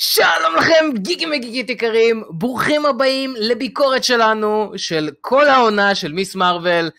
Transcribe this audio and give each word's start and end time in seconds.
שלום 0.00 0.56
לכם 0.56 0.90
גיגים 0.94 1.30
וגיגית 1.36 1.70
יקרים, 1.70 2.24
ברוכים 2.30 2.86
הבאים 2.86 3.34
לביקורת 3.38 4.04
שלנו 4.04 4.72
של 4.76 5.10
כל 5.20 5.48
העונה 5.48 5.94
של 5.94 6.12
מיס 6.12 6.34
מרוויל. 6.34 6.90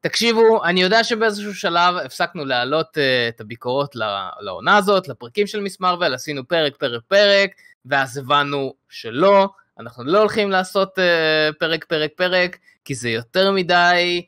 תקשיבו, 0.00 0.64
אני 0.64 0.82
יודע 0.82 1.04
שבאיזשהו 1.04 1.54
שלב 1.54 1.96
הפסקנו 1.96 2.44
להעלות 2.44 2.86
uh, 2.86 3.00
את 3.28 3.40
הביקורות 3.40 3.96
לעונה 4.40 4.76
הזאת, 4.76 5.08
לפרקים 5.08 5.46
של 5.46 5.60
מיס 5.60 5.80
מרוויל, 5.80 6.14
עשינו 6.14 6.48
פרק, 6.48 6.76
פרק, 6.76 7.02
פרק, 7.08 7.50
ואז 7.84 8.18
הבנו 8.18 8.74
שלא, 8.88 9.48
אנחנו 9.80 10.04
לא 10.04 10.18
הולכים 10.18 10.50
לעשות 10.50 10.98
uh, 10.98 11.52
פרק, 11.58 11.84
פרק, 11.84 12.10
פרק, 12.16 12.56
כי 12.84 12.94
זה 12.94 13.08
יותר 13.08 13.50
מדי 13.52 14.26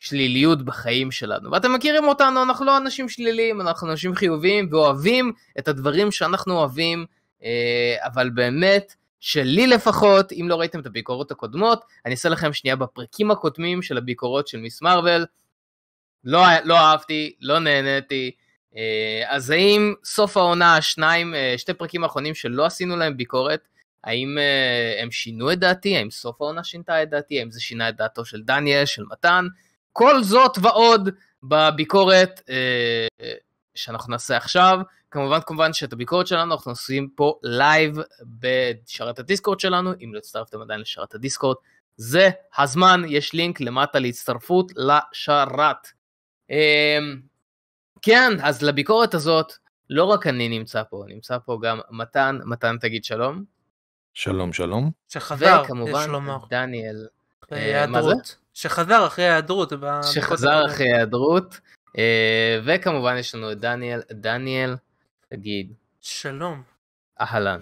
שליליות 0.00 0.62
בחיים 0.62 1.10
שלנו. 1.10 1.50
ואתם 1.50 1.74
מכירים 1.74 2.08
אותנו, 2.08 2.42
אנחנו 2.42 2.64
לא 2.66 2.76
אנשים 2.76 3.08
שליליים, 3.08 3.60
אנחנו 3.60 3.90
אנשים 3.90 4.14
חיוביים 4.14 4.68
ואוהבים 4.70 5.32
את 5.58 5.68
הדברים 5.68 6.10
שאנחנו 6.10 6.58
אוהבים. 6.58 7.06
אה, 7.44 7.96
אבל 8.06 8.30
באמת, 8.30 8.94
שלי 9.20 9.66
לפחות, 9.66 10.32
אם 10.32 10.46
לא 10.48 10.56
ראיתם 10.56 10.80
את 10.80 10.86
הביקורות 10.86 11.30
הקודמות, 11.30 11.84
אני 12.06 12.14
אעשה 12.14 12.28
לכם 12.28 12.52
שנייה 12.52 12.76
בפרקים 12.76 13.30
הקודמים 13.30 13.82
של 13.82 13.98
הביקורות 13.98 14.48
של 14.48 14.58
מיס 14.58 14.82
מרוויל. 14.82 15.26
לא, 16.24 16.42
לא 16.64 16.78
אהבתי, 16.78 17.34
לא 17.40 17.58
נהניתי. 17.58 18.30
אה, 18.76 19.22
אז 19.26 19.50
האם 19.50 19.94
סוף 20.04 20.36
העונה, 20.36 20.82
שניים, 20.82 21.34
אה, 21.34 21.54
שתי 21.56 21.74
פרקים 21.74 22.04
האחרונים 22.04 22.34
שלא 22.34 22.66
עשינו 22.66 22.96
להם 22.96 23.16
ביקורת, 23.16 23.68
האם 24.04 24.38
הם 25.02 25.10
שינו 25.10 25.52
את 25.52 25.58
דעתי? 25.58 25.96
האם 25.96 26.10
סוף 26.10 26.42
העונה 26.42 26.64
שינתה 26.64 27.02
את 27.02 27.10
דעתי? 27.10 27.38
האם 27.38 27.50
זה 27.50 27.60
שינה 27.60 27.88
את 27.88 27.96
דעתו 27.96 28.24
של 28.24 28.42
דניאל, 28.42 28.84
של 28.84 29.02
מתן? 29.10 29.46
כל 29.92 30.22
זאת 30.22 30.58
ועוד 30.62 31.08
בביקורת 31.42 32.40
שאנחנו 33.84 34.10
נעשה 34.10 34.36
עכשיו. 34.36 34.78
כמובן 35.10 35.38
כמובן 35.46 35.72
שאת 35.72 35.92
הביקורת 35.92 36.26
שלנו 36.26 36.54
אנחנו 36.54 36.72
עושים 36.72 37.08
פה 37.14 37.38
לייב 37.42 37.98
בשרת 38.40 39.18
הדיסקורד 39.18 39.60
שלנו, 39.60 39.92
אם 40.04 40.14
לא 40.14 40.18
הצטרפתם 40.18 40.60
עדיין 40.60 40.80
לשרת 40.80 41.14
הדיסקורד, 41.14 41.56
זה 41.96 42.30
הזמן, 42.58 43.02
יש 43.08 43.32
לינק 43.32 43.60
למטה 43.60 43.98
להצטרפות 43.98 44.72
לשרת. 44.76 45.88
אמ, 46.50 47.20
כן, 48.02 48.32
אז 48.42 48.62
לביקורת 48.62 49.14
הזאת, 49.14 49.52
לא 49.90 50.04
רק 50.04 50.26
אני 50.26 50.48
נמצא 50.48 50.82
פה, 50.90 51.04
נמצא 51.08 51.38
פה 51.38 51.58
גם 51.62 51.80
מתן, 51.90 52.38
מתן 52.44 52.76
תגיד 52.80 53.04
שלום. 53.04 53.44
שלום 54.14 54.52
שלום. 54.52 54.90
שחזר, 55.08 55.62
וכמובן 55.64 56.06
דניאל. 56.50 57.06
אה, 57.52 57.86
מה 57.86 58.02
זה? 58.02 58.12
שחזר 58.54 59.06
אחרי 59.06 59.28
ההיעדרות. 59.28 59.72
שחזר 60.02 60.66
אחרי 60.66 60.92
ההיעדרות. 60.92 61.60
אה, 61.98 62.60
וכמובן 62.64 63.16
יש 63.16 63.34
לנו 63.34 63.52
את 63.52 63.58
דניאל, 63.58 64.00
דניאל, 64.10 64.76
תגיד. 65.28 65.72
שלום. 66.00 66.62
אהלן. 67.20 67.60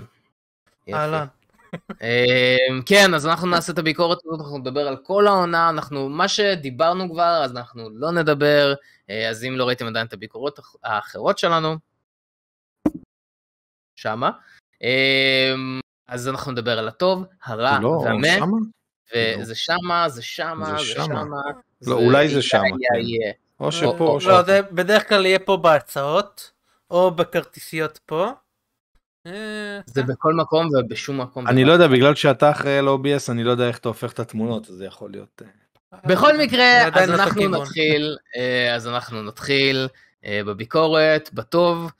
אהלן. 0.92 1.26
אמ, 2.02 2.82
כן, 2.86 3.14
אז 3.14 3.26
אנחנו 3.26 3.46
נעשה 3.46 3.72
את 3.72 3.78
הביקורת 3.78 4.18
הזאת, 4.24 4.40
אנחנו 4.40 4.58
נדבר 4.58 4.88
על 4.88 4.96
כל 4.96 5.26
העונה, 5.26 5.68
אנחנו, 5.68 6.08
מה 6.08 6.28
שדיברנו 6.28 7.10
כבר, 7.10 7.40
אז 7.44 7.56
אנחנו 7.56 7.90
לא 7.90 8.10
נדבר, 8.10 8.74
אה, 9.10 9.28
אז 9.28 9.44
אם 9.44 9.52
לא 9.56 9.64
ראיתם 9.64 9.86
עדיין 9.86 10.06
את 10.06 10.12
הביקורות 10.12 10.58
האחרות 10.84 11.38
שלנו, 11.38 11.76
שמה, 13.96 14.30
אז 16.08 16.28
אנחנו 16.28 16.52
נדבר 16.52 16.78
על 16.78 16.88
הטוב, 16.88 17.24
הרע 17.44 17.78
לא, 17.82 17.88
והמת, 17.88 18.42
וזה 19.38 19.54
שמה, 19.54 20.08
זה 20.08 20.22
שמה, 20.22 20.78
זה 20.78 20.84
שמה. 20.84 21.24
לא, 21.82 21.94
אולי 21.94 22.28
זה 22.28 22.42
שמה. 22.42 22.62
כן. 22.62 23.30
או 23.60 23.72
שפה 23.72 24.04
או 24.04 24.20
שפה. 24.20 24.30
לא, 24.30 24.42
זה 24.42 24.60
בדרך 24.62 25.08
כלל 25.08 25.26
יהיה 25.26 25.38
פה 25.38 25.56
בהצעות. 25.56 26.58
או 26.90 27.10
בכרטיסיות 27.10 27.98
פה. 28.06 28.32
אה, 29.26 29.80
זה 29.86 30.02
בכל 30.02 30.34
מקום 30.34 30.68
ובשום 30.74 31.20
מקום. 31.20 31.48
אני 31.48 31.64
לא 31.64 31.72
יודע, 31.72 31.86
בגלל 31.86 32.14
שאתה 32.14 32.50
אחראי 32.50 32.78
על 32.78 32.88
OBS, 32.88 33.30
אני 33.32 33.44
לא 33.44 33.50
יודע 33.50 33.68
איך 33.68 33.78
אתה 33.78 33.88
הופך 33.88 34.12
את 34.12 34.18
התמונות, 34.18 34.68
אז 34.68 34.74
זה 34.74 34.84
יכול 34.84 35.10
להיות... 35.10 35.42
אה, 35.44 35.98
בכל 36.04 36.38
מקרה, 36.38 36.86
אז 36.94 37.10
אנחנו 37.10 37.48
נתחיל, 37.48 38.16
אה, 38.36 38.74
אז 38.74 38.88
אנחנו 38.88 39.22
נתחיל 39.22 39.88
בביקורת, 40.26 41.30
בטוב, 41.32 41.92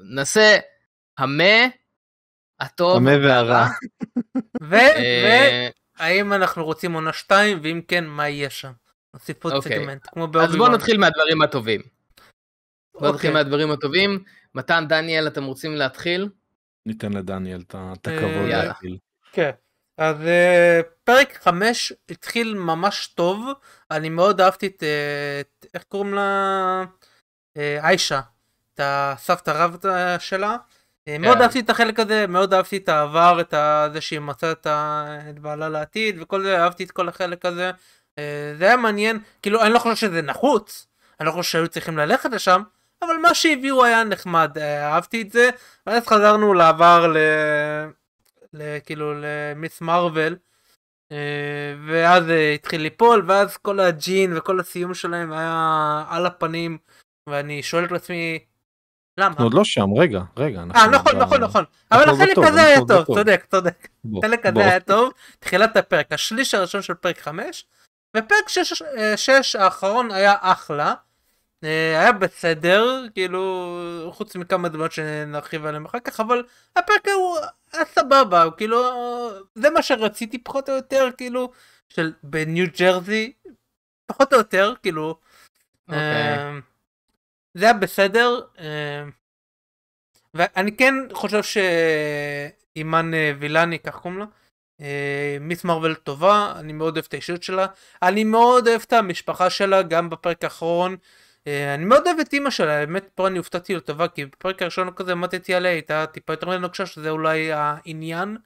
נעשה 0.00 0.58
המה, 1.18 1.66
הטוב, 2.60 2.96
המה 2.96 3.10
והרע. 3.22 3.66
והאם 6.00 6.32
אנחנו 6.32 6.64
רוצים 6.64 6.92
עונה 6.92 7.12
2, 7.12 7.58
ואם 7.62 7.80
כן, 7.88 8.06
מה 8.06 8.28
יהיה 8.28 8.50
שם? 8.50 8.72
נוסיף 9.16 9.44
עוד 9.44 9.52
אוקיי. 9.52 9.78
סגמנט, 9.78 10.06
כמו 10.12 10.26
באובי 10.26 10.48
אז 10.48 10.56
בואו 10.56 10.72
נתחיל 10.72 10.98
מהדברים 10.98 11.42
הטובים. 11.42 11.80
בוא 12.94 13.08
נתחיל 13.08 13.12
אוקיי. 13.14 13.30
מהדברים 13.30 13.70
הטובים. 13.70 14.24
מתן, 14.54 14.84
דניאל, 14.88 15.26
אתם 15.26 15.44
רוצים 15.44 15.74
להתחיל? 15.74 16.28
ניתן 16.86 17.12
לדניאל 17.12 17.60
את 17.68 17.74
הכבוד 18.06 18.50
אה, 18.50 18.64
להתחיל. 18.64 18.98
כן. 19.32 19.50
אז 19.98 20.16
uh, 20.16 20.86
פרק 21.04 21.38
5 21.42 21.92
התחיל 22.10 22.54
ממש 22.54 23.06
טוב, 23.06 23.46
אני 23.90 24.08
מאוד 24.08 24.40
אהבתי 24.40 24.66
את, 24.66 24.82
uh, 24.82 25.66
איך 25.74 25.82
קוראים 25.82 26.14
לה? 26.14 26.84
Uh, 27.54 27.60
איישה, 27.84 28.20
את 28.74 28.80
הסבתא 28.82 29.50
רב 29.50 29.76
שלה. 30.18 30.56
כן. 31.06 31.20
מאוד 31.20 31.40
אהבתי 31.40 31.60
את 31.60 31.70
החלק 31.70 32.00
הזה, 32.00 32.26
מאוד 32.26 32.54
אהבתי 32.54 32.76
את 32.76 32.88
העבר, 32.88 33.40
את 33.40 33.54
זה 33.92 34.00
שהיא 34.00 34.20
מצאה 34.20 34.52
את 34.52 35.38
בעלה 35.38 35.68
לעתיד 35.68 36.16
וכל 36.22 36.42
זה, 36.42 36.58
אהבתי 36.62 36.84
את 36.84 36.90
כל 36.90 37.08
החלק 37.08 37.44
הזה. 37.44 37.70
Uh, 38.16 38.58
זה 38.58 38.64
היה 38.64 38.76
מעניין, 38.76 39.18
כאילו 39.42 39.62
אני 39.62 39.72
לא 39.72 39.78
חושב 39.78 39.96
שזה 39.96 40.22
נחוץ, 40.22 40.86
אני 41.20 41.26
לא 41.26 41.32
חושב 41.32 41.50
שהיו 41.50 41.68
צריכים 41.68 41.98
ללכת 41.98 42.30
לשם, 42.32 42.62
אבל 43.02 43.16
מה 43.22 43.34
שהביאו 43.34 43.84
היה 43.84 44.04
נחמד, 44.04 44.58
אה, 44.58 44.92
אהבתי 44.92 45.22
את 45.22 45.32
זה, 45.32 45.50
ואז 45.86 46.06
חזרנו 46.06 46.54
לעבר 46.54 47.06
ל... 47.06 47.16
ל... 48.52 48.78
כאילו 48.84 49.14
למיס 49.20 49.80
מרוויל, 49.80 50.36
אה, 51.12 51.16
ואז 51.86 52.30
אה, 52.30 52.52
התחיל 52.52 52.80
ליפול, 52.80 53.24
ואז 53.26 53.56
כל 53.56 53.80
הג'ין 53.80 54.36
וכל 54.36 54.60
הסיום 54.60 54.94
שלהם 54.94 55.32
היה 55.32 56.04
על 56.08 56.26
הפנים, 56.26 56.78
ואני 57.26 57.62
שואל 57.62 57.84
את 57.84 57.92
עצמי, 57.92 58.38
למה? 59.18 59.34
עוד 59.38 59.54
לא 59.54 59.64
שם, 59.64 59.92
רגע, 59.98 60.20
רגע. 60.36 60.62
אה, 60.74 60.86
נכון, 60.86 61.16
נכון, 61.16 61.40
נכון. 61.40 61.64
אבל 61.92 62.10
החלק 62.10 62.38
הזה 62.38 62.62
היה 62.62 62.78
טוב, 62.88 63.04
צודק, 63.04 63.46
צודק. 63.50 63.88
החלק 64.18 64.46
הזה 64.46 64.60
היה 64.60 64.80
טוב, 64.80 65.12
תחילת 65.38 65.76
הפרק, 65.76 66.12
השליש 66.12 66.54
הראשון 66.54 66.82
של 66.82 66.94
פרק 66.94 67.18
5, 67.18 67.66
ופרק 68.16 68.48
6 69.16 69.56
האחרון 69.56 70.10
היה 70.10 70.34
אחלה. 70.40 70.94
אה, 71.64 72.00
היה 72.00 72.12
בסדר, 72.12 73.04
כאילו, 73.14 74.10
חוץ 74.12 74.36
מכמה 74.36 74.68
דמות 74.68 74.92
שנרחיב 74.92 75.66
עליהם 75.66 75.84
אחר 75.84 75.98
כך, 76.00 76.20
אבל 76.20 76.44
הפרק 76.76 77.08
הוא 77.08 77.38
היה 77.72 77.84
סבבה, 77.84 78.42
הוא 78.42 78.52
כאילו, 78.56 78.82
זה 79.54 79.70
מה 79.70 79.82
שרציתי 79.82 80.38
פחות 80.38 80.68
או 80.68 80.74
יותר, 80.74 81.08
כאילו, 81.16 81.52
של 81.88 82.12
בניו 82.22 82.66
ג'רזי, 82.78 83.32
פחות 84.06 84.32
או 84.32 84.38
יותר, 84.38 84.74
כאילו, 84.82 85.18
okay. 85.20 85.92
אוקיי. 85.92 86.38
אה, 86.38 86.58
זה 87.54 87.64
היה 87.64 87.74
בסדר, 87.74 88.40
אה, 88.58 89.04
ואני 90.34 90.76
כן 90.76 90.94
חושב 91.12 91.42
שאימאן 91.42 93.10
וילני, 93.38 93.78
כך 93.78 93.96
קוראים 93.96 94.18
לה, 94.18 94.26
מיס 95.40 95.64
מרוויל 95.64 95.94
טובה, 95.94 96.52
אני 96.56 96.72
מאוד 96.72 96.96
אוהב 96.96 97.04
את 97.08 97.14
האישיות 97.14 97.42
שלה, 97.42 97.66
אני 98.02 98.24
מאוד 98.24 98.68
אוהב 98.68 98.80
את 98.86 98.92
המשפחה 98.92 99.50
שלה, 99.50 99.82
גם 99.82 100.10
בפרק 100.10 100.44
האחרון. 100.44 100.96
אה, 101.46 101.74
אני 101.74 101.84
מאוד 101.84 102.06
אוהב 102.06 102.18
את 102.18 102.32
אימא 102.32 102.50
שלה, 102.50 102.86
באמת 102.86 103.08
פה 103.14 103.26
אני 103.26 103.38
הופתעתי 103.38 103.74
לטובה, 103.74 104.08
כי 104.08 104.26
בפרק 104.26 104.62
הראשון 104.62 104.90
כזה 104.96 105.12
עמדתי 105.12 105.54
עליה, 105.54 105.72
הייתה 105.72 106.06
טיפה 106.06 106.32
יותר 106.32 106.58
נוקשה, 106.58 106.86
שזה 106.86 107.10
אולי 107.10 107.52
העניין, 107.52 108.36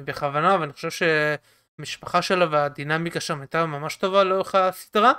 בכוונה, 0.00 0.56
ואני 0.60 0.72
חושב 0.72 0.88
שהמשפחה 0.90 2.22
שלה 2.22 2.46
והדינמיקה 2.50 3.20
שם 3.20 3.40
הייתה 3.40 3.66
ממש 3.66 3.96
טובה 3.96 4.24
לאורך 4.24 4.54
הסדרה. 4.54 5.12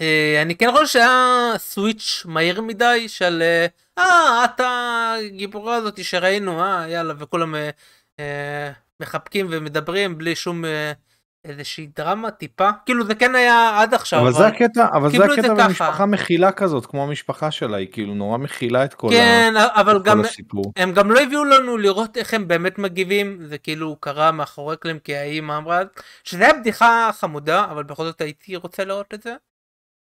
אה, 0.00 0.42
אני 0.42 0.56
כן 0.56 0.72
חושב 0.72 0.86
שהיה 0.86 1.52
סוויץ' 1.56 2.22
מהיר 2.24 2.60
מדי 2.60 3.08
של 3.08 3.42
אה 3.98 4.44
את 4.44 4.60
הגיבורה 4.64 5.76
הזאת 5.76 6.04
שראינו 6.04 6.62
אה 6.62 6.88
יאללה 6.88 7.14
וכולם 7.18 7.54
מחבקים 9.00 9.46
ומדברים 9.50 10.18
בלי 10.18 10.34
שום 10.34 10.64
איזושהי 11.44 11.88
דרמה 11.96 12.30
טיפה 12.30 12.70
כאילו 12.86 13.06
זה 13.06 13.14
כן 13.14 13.34
היה 13.34 13.80
עד 13.80 13.94
עכשיו 13.94 14.20
אבל, 14.20 14.28
אבל 14.28 14.38
זה 14.38 14.46
הקטע 14.46 14.86
אבל 14.92 15.10
זה 15.10 15.24
הקטע 15.24 15.54
במשפחה 15.54 16.06
מכילה 16.06 16.52
כזאת 16.52 16.86
כמו 16.86 17.04
המשפחה 17.04 17.50
שלה 17.50 17.76
היא 17.76 17.88
כאילו 17.92 18.14
נורא 18.14 18.38
מכילה 18.38 18.84
את 18.84 18.94
כל, 18.94 19.08
כן, 19.10 19.54
ה... 19.56 19.80
אבל 19.80 20.02
גם 20.02 20.20
הסיפור. 20.20 20.72
הם 20.76 20.92
גם 20.92 21.10
לא 21.10 21.20
הביאו 21.20 21.44
לנו 21.44 21.76
לראות 21.76 22.16
איך 22.16 22.34
הם 22.34 22.48
באמת 22.48 22.78
מגיבים 22.78 23.38
זה 23.44 23.58
כאילו 23.58 23.96
קרה 24.00 24.32
מאחורי 24.32 24.76
קלם 24.76 24.98
כי 24.98 25.16
האמא 25.16 25.56
אמרה 25.56 25.80
שזה 26.24 26.44
היה 26.44 26.54
בדיחה 26.54 27.10
חמודה 27.12 27.64
אבל 27.64 27.82
בכל 27.82 28.04
זאת 28.04 28.20
הייתי 28.20 28.56
רוצה 28.56 28.84
לראות 28.84 29.14
את 29.14 29.22
זה. 29.22 29.34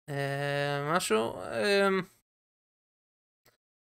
אה, 0.10 0.96
משהו. 0.96 1.42
אה, 1.42 1.90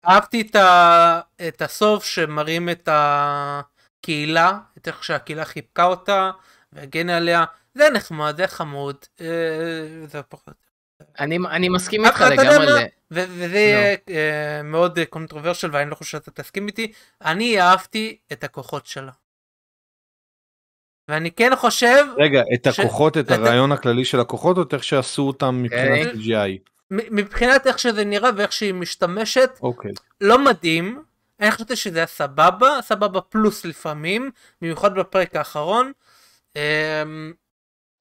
אהבתי 0.07 0.41
את, 0.41 0.55
ה... 0.55 1.19
את 1.47 1.61
הסוף 1.61 2.05
שמראים 2.05 2.69
את 2.69 2.89
הקהילה 4.01 4.59
את 4.77 4.87
איך 4.87 5.03
שהקהילה 5.03 5.45
חיבקה 5.45 5.83
אותה. 5.83 6.31
והגן 6.73 7.09
עליה, 7.09 7.43
זה 7.75 7.89
נחמד, 7.89 8.37
זה 8.37 8.47
חמוד, 8.47 8.95
אה, 9.21 9.27
זה 10.07 10.21
פחות. 10.21 10.53
אני, 11.19 11.37
אני 11.49 11.69
מסכים 11.69 12.05
איתך 12.05 12.21
לגמרי. 12.31 12.83
וזה 13.11 13.59
יהיה 13.59 13.95
no. 13.95 14.09
uh, 14.09 14.63
מאוד 14.63 14.99
קונטרוברשל 15.09 15.69
ואני 15.71 15.89
לא 15.89 15.95
חושב 15.95 16.11
שאתה 16.11 16.31
תסכים 16.31 16.67
איתי. 16.67 16.91
אני 17.21 17.61
אהבתי 17.61 18.17
את 18.31 18.43
הכוחות 18.43 18.85
שלה. 18.85 19.11
ואני 21.07 21.31
כן 21.31 21.55
חושב... 21.55 22.05
רגע, 22.17 22.41
את 22.53 22.67
הכוחות, 22.67 23.17
את 23.17 23.31
הרעיון 23.31 23.71
הכללי 23.71 24.05
של 24.05 24.19
הכוחות, 24.19 24.57
או 24.57 24.63
איך 24.73 24.83
שעשו 24.83 25.21
אותם 25.21 25.63
מבחינת 25.63 26.07
okay. 26.07 26.17
CGI? 26.17 26.71
מבחינת 26.91 27.67
איך 27.67 27.79
שזה 27.79 28.05
נראה 28.05 28.29
ואיך 28.37 28.51
שהיא 28.51 28.73
משתמשת, 28.73 29.49
okay. 29.57 29.61
אוקיי. 29.61 29.91
לא 30.21 30.45
מדהים. 30.45 31.03
אני 31.41 31.51
חשבתי 31.51 31.75
שזה 31.75 31.97
היה 31.99 32.07
סבבה, 32.07 32.79
סבבה 32.81 33.21
פלוס 33.21 33.65
לפעמים, 33.65 34.31
במיוחד 34.61 34.95
בפרק 34.95 35.35
האחרון. 35.35 35.91
אמ, 36.55 37.31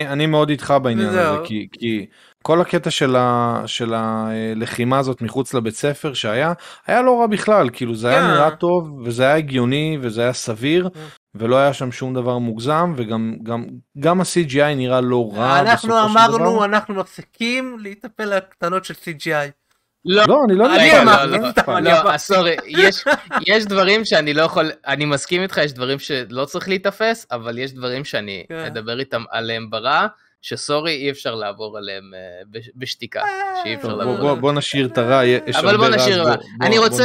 אני 0.01 0.27
מאוד 0.27 0.51
איתך 0.51 0.75
בעניין 0.83 1.09
הזה, 1.09 1.29
כי, 1.45 1.69
כי 1.73 2.07
כל 2.43 2.61
הקטע 2.61 2.91
של, 2.91 3.17
ה, 3.17 3.63
של 3.67 3.95
הלחימה 3.95 4.99
הזאת 4.99 5.23
מחוץ 5.23 5.55
לבית 5.55 5.75
ספר 5.75 6.15
שהיה, 6.15 6.53
היה 6.87 7.03
לא 7.03 7.21
רע 7.21 7.27
בכלל, 7.27 7.71
כאילו 7.73 7.95
זה 7.95 8.09
היה 8.09 8.21
כן. 8.21 8.27
נראה 8.27 8.51
טוב, 8.51 9.01
וזה 9.05 9.23
היה 9.23 9.37
הגיוני, 9.37 9.99
וזה 10.01 10.23
היה 10.23 10.33
סביר, 10.33 10.91
כן. 10.95 11.01
ולא 11.35 11.57
היה 11.57 11.73
שם 11.73 11.93
שום 11.93 12.15
דבר 12.15 12.39
מוגזם, 12.39 12.93
וגם 12.97 13.35
גם, 13.43 13.65
גם 13.99 14.21
ה-CGI 14.21 14.75
נראה 14.77 15.01
לא 15.01 15.31
רע 15.35 15.61
אנחנו 15.61 16.05
אמרנו, 16.05 16.65
אנחנו 16.65 16.95
מפסיקים 16.95 17.77
להיטפל 17.79 18.25
לקטנות 18.25 18.85
של 18.85 18.95
CGI. 18.95 19.60
לא, 20.05 20.23
לא, 20.29 20.45
אני 20.45 20.55
לא 20.55 20.77
אני 20.77 21.01
אמרתי, 21.01 21.61
לא, 21.67 21.81
לא, 21.81 22.17
סורי, 22.17 22.57
יש 23.47 23.67
דברים 23.67 24.05
שאני 24.05 24.35
לא 24.35 24.43
יכול, 24.43 24.71
אני 24.87 25.05
מסכים 25.05 25.43
איתך, 25.43 25.61
יש 25.65 25.73
דברים 25.73 25.99
שלא 25.99 26.45
צריך 26.45 26.69
להיתפס, 26.69 27.27
אבל 27.31 27.59
יש 27.59 27.73
דברים 27.73 28.05
שאני 28.05 28.45
כן. 28.49 28.55
אדבר 28.55 29.01
איתם 29.01 29.23
עליהם 29.31 29.71
ברע. 29.71 30.07
שסורי 30.43 30.93
אי 30.93 31.11
אפשר 31.11 31.35
לעבור 31.35 31.79
עליהם 31.79 32.05
אה, 32.15 32.61
בשתיקה, 32.77 33.23
שאי 33.63 33.75
אפשר 33.75 33.95
לעבור 33.95 34.19
עליהם. 34.19 34.41
בוא 34.41 34.53
נשאיר 34.53 34.87
את 34.87 34.99
הרע, 34.99 35.25
יש 35.25 35.57
אבל 35.57 35.77
בוא 35.77 35.89
נשאיר 35.89 36.23
רע. 36.23 36.35
אני 36.61 36.79
רוצה, 36.79 37.05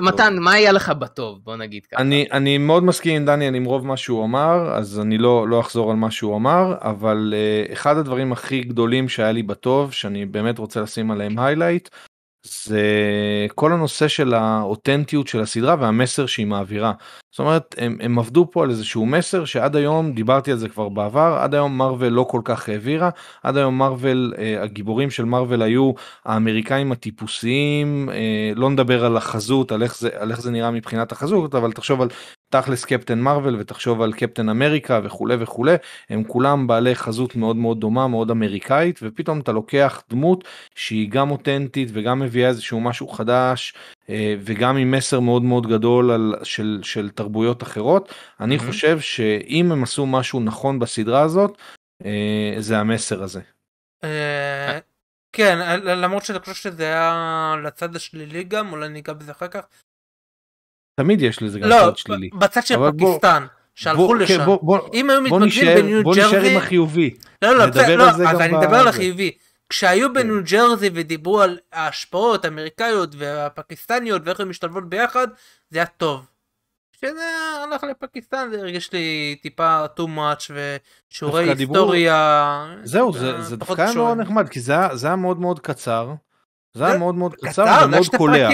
מתן, 0.00 0.36
מה 0.38 0.52
היה 0.52 0.72
לך 0.72 0.90
בטוב? 0.90 1.38
בוא 1.44 1.56
נגיד 1.56 1.86
ככה. 1.86 2.02
אני 2.32 2.58
מאוד 2.58 2.84
מסכים 2.84 3.16
עם 3.16 3.26
דניאל 3.26 3.54
עם 3.54 3.64
רוב 3.64 3.86
מה 3.86 3.96
שהוא 3.96 4.24
אמר, 4.24 4.74
אז 4.74 5.00
אני 5.00 5.18
לא, 5.18 5.48
לא 5.48 5.60
אחזור 5.60 5.90
על 5.90 5.96
מה 5.96 6.10
שהוא 6.10 6.36
אמר, 6.36 6.74
אבל 6.80 7.34
אה, 7.36 7.72
אחד 7.72 7.96
הדברים 7.96 8.32
הכי 8.32 8.60
גדולים 8.60 9.08
שהיה 9.08 9.32
לי 9.32 9.42
בטוב, 9.42 9.92
שאני 9.92 10.26
באמת 10.26 10.58
רוצה 10.58 10.80
לשים 10.80 11.10
עליהם 11.10 11.38
היילייט, 11.38 11.88
זה 12.46 12.80
כל 13.54 13.72
הנושא 13.72 14.08
של 14.08 14.34
האותנטיות 14.34 15.28
של 15.28 15.40
הסדרה 15.40 15.76
והמסר 15.80 16.26
שהיא 16.26 16.46
מעבירה. 16.46 16.92
זאת 17.32 17.38
אומרת 17.38 17.74
הם, 17.78 17.98
הם 18.00 18.18
עבדו 18.18 18.48
פה 18.52 18.62
על 18.62 18.70
איזשהו 18.70 19.06
מסר 19.06 19.44
שעד 19.44 19.76
היום 19.76 20.12
דיברתי 20.12 20.52
על 20.52 20.58
זה 20.58 20.68
כבר 20.68 20.88
בעבר 20.88 21.38
עד 21.40 21.54
היום 21.54 21.78
מרוויל 21.78 22.12
לא 22.12 22.26
כל 22.30 22.40
כך 22.44 22.68
העבירה 22.68 23.10
עד 23.42 23.56
היום 23.56 23.78
מרוויל 23.78 24.34
אה, 24.38 24.62
הגיבורים 24.62 25.10
של 25.10 25.24
מרוויל 25.24 25.62
היו 25.62 25.92
האמריקאים 26.24 26.92
הטיפוסיים 26.92 28.08
אה, 28.12 28.52
לא 28.54 28.70
נדבר 28.70 29.04
על 29.04 29.16
החזות 29.16 29.72
על 29.72 29.82
איך 29.82 29.98
זה 29.98 30.08
על 30.18 30.30
איך 30.30 30.40
זה 30.40 30.50
נראה 30.50 30.70
מבחינת 30.70 31.12
החזות 31.12 31.54
אבל 31.54 31.72
תחשוב 31.72 32.02
על 32.02 32.08
תכלס 32.60 32.84
קפטן 32.84 33.18
מרוויל 33.20 33.56
ותחשוב 33.58 34.02
על 34.02 34.12
קפטן 34.12 34.48
אמריקה 34.48 35.00
וכולי 35.04 35.36
וכולי 35.38 35.74
הם 36.10 36.24
כולם 36.24 36.66
בעלי 36.66 36.94
חזות 36.94 37.36
מאוד 37.36 37.56
מאוד 37.56 37.80
דומה 37.80 38.08
מאוד 38.08 38.30
אמריקאית 38.30 39.00
ופתאום 39.02 39.40
אתה 39.40 39.52
לוקח 39.52 40.02
דמות 40.10 40.44
שהיא 40.74 41.10
גם 41.10 41.30
אותנטית 41.30 41.88
וגם 41.92 42.20
מביאה 42.20 42.48
איזשהו 42.48 42.80
משהו 42.80 43.08
חדש 43.08 43.74
אה, 44.08 44.34
וגם 44.40 44.76
עם 44.76 44.90
מסר 44.90 45.20
מאוד 45.20 45.42
מאוד 45.42 45.66
גדול 45.66 46.10
על, 46.10 46.34
של, 46.42 46.80
של 46.82 47.10
תרבויות 47.10 47.62
אחרות. 47.62 48.14
אני 48.40 48.56
mm-hmm. 48.56 48.62
חושב 48.62 49.00
שאם 49.00 49.72
הם 49.72 49.82
עשו 49.82 50.06
משהו 50.06 50.40
נכון 50.40 50.78
בסדרה 50.78 51.22
הזאת, 51.22 51.58
אה, 52.04 52.54
זה 52.58 52.78
המסר 52.78 53.22
הזה. 53.22 53.40
אה, 54.04 54.78
כן, 55.32 55.58
למרות 55.84 56.24
שאני 56.24 56.38
חושב 56.38 56.54
שזה 56.54 56.84
היה 56.84 57.54
לצד 57.64 57.96
השלילי 57.96 58.44
גם, 58.44 58.72
אולי 58.72 58.88
ניגע 58.88 59.12
בזה 59.12 59.32
אחר 59.32 59.48
כך. 59.48 59.66
תמיד 60.96 61.22
יש 61.22 61.42
לזה 61.42 61.58
גם 61.58 61.68
לא, 61.68 61.90
צד 61.90 61.96
שלילי. 61.96 62.30
בצד 62.34 62.66
של 62.66 62.76
פקיסטן. 62.90 63.46
שהלכו 63.74 64.08
כן, 64.08 64.18
לשם. 64.18 64.44
בוא, 64.62 64.78
אם 64.94 65.10
היו 65.10 65.22
מתמקדים 65.22 65.66
בניו 65.76 66.02
ג'רזי... 66.02 66.02
בוא 66.02 66.14
נשאר 66.14 66.40
עם 66.40 66.56
החיובי. 66.56 67.14
לא, 67.42 67.58
לא, 67.58 67.66
לא, 67.88 67.96
לא 67.96 68.10
אז 68.10 68.40
אני 68.40 68.56
מדבר 68.56 68.76
על 68.76 68.88
החיובי. 68.88 69.30
כשהיו 69.68 70.08
כן. 70.08 70.14
בניו 70.14 70.44
ג'רזי 70.44 70.90
ודיברו 70.94 71.40
על 71.40 71.58
ההשפעות 71.72 72.44
האמריקאיות 72.44 73.14
והפקיסטניות 73.18 74.22
ואיך 74.24 74.40
הן 74.40 74.48
משתלבות 74.48 74.88
ביחד, 74.88 75.28
זה 75.70 75.78
היה 75.78 75.86
טוב. 75.86 76.26
כשזה 76.92 77.24
הלך 77.64 77.84
לפקיסטן 77.84 78.48
זה 78.50 78.58
הרגיש 78.58 78.92
לי 78.92 79.36
טיפה 79.42 79.84
too 79.96 80.08
much 80.16 80.50
ושיעורי 80.50 81.50
היסטוריה. 81.50 82.76
זהו, 82.82 83.12
זה, 83.12 83.42
זה 83.42 83.56
דווקא 83.56 83.82
היה 83.82 83.94
מאוד 83.94 84.18
נחמד, 84.18 84.48
כי 84.48 84.60
זה 84.60 85.06
היה 85.06 85.16
מאוד 85.16 85.40
מאוד 85.40 85.60
קצר. 85.60 86.14
זה 86.76 86.86
היה 86.86 86.98
מאוד 86.98 87.14
מאוד 87.14 87.34
קצר 87.34 87.64
ומאוד 87.84 88.06
קולע. 88.16 88.48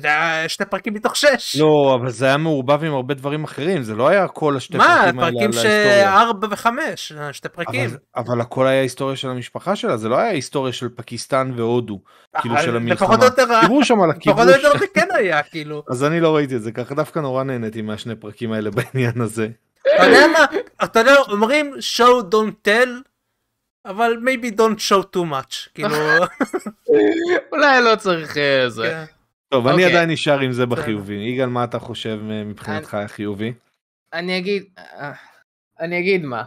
זה 0.00 0.08
היה 0.08 0.48
שתי 0.48 0.64
פרקים 0.64 0.94
מתוך 0.94 1.16
שש. 1.16 1.56
לא, 1.60 1.96
אבל 2.00 2.10
זה 2.10 2.26
היה 2.26 2.36
מעורבב 2.36 2.84
עם 2.84 2.94
הרבה 2.94 3.14
דברים 3.14 3.44
אחרים, 3.44 3.82
זה 3.82 3.94
לא 3.94 4.08
היה 4.08 4.28
כל 4.28 4.56
השתי 4.56 4.78
פרקים 4.78 4.90
האלה 4.90 5.08
על 5.10 5.18
ההיסטוריה. 5.18 5.30
מה, 5.30 5.32
פרקים 5.32 5.52
שארבע 5.52 6.46
וחמש, 6.50 7.12
שתי 7.32 7.48
פרקים. 7.48 7.90
אבל 8.16 8.40
הכל 8.40 8.66
היה 8.66 8.82
היסטוריה 8.82 9.16
של 9.16 9.28
המשפחה 9.28 9.76
שלה, 9.76 9.96
זה 9.96 10.08
לא 10.08 10.16
היה 10.18 10.30
היסטוריה 10.30 10.72
של 10.72 10.88
פקיסטן 10.96 11.50
והודו, 11.56 11.98
כאילו 12.40 12.58
של 12.58 12.76
המלחמה. 12.76 13.08
פחות 13.08 13.20
או 13.20 13.24
יותר, 13.24 13.60
דיברו 13.60 13.84
שם 13.84 14.00
על 14.00 14.10
הכיבוש. 14.10 14.40
פחות 14.40 14.54
או 14.54 14.60
יותר 14.62 14.78
זה 14.78 14.86
כן 14.94 15.08
היה, 15.14 15.42
כאילו. 15.42 15.82
אז 15.92 16.04
אני 16.04 16.20
לא 16.20 16.36
ראיתי 16.36 16.56
את 16.56 16.62
זה 16.62 16.72
ככה, 16.72 16.94
דווקא 16.94 17.18
נורא 17.18 17.44
נהניתי 17.44 17.82
מהשני 17.82 18.14
פרקים 18.14 18.52
האלה 18.52 18.70
בעניין 18.70 19.20
הזה. 19.20 19.48
אתה 19.96 20.06
יודע 20.06 20.26
מה, 20.32 20.44
אתה 20.84 21.00
יודע, 21.00 21.14
אומרים 21.28 21.72
show 21.96 22.22
don't 22.34 22.68
tell, 22.68 22.88
אבל 23.88 24.12
maybe 24.24 24.50
don't 24.50 24.78
show 24.78 25.02
too 25.16 25.24
much 25.32 25.68
כאילו 25.74 25.96
אולי 27.52 27.80
לא 27.84 27.96
צריך 27.96 28.36
אה, 28.36 28.68
זה. 28.68 28.82
כן. 28.82 29.04
טוב 29.48 29.66
אני 29.66 29.74
אוקיי. 29.84 29.96
עדיין 29.96 30.10
נשאר 30.10 30.40
עם 30.40 30.52
זה 30.52 30.66
בחיובי 30.66 31.14
יגאל 31.14 31.48
מה 31.48 31.64
אתה 31.64 31.78
חושב 31.78 32.18
אה, 32.30 32.44
מבחינתך 32.44 32.96
חיובי? 33.06 33.52
אני 34.12 34.38
אגיד 34.38 34.64
אה, 34.78 35.12
אני 35.80 35.98
אגיד 35.98 36.24
מה. 36.24 36.42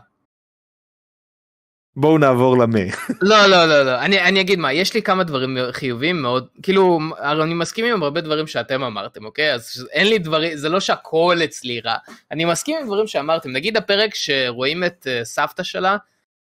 בואו 1.95 2.17
נעבור 2.17 2.57
למי. 2.57 2.89
לא 3.21 3.45
לא 3.45 3.65
לא 3.65 3.83
לא 3.83 3.99
אני 3.99 4.19
אני 4.19 4.41
אגיד 4.41 4.59
מה 4.59 4.73
יש 4.73 4.93
לי 4.93 5.01
כמה 5.01 5.23
דברים 5.23 5.57
חיוביים 5.71 6.21
מאוד 6.21 6.47
כאילו 6.63 6.99
אני 7.21 7.53
מסכים 7.53 7.85
עם 7.85 8.03
הרבה 8.03 8.21
דברים 8.21 8.47
שאתם 8.47 8.83
אמרתם 8.83 9.25
אוקיי 9.25 9.53
אז 9.53 9.87
אין 9.91 10.07
לי 10.07 10.19
דברים 10.19 10.55
זה 10.55 10.69
לא 10.69 10.79
שהכל 10.79 11.37
אצלי 11.43 11.79
רע 11.79 11.95
אני 12.31 12.45
מסכים 12.45 12.77
עם 12.77 12.85
דברים 12.85 13.07
שאמרתם 13.07 13.51
נגיד 13.51 13.77
הפרק 13.77 14.15
שרואים 14.15 14.83
את 14.83 15.07
סבתא 15.23 15.63
שלה 15.63 15.97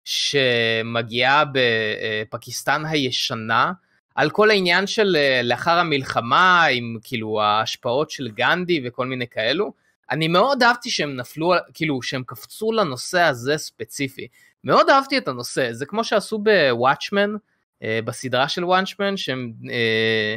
שמגיעה 0.05 1.43
בפקיסטן 1.51 2.85
הישנה, 2.85 3.71
על 4.15 4.29
כל 4.29 4.49
העניין 4.49 4.87
של 4.87 5.15
אה, 5.15 5.41
לאחר 5.43 5.77
המלחמה, 5.77 6.65
עם 6.65 6.97
כאילו 7.03 7.41
ההשפעות 7.41 8.09
של 8.09 8.27
גנדי 8.27 8.81
וכל 8.85 9.05
מיני 9.05 9.27
כאלו. 9.27 9.73
אני 10.11 10.27
מאוד 10.27 10.63
אהבתי 10.63 10.89
שהם 10.89 11.15
נפלו, 11.15 11.53
כאילו 11.73 12.01
שהם 12.01 12.23
קפצו 12.25 12.71
לנושא 12.71 13.21
הזה 13.21 13.57
ספציפי. 13.57 14.27
מאוד 14.63 14.89
אהבתי 14.89 15.17
את 15.17 15.27
הנושא, 15.27 15.73
זה 15.73 15.85
כמו 15.85 16.03
שעשו 16.03 16.39
בוואטשמן, 16.39 17.35
אה, 17.83 17.99
בסדרה 18.05 18.47
של 18.47 18.65
וואטשמן, 18.65 19.17
שהם 19.17 19.53
אה, 19.69 20.35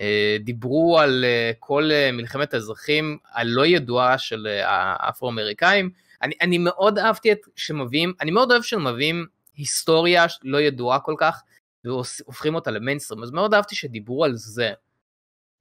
אה, 0.00 0.36
דיברו 0.40 0.98
על 0.98 1.24
אה, 1.24 1.50
כל 1.58 1.90
מלחמת 2.12 2.54
האזרחים 2.54 3.18
הלא 3.32 3.66
ידועה 3.66 4.18
של 4.18 4.46
האפרו-אמריקאים, 4.64 5.90
אני, 6.24 6.34
אני 6.40 6.58
מאוד 6.58 6.98
אהבתי 6.98 7.32
את 7.32 7.38
שמביאים, 7.56 8.12
אני 8.20 8.30
מאוד 8.30 8.50
אוהב 8.50 8.62
שמביאים 8.62 9.26
היסטוריה 9.56 10.26
לא 10.42 10.60
ידועה 10.60 11.00
כל 11.00 11.14
כך, 11.18 11.42
והופכים 11.84 12.54
אותה 12.54 12.70
למיינסטרים, 12.70 13.22
אז 13.22 13.30
מאוד 13.30 13.54
אהבתי 13.54 13.74
שדיברו 13.74 14.24
על 14.24 14.36
זה. 14.36 14.72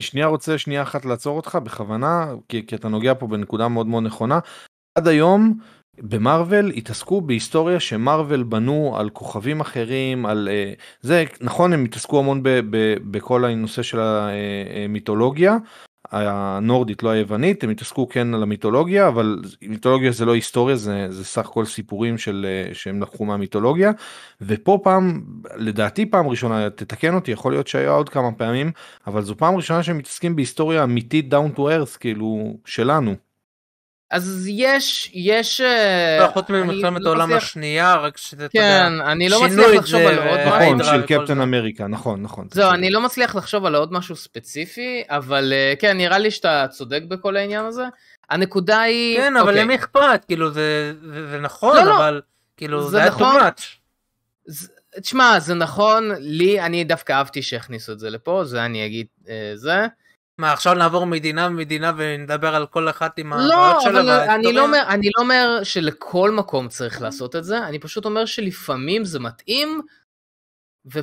שנייה 0.02 0.28
רוצה 0.28 0.58
שנייה 0.58 0.82
אחת 0.82 1.06
לעצור 1.06 1.38
אותך 1.38 1.58
בכוונה, 1.64 2.34
כי, 2.50 2.68
כי 2.68 2.76
אתה 2.76 2.88
נוגע 2.88 3.14
פה 3.20 3.28
בנקודה 3.28 3.68
מאוד 3.68 3.88
מאוד 3.88 4.04
נכונה. 4.04 4.40
עד 4.98 5.08
היום 5.08 5.60
במרוויל 5.98 6.70
התעסקו 6.70 7.22
בהיסטוריה 7.22 7.80
שמרוויל 7.80 8.44
בנו 8.44 8.96
על 8.98 9.10
כוכבים 9.10 9.62
אחרים 9.62 10.26
על 10.26 10.50
uh, 10.52 10.82
זה 11.02 11.24
נכון 11.42 11.74
הם 11.74 11.86
התעסקו 11.86 12.20
המון 12.20 12.44
ב, 12.44 12.50
ב, 12.50 12.96
בכל 13.12 13.46
הנושא 13.46 13.82
של 13.82 14.00
המיתולוגיה 14.00 15.52
אה, 15.52 15.58
הנורדית 16.12 17.04
לא 17.04 17.10
היוונית 17.10 17.64
הם 17.64 17.70
התעסקו 17.70 18.10
כן 18.10 18.34
על 18.34 18.44
המיתולוגיה 18.44 19.08
אבל 19.08 19.42
מיתולוגיה 19.62 20.12
זה 20.12 20.26
לא 20.26 20.34
היסטוריה 20.34 20.76
זה 20.76 21.08
זה 21.10 21.26
סך 21.26 21.46
הכל 21.46 21.66
סיפורים 21.66 22.18
של 22.18 22.46
אה, 22.50 22.74
שהם 22.74 23.02
לקחו 23.02 23.26
מהמיתולוגיה 23.26 23.92
ופה 24.42 24.80
פעם 24.84 25.24
לדעתי 25.56 26.06
פעם 26.06 26.28
ראשונה 26.28 26.70
תתקן 26.70 27.16
אותי 27.16 27.32
יכול 27.32 27.52
להיות 27.52 27.68
שהיה 27.68 27.92
עוד 27.92 28.10
כמה 28.10 28.32
פעמים 28.32 28.72
אבל 29.08 29.22
זו 29.22 29.38
פעם 29.38 29.56
ראשונה 29.56 29.84
שהם 29.84 29.98
מתעסקים 29.98 30.36
בהיסטוריה 30.36 30.84
אמיתית 30.84 31.30
down 31.30 31.52
to 31.52 31.70
earth 31.70 31.98
כאילו 31.98 32.58
שלנו. 32.66 33.33
אז 34.14 34.46
יש, 34.48 35.12
יש... 35.14 35.62
לא, 36.20 36.28
חוץ 36.28 36.50
ממלחמת 36.50 37.02
לא 37.02 37.10
העולם 37.10 37.34
השנייה, 37.34 37.96
רק 37.96 38.18
שזה, 38.18 38.48
כן, 38.50 38.94
אני 39.06 39.30
לא 39.30 39.44
מצליח 39.44 39.70
לחשוב 39.70 40.02
על 40.02 40.20
עוד 40.20 40.40
משהו. 40.48 40.76
נכון, 40.76 40.84
של 40.84 41.02
קפטן 41.02 41.42
אמריקה, 41.42 41.88
נכון, 41.88 42.22
נכון. 42.22 42.48
זהו, 42.52 42.72
אני 42.72 42.90
לא 42.90 43.02
מצליח 43.02 43.36
לחשוב 43.36 43.66
על 43.66 43.76
עוד 43.76 43.94
משהו 43.94 44.16
ספציפי, 44.16 45.04
אבל 45.10 45.54
אה, 45.54 45.74
כן, 45.80 45.98
נראה 45.98 46.18
לי 46.18 46.32
שאתה 46.32 46.66
צודק 46.70 47.02
בכל 47.08 47.36
העניין 47.36 47.66
הזה. 47.66 47.84
הנקודה 48.30 48.82
היא... 48.82 49.18
כן, 49.18 49.38
אבל 49.38 49.60
למי 49.60 49.76
אכפת? 49.76 50.26
כאילו, 50.28 50.52
זה 50.52 50.94
נכון, 51.42 51.76
לא, 51.78 51.86
לא. 51.86 51.98
אבל 51.98 52.22
כאילו, 52.58 52.90
זה 52.90 53.02
היה 53.02 53.12
too 53.12 53.22
much. 53.22 53.64
תשמע, 55.02 55.40
זה 55.40 55.54
נכון, 55.54 56.12
לי, 56.20 56.62
אני 56.62 56.84
דווקא 56.84 57.14
אהבתי 57.14 57.42
שהכניסו 57.42 57.92
את 57.92 58.00
זה 58.00 58.10
לפה, 58.10 58.44
זה 58.44 58.66
אני 58.66 58.86
אגיד 58.86 59.08
אה, 59.30 59.52
זה. 59.56 59.88
מה, 60.38 60.54
עכשיו 60.54 60.74
נעבור 60.74 61.06
מדינה 61.06 61.50
מדינה 61.50 61.92
ונדבר 61.98 62.56
על 62.56 62.66
כל 62.66 62.90
אחת 62.90 63.20
עם 63.20 63.34
לא, 63.34 63.90
אבל 63.90 64.10
אני 64.10 64.54
לא, 64.54 64.62
אומר, 64.62 64.84
אני 64.88 65.10
לא 65.18 65.22
אומר 65.24 65.60
שלכל 65.64 66.32
מקום 66.32 66.68
צריך 66.68 67.02
לעשות 67.02 67.36
את 67.36 67.44
זה, 67.44 67.68
אני 67.68 67.80
פשוט 67.80 68.06
אומר 68.06 68.26
שלפעמים 68.26 69.06
זה 69.06 69.20
מתאים, 69.20 69.82
ו... 70.94 71.00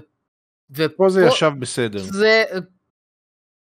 ופה 0.70 1.08
זה 1.08 1.25
ישב 1.26 1.50
בסדר. 1.58 1.99
זה... 1.99 2.44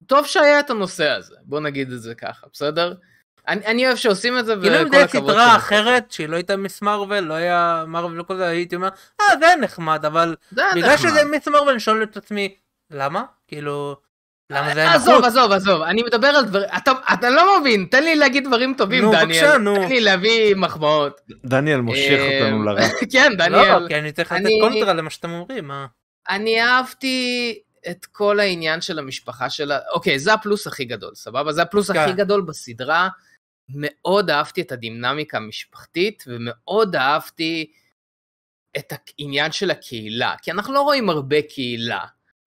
טוב 0.07 0.27
שהיה 0.27 0.61
את 0.61 0.71
הנושא 0.71 1.09
הזה, 1.09 1.35
בוא 1.45 1.61
נגיד 1.61 1.93
את 1.93 2.03
זה 2.03 2.15
ככה, 2.15 2.47
בסדר? 2.53 2.95
אני, 3.49 3.67
אני 3.67 3.87
אוהב 3.87 3.97
שעושים 3.97 4.39
את 4.39 4.47
זה, 4.47 4.59
וכל 4.59 4.69
הכבוד. 4.69 4.91
כאילו 4.91 5.03
אם 5.03 5.07
זה 5.07 5.19
סדרה 5.19 5.57
אחרת, 5.57 6.11
שהיא 6.11 6.29
לא 6.29 6.37
הייתה 6.37 6.57
מיס 6.57 6.83
מארוול, 6.83 7.25
לא 7.25 7.35
היה 7.35 7.85
מארוול 7.87 8.21
וכל 8.21 8.37
זה, 8.37 8.47
הייתי 8.47 8.77
אומר, 8.77 8.89
אה, 9.21 9.39
זה 9.39 9.47
נחמד, 9.61 10.05
אבל 10.05 10.37
בגלל 10.53 10.97
שזה 10.97 11.25
מיס 11.25 11.49
מארוול, 11.49 11.71
אני 11.71 11.81
שואל 11.81 12.03
את 12.03 12.17
עצמי, 12.17 12.57
למה? 12.91 13.25
כאילו... 13.49 13.97
למה 14.51 14.75
זה 14.75 14.81
היה 14.81 14.97
נחוץ? 14.97 15.09
עזוב, 15.09 15.25
עזוב, 15.25 15.53
עזוב, 15.53 15.83
אני 15.83 16.03
מדבר 16.03 16.29
על 16.29 16.45
דברים, 16.45 16.69
אתה, 16.77 16.93
אתה 17.13 17.31
לא 17.31 17.61
מבין, 17.61 17.87
תן 17.91 18.05
לי 18.05 18.17
להגיד 18.17 18.45
דברים 18.45 18.75
טובים, 18.79 19.05
נו, 19.05 19.13
דניאל. 19.13 19.25
נו, 19.25 19.29
בבקשה, 19.29 19.59
נו. 19.59 19.75
תן 19.75 19.89
לי 19.89 20.01
להביא 20.01 20.55
מחמאות. 20.55 21.21
דניאל 21.45 21.81
מושך 21.81 22.19
אה, 22.19 22.41
אותנו 22.41 22.63
לרע. 22.63 22.81
כן, 23.13 23.33
דניאל. 23.39 23.79
לא, 23.79 23.89
כי 23.89 23.95
אני 23.95 24.13
צריך 24.13 24.33
לתת 24.33 24.49
קונטרה 24.61 24.93
למה 24.93 25.11
שאתם 25.11 25.31
אומרים, 25.31 25.69
מה? 25.69 25.87
אני 26.29 26.63
אהבתי 26.63 27.59
את 27.91 28.07
כל 28.07 28.41
העניין 28.41 28.81
של 28.81 28.99
המשפחה 28.99 29.51
שלה, 29.51 29.79
אוקיי, 29.93 30.19
זה 30.19 30.33
הפלוס 30.33 30.67
הכי 30.67 30.85
גדול, 30.85 31.15
סבבה? 31.15 31.53
זה 31.53 31.63
הפלוס 31.63 31.91
הכי 31.91 32.11
כן. 32.11 32.17
גדול 32.17 32.41
בסדרה. 32.41 33.09
מאוד 33.69 34.31
אהבתי 34.31 34.61
את 34.61 34.73
הדינמיקה 34.73 35.37
המשפחתית, 35.37 36.25
ומאוד 36.27 36.97
אהבתי 36.97 37.73
את 38.77 38.93
העניין 39.19 39.53
של 39.53 39.71
הקהילה, 39.71 40.35
כי 40.43 40.51
אנחנו 40.51 40.75
לא 40.75 40.81
רואים 40.81 41.11
הרבה 41.11 41.43
קהילה. 41.43 42.05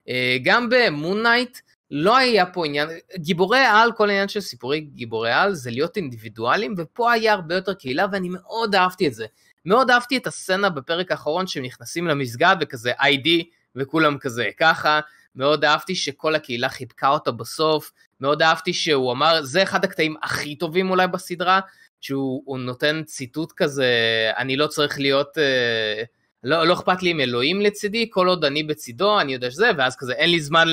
אה, 0.09 0.37
גם 0.43 0.69
במונייט 0.69 1.57
לא 1.91 2.17
היה 2.17 2.45
פה 2.45 2.65
עניין, 2.65 2.89
גיבורי 3.15 3.59
על, 3.59 3.91
כל 3.91 4.09
העניין 4.09 4.27
של 4.27 4.39
סיפורי 4.39 4.79
גיבורי 4.79 5.31
על 5.31 5.53
זה 5.53 5.71
להיות 5.71 5.97
אינדיבידואלים, 5.97 6.73
ופה 6.77 7.11
היה 7.11 7.33
הרבה 7.33 7.55
יותר 7.55 7.73
קהילה, 7.73 8.05
ואני 8.11 8.29
מאוד 8.29 8.75
אהבתי 8.75 9.07
את 9.07 9.13
זה. 9.13 9.25
מאוד 9.65 9.91
אהבתי 9.91 10.17
את 10.17 10.27
הסצנה 10.27 10.69
בפרק 10.69 11.11
האחרון 11.11 11.47
שהם 11.47 11.63
נכנסים 11.63 12.07
למסגד 12.07 12.55
וכזה 12.61 12.93
ID, 12.93 13.29
וכולם 13.75 14.17
כזה 14.17 14.49
ככה, 14.57 14.99
מאוד 15.35 15.65
אהבתי 15.65 15.95
שכל 15.95 16.35
הקהילה 16.35 16.69
חיבקה 16.69 17.07
אותה 17.07 17.31
בסוף, 17.31 17.91
מאוד 18.21 18.41
אהבתי 18.41 18.73
שהוא 18.73 19.11
אמר, 19.11 19.43
זה 19.43 19.63
אחד 19.63 19.83
הקטעים 19.83 20.15
הכי 20.23 20.55
טובים 20.55 20.89
אולי 20.89 21.07
בסדרה, 21.07 21.59
שהוא 22.01 22.59
נותן 22.59 23.01
ציטוט 23.05 23.51
כזה, 23.51 23.91
אני 24.37 24.57
לא 24.57 24.67
צריך 24.67 24.99
להיות, 24.99 25.37
אה, 25.37 26.03
לא, 26.43 26.67
לא 26.67 26.73
אכפת 26.73 27.03
לי 27.03 27.11
אם 27.11 27.19
אלוהים 27.19 27.61
לצידי, 27.61 28.07
כל 28.09 28.27
עוד 28.27 28.45
אני 28.45 28.63
בצידו, 28.63 29.19
אני 29.19 29.33
יודע 29.33 29.51
שזה, 29.51 29.71
ואז 29.77 29.95
כזה, 29.95 30.13
אין 30.13 30.29
לי 30.29 30.41
זמן 30.41 30.67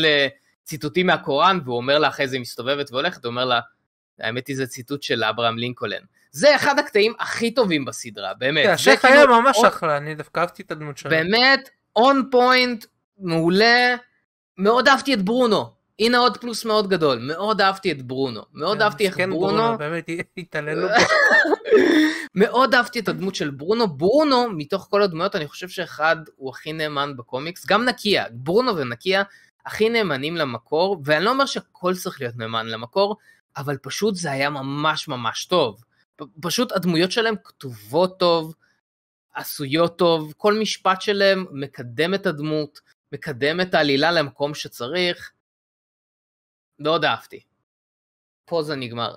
לציטוטים 0.64 1.06
מהקוראן, 1.06 1.58
והוא 1.64 1.76
אומר 1.76 1.98
לה, 1.98 2.08
אחרי 2.08 2.28
זה 2.28 2.36
היא 2.36 2.40
מסתובבת 2.40 2.92
והולכת, 2.92 3.24
הוא 3.24 3.30
אומר 3.30 3.44
לה, 3.44 3.60
האמת 4.20 4.46
היא 4.46 4.56
זה 4.56 4.66
ציטוט 4.66 5.02
של 5.02 5.24
אברהם 5.24 5.58
לינקולן. 5.58 6.02
זה 6.30 6.56
אחד 6.56 6.78
הקטעים 6.78 7.12
הכי 7.18 7.54
טובים 7.54 7.84
בסדרה, 7.84 8.34
באמת. 8.34 8.64
כן, 8.64 8.70
השייח 8.72 9.04
היה 9.04 9.16
כאילו 9.16 9.42
ממש 9.42 9.58
אחלה, 9.68 9.96
אני 9.96 10.14
דווקא 10.14 10.40
אהבתי 10.40 10.62
את 10.62 10.70
הדמות 10.70 10.98
שלו. 10.98 11.10
באמת, 11.10 11.68
און 11.96 12.28
פוינט, 12.30 12.84
מעולה. 13.18 13.94
מאוד 14.58 14.88
אהבתי 14.88 15.14
את 15.14 15.22
ברונו. 15.22 15.70
הנה 15.98 16.18
עוד 16.18 16.36
פלוס 16.36 16.64
מאוד 16.64 16.88
גדול, 16.88 17.18
מאוד 17.18 17.60
אהבתי 17.60 17.92
את 17.92 18.02
ברונו, 18.02 18.42
מאוד 18.52 18.76
כן, 18.76 18.82
אהבתי 18.82 19.06
איך 19.06 19.18
ברונו, 19.30 19.78
באמת 19.78 20.08
התעללו 20.36 20.88
מאוד 22.34 22.74
אהבתי 22.74 22.98
את 22.98 23.08
הדמות 23.08 23.34
של 23.34 23.50
ברונו, 23.50 23.88
ברונו 23.88 24.50
מתוך 24.50 24.86
כל 24.90 25.02
הדמויות 25.02 25.36
אני 25.36 25.46
חושב 25.46 25.68
שאחד 25.68 26.16
הוא 26.36 26.50
הכי 26.50 26.72
נאמן 26.72 27.16
בקומיקס, 27.16 27.66
גם 27.66 27.84
נקיה, 27.84 28.24
ברונו 28.30 28.76
ונקיה 28.76 29.22
הכי 29.66 29.88
נאמנים 29.88 30.36
למקור, 30.36 31.02
ואני 31.04 31.24
לא 31.24 31.30
אומר 31.30 31.46
שהכל 31.46 31.94
צריך 31.94 32.20
להיות 32.20 32.36
נאמן 32.36 32.66
למקור, 32.66 33.16
אבל 33.56 33.76
פשוט 33.76 34.14
זה 34.14 34.32
היה 34.32 34.50
ממש 34.50 35.08
ממש 35.08 35.46
טוב, 35.46 35.84
פשוט 36.42 36.72
הדמויות 36.72 37.12
שלהם 37.12 37.34
כתובות 37.44 38.18
טוב, 38.18 38.54
עשויות 39.34 39.98
טוב, 39.98 40.32
כל 40.36 40.58
משפט 40.60 41.00
שלהם 41.00 41.46
מקדם 41.52 42.14
את 42.14 42.26
הדמות, 42.26 42.80
מקדם 43.12 43.60
את 43.60 43.74
העלילה 43.74 44.12
למקום 44.12 44.54
שצריך, 44.54 45.32
מאוד 46.78 47.04
אהבתי. 47.04 47.40
פה 48.44 48.62
זה 48.62 48.76
נגמר. 48.76 49.14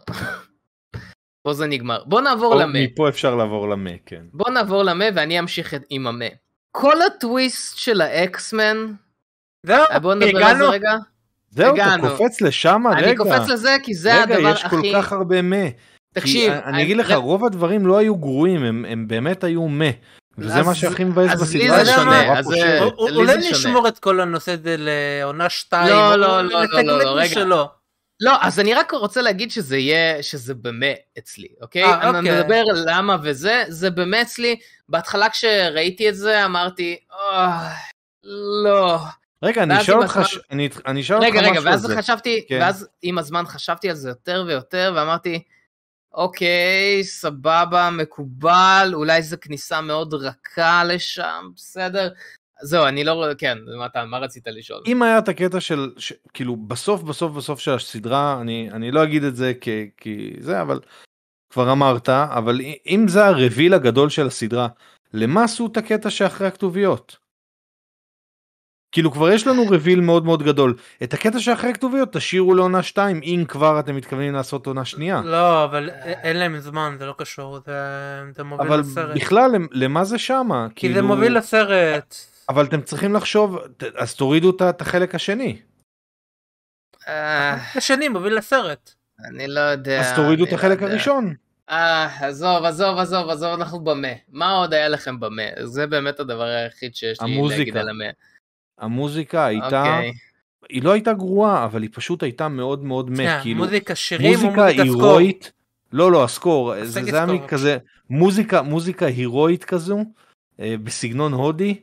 פה 1.44 1.54
זה 1.54 1.68
נגמר. 1.68 2.04
בוא 2.04 2.22
נעבור 2.22 2.56
למה. 2.56 2.80
מפה 2.84 3.10
אפשר 3.10 3.36
לעבור 3.36 3.70
למה, 3.70 3.90
כן. 4.06 4.26
בוא 4.34 4.50
נעבור 4.50 4.84
למה 4.84 5.06
ואני 5.16 5.40
אמשיך 5.40 5.76
עם 5.90 6.08
המה. 6.08 6.26
כל 6.72 7.02
הטוויסט 7.02 7.78
של 7.78 8.02
האקסמן, 8.02 8.94
זהו, 9.64 9.84
אה, 9.92 10.00
בוא 10.00 10.14
נדבר 10.14 10.44
על 10.46 10.58
זה 10.58 10.66
רגע. 10.66 10.96
זהו, 11.50 11.76
אתה 11.76 11.96
קופץ 12.02 12.42
לשם, 12.42 12.84
רגע. 12.88 13.08
אני 13.08 13.16
קופץ 13.16 13.50
לזה 13.50 13.76
כי 13.84 13.94
זה 13.94 14.14
רגע, 14.14 14.36
הדבר 14.36 14.50
הכי... 14.50 14.78
רגע, 14.78 14.88
יש 14.88 14.94
כל 14.94 15.02
כך 15.02 15.12
הרבה 15.14 15.42
מה. 15.42 15.66
תקשיב. 16.14 16.52
אני, 16.52 16.64
אני 16.64 16.84
אגיד 16.84 16.98
לך, 16.98 17.12
רוב 17.12 17.46
הדברים 17.46 17.88
לא 17.88 17.98
היו 17.98 18.16
גרועים, 18.16 18.64
הם, 18.64 18.86
הם 18.90 19.08
באמת 19.08 19.44
היו 19.44 19.68
מה. 19.68 19.90
וזה 20.38 20.64
מה 20.64 20.76
שהכי 20.76 21.04
מבאס 21.04 21.42
בסדרה, 21.42 21.46
אז 21.46 21.56
לי 21.56 21.86
זה 21.86 21.92
שונה, 21.92 22.40
אז 22.40 22.54
אולי 23.16 23.38
נשמור 23.38 23.88
את 23.88 24.00
כל 24.00 24.20
הנושא 24.20 24.52
הזה 24.52 24.76
לעונה 24.78 25.50
2, 25.50 25.88
לא, 25.88 26.16
לא, 26.16 26.42
לא, 26.42 26.64
לא, 26.74 27.04
לא, 27.04 27.12
רגע. 27.16 27.46
לא, 28.20 28.36
אז 28.42 28.60
אני 28.60 28.74
רק 28.74 28.92
רוצה 28.92 29.22
להגיד 29.22 29.52
שזה 29.52 29.78
יהיה, 29.78 30.24
שזה 30.24 30.54
במה 30.54 30.86
אצלי, 31.18 31.48
אוקיי? 31.62 31.84
אה, 31.84 32.10
אני 32.10 32.18
אוקיי. 32.20 32.42
מדבר 32.42 32.64
למה 32.86 33.18
וזה, 33.24 33.64
זה 33.68 33.90
במה 33.90 34.22
אצלי. 34.22 34.56
בהתחלה 34.90 35.30
כשראיתי 35.30 36.10
את 36.10 36.16
זה 36.16 36.46
אמרתי, 36.46 36.98
לא. 38.64 39.00
רגע, 39.44 39.64
אני 39.64 39.82
אשאל 39.82 39.96
אותך, 39.96 40.20
אני 40.52 40.68
אשאל 40.68 40.86
אותך 40.86 40.96
משהו 40.96 41.16
על 41.16 41.22
זה. 41.22 41.28
רגע, 41.28 41.42
רגע, 41.50 41.60
ואז 41.64 41.88
חשבתי, 41.98 42.46
כן. 42.48 42.60
ואז 42.62 42.88
עם 43.02 43.18
הזמן 43.18 43.44
חשבתי 43.46 43.90
על 43.90 43.96
זה 43.96 44.10
יותר 44.10 44.44
ויותר, 44.48 44.94
ואמרתי, 44.96 45.44
אוקיי, 46.14 47.04
סבבה, 47.04 47.90
מקובל, 47.90 48.92
אולי 48.94 49.24
זו 49.24 49.38
כניסה 49.42 49.82
מאוד 49.82 50.14
רכה 50.14 50.84
לשם, 50.84 51.50
בסדר. 51.56 52.10
זהו, 52.62 52.86
אני 52.86 53.04
לא 53.04 53.26
כן, 53.38 53.58
מה, 53.78 54.06
מה 54.06 54.18
רצית 54.18 54.48
לשאול? 54.48 54.84
אם 54.88 55.04
היה 55.04 55.18
את 55.18 55.30
הקטע 55.30 55.60
של, 55.60 55.92
ש, 55.98 56.14
כאילו, 56.34 56.56
בסוף, 56.56 57.02
בסוף, 57.02 57.32
בסוף 57.32 57.60
של 57.60 57.72
הסדרה, 57.72 58.42
אני, 58.42 58.70
אני 58.72 58.92
לא 58.92 59.04
אגיד 59.04 59.24
את 59.24 59.36
זה 59.36 59.54
כי, 59.62 59.90
כי 59.98 60.34
זה, 60.40 60.62
אבל 60.62 60.80
כבר 61.50 61.72
אמרת, 61.72 62.10
אבל 62.10 62.62
אם 62.88 63.06
זה 63.08 63.26
הרביל 63.26 63.74
הגדול 63.74 64.10
של 64.10 64.28
הסדרה, 64.28 64.68
למה 65.14 65.44
עשו 65.44 65.68
את 65.72 65.78
הקטע 65.78 66.10
שאחרי 66.10 66.48
הכתוביות? 66.48 67.27
כאילו 68.92 69.12
כבר 69.12 69.30
יש 69.30 69.48
לנו 69.48 69.64
רביל 69.70 70.00
מאוד 70.00 70.26
מאוד 70.26 70.44
גדול 70.44 70.76
את 71.04 71.14
הקטע 71.14 71.40
שאחרי 71.40 71.70
הכתוביות 71.70 72.14
תשאירו 72.14 72.54
לעונה 72.54 72.84
2 72.84 73.22
אם 73.24 73.44
כבר 73.48 73.80
אתם 73.80 73.96
מתכוונים 73.96 74.34
לעשות 74.34 74.68
עונה 74.68 74.86
שנייה. 74.86 75.22
לא 75.26 75.64
אבל 75.64 75.90
אין 76.04 76.38
להם 76.38 76.60
זמן 76.60 76.96
זה 77.00 77.06
לא 77.06 77.16
קשור 77.18 77.60
זה, 77.66 77.74
זה 78.36 78.44
מוביל 78.44 78.68
אבל 78.68 78.80
לסרט. 78.80 79.06
אבל 79.06 79.16
בכלל 79.16 79.52
למה 79.72 80.04
זה 80.04 80.18
שמה? 80.18 80.68
כי 80.70 80.76
כאילו... 80.76 80.96
זה 80.96 81.02
מוביל 81.02 81.38
לסרט. 81.38 82.16
אבל 82.50 82.66
אתם 82.66 82.82
צריכים 82.82 83.14
לחשוב 83.14 83.60
אז 83.96 84.16
תורידו 84.16 84.50
את 84.70 84.82
החלק 84.82 85.16
השני. 85.16 85.62
השני 87.76 88.08
מוביל 88.10 88.34
לסרט. 88.34 88.92
אני 89.26 89.48
לא 89.48 89.60
יודע. 89.60 90.00
אז 90.00 90.16
תורידו 90.16 90.44
את 90.44 90.54
החלק 90.54 90.82
לא 90.82 90.88
הראשון. 90.88 91.34
אה, 91.70 92.28
עזוב, 92.28 92.66
עזוב, 92.66 92.98
עזוב, 92.98 93.30
עזוב, 93.30 93.54
אנחנו 93.54 93.80
במה. 93.80 94.08
מה 94.32 94.52
עוד 94.52 94.74
היה 94.74 94.90
לכם 94.90 95.20
במה? 95.20 95.44
זה 95.64 95.88
באמת 95.88 96.20
הדבר 96.20 96.44
היחיד 96.44 96.96
שיש 96.96 97.22
לי 97.22 97.42
להגיד 97.50 97.78
על 97.78 97.90
המה. 97.90 98.06
המוזיקה 98.80 99.46
הייתה, 99.46 99.84
okay. 99.84 99.88
אוקיי. 99.88 100.14
היא 100.70 100.84
לא 100.84 100.92
הייתה 100.92 101.14
גרועה, 101.14 101.66
אבל 101.66 101.82
היא 101.82 101.90
פשוט 101.94 102.24
הייתה 102.24 102.48
מאוד 102.48 102.84
מאוד 102.84 103.10
מת, 103.10 103.20
yeah, 103.20 103.42
כאילו, 103.42 103.58
מוזיקה 103.64 103.96
שירים 103.96 104.32
מוזיקה 104.32 104.50
מוזיקה 104.50 104.84
הירואית? 104.84 105.52
לא 105.92 106.12
לא 106.12 106.24
הסקור, 106.24 106.74
זה, 106.84 107.04
זה 107.04 107.24
היה 107.24 107.48
כזה, 107.48 107.78
מוזיקה, 108.10 108.62
מוזיקה 108.62 109.06
הירואית 109.06 109.64
כזו, 109.64 110.00
אה, 110.60 110.76
בסגנון 110.84 111.34
הודי, 111.34 111.76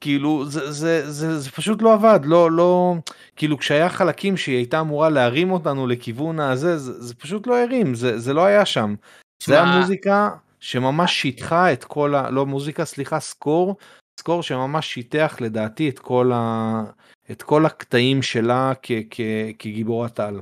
כאילו 0.00 0.46
זה, 0.46 0.70
זה, 0.70 1.10
זה, 1.10 1.38
זה 1.38 1.50
פשוט 1.50 1.82
לא 1.82 1.92
עבד, 1.92 2.20
לא, 2.24 2.50
לא, 2.50 2.94
כאילו 3.36 3.58
כשהיה 3.58 3.88
חלקים 3.88 4.36
שהיא 4.36 4.56
הייתה 4.56 4.80
אמורה 4.80 5.10
להרים 5.10 5.50
אותנו 5.50 5.86
לכיוון 5.86 6.40
הזה, 6.40 6.78
זה, 6.78 7.02
זה 7.02 7.14
פשוט 7.14 7.46
לא 7.46 7.62
הרים, 7.62 7.94
זה, 7.94 8.18
זה 8.18 8.32
לא 8.32 8.44
היה 8.44 8.66
שם. 8.66 8.94
שמה... 9.42 9.54
זה 9.54 9.60
המוזיקה 9.60 10.30
שממש 10.60 11.12
שיטחה 11.12 11.72
את 11.72 11.84
כל 11.84 12.14
ה... 12.14 12.30
לא 12.30 12.46
מוזיקה, 12.46 12.84
סליחה, 12.84 13.20
סקור, 13.20 13.76
סקור 14.20 14.42
שממש 14.42 14.94
שיטח 14.94 15.36
לדעתי 15.40 15.88
את 15.88 15.98
כל, 15.98 16.30
ה... 16.34 16.82
את 17.30 17.42
כל 17.42 17.66
הקטעים 17.66 18.22
שלה 18.22 18.72
כ... 18.82 18.92
כ... 19.10 19.20
כגיבורת 19.58 20.20
על. 20.20 20.40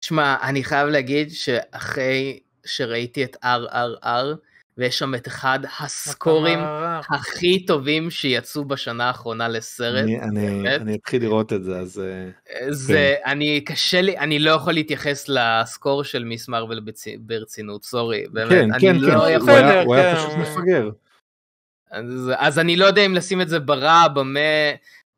שמע, 0.00 0.36
אני 0.42 0.64
חייב 0.64 0.88
להגיד 0.88 1.30
שאחרי 1.30 2.40
שראיתי 2.64 3.24
את 3.24 3.36
RRR, 3.44 4.36
ויש 4.78 4.98
שם 4.98 5.14
את 5.14 5.28
אחד 5.28 5.58
הסקורים 5.80 6.58
הכי 7.10 7.66
טובים 7.66 8.10
שיצאו 8.10 8.64
בשנה 8.64 9.04
האחרונה 9.04 9.48
לסרט. 9.48 10.02
אני, 10.02 10.20
אני, 10.20 10.76
אני 10.76 10.94
אתחיל 10.94 11.22
לראות 11.22 11.52
את 11.52 11.64
זה, 11.64 11.78
אז... 11.78 11.98
אה, 12.00 12.72
זה, 12.72 13.14
כן. 13.24 13.30
אני 13.30 13.60
קשה 13.60 14.00
לי, 14.00 14.18
אני 14.18 14.38
לא 14.38 14.50
יכול 14.50 14.72
להתייחס 14.72 15.28
לסקור 15.28 16.04
של 16.04 16.24
מיס 16.24 16.48
מרוויל 16.48 16.80
ברצינות, 17.20 17.84
סורי, 17.84 18.24
באמת, 18.32 18.50
כן, 18.50 18.72
אני 18.72 18.80
כן, 18.80 18.96
לא 18.96 19.24
כן, 19.24 19.30
יכול... 19.36 19.50
הוא 19.50 19.58
היה, 19.58 19.82
הוא 19.82 19.94
היה 19.94 20.16
פשוט 20.16 20.32
מפגר. 20.38 20.90
אז, 21.92 22.30
אז 22.38 22.58
אני 22.58 22.76
לא 22.76 22.84
יודע 22.84 23.06
אם 23.06 23.14
לשים 23.14 23.40
את 23.40 23.48
זה 23.48 23.60
ברע, 23.60 24.08
במה, 24.08 24.40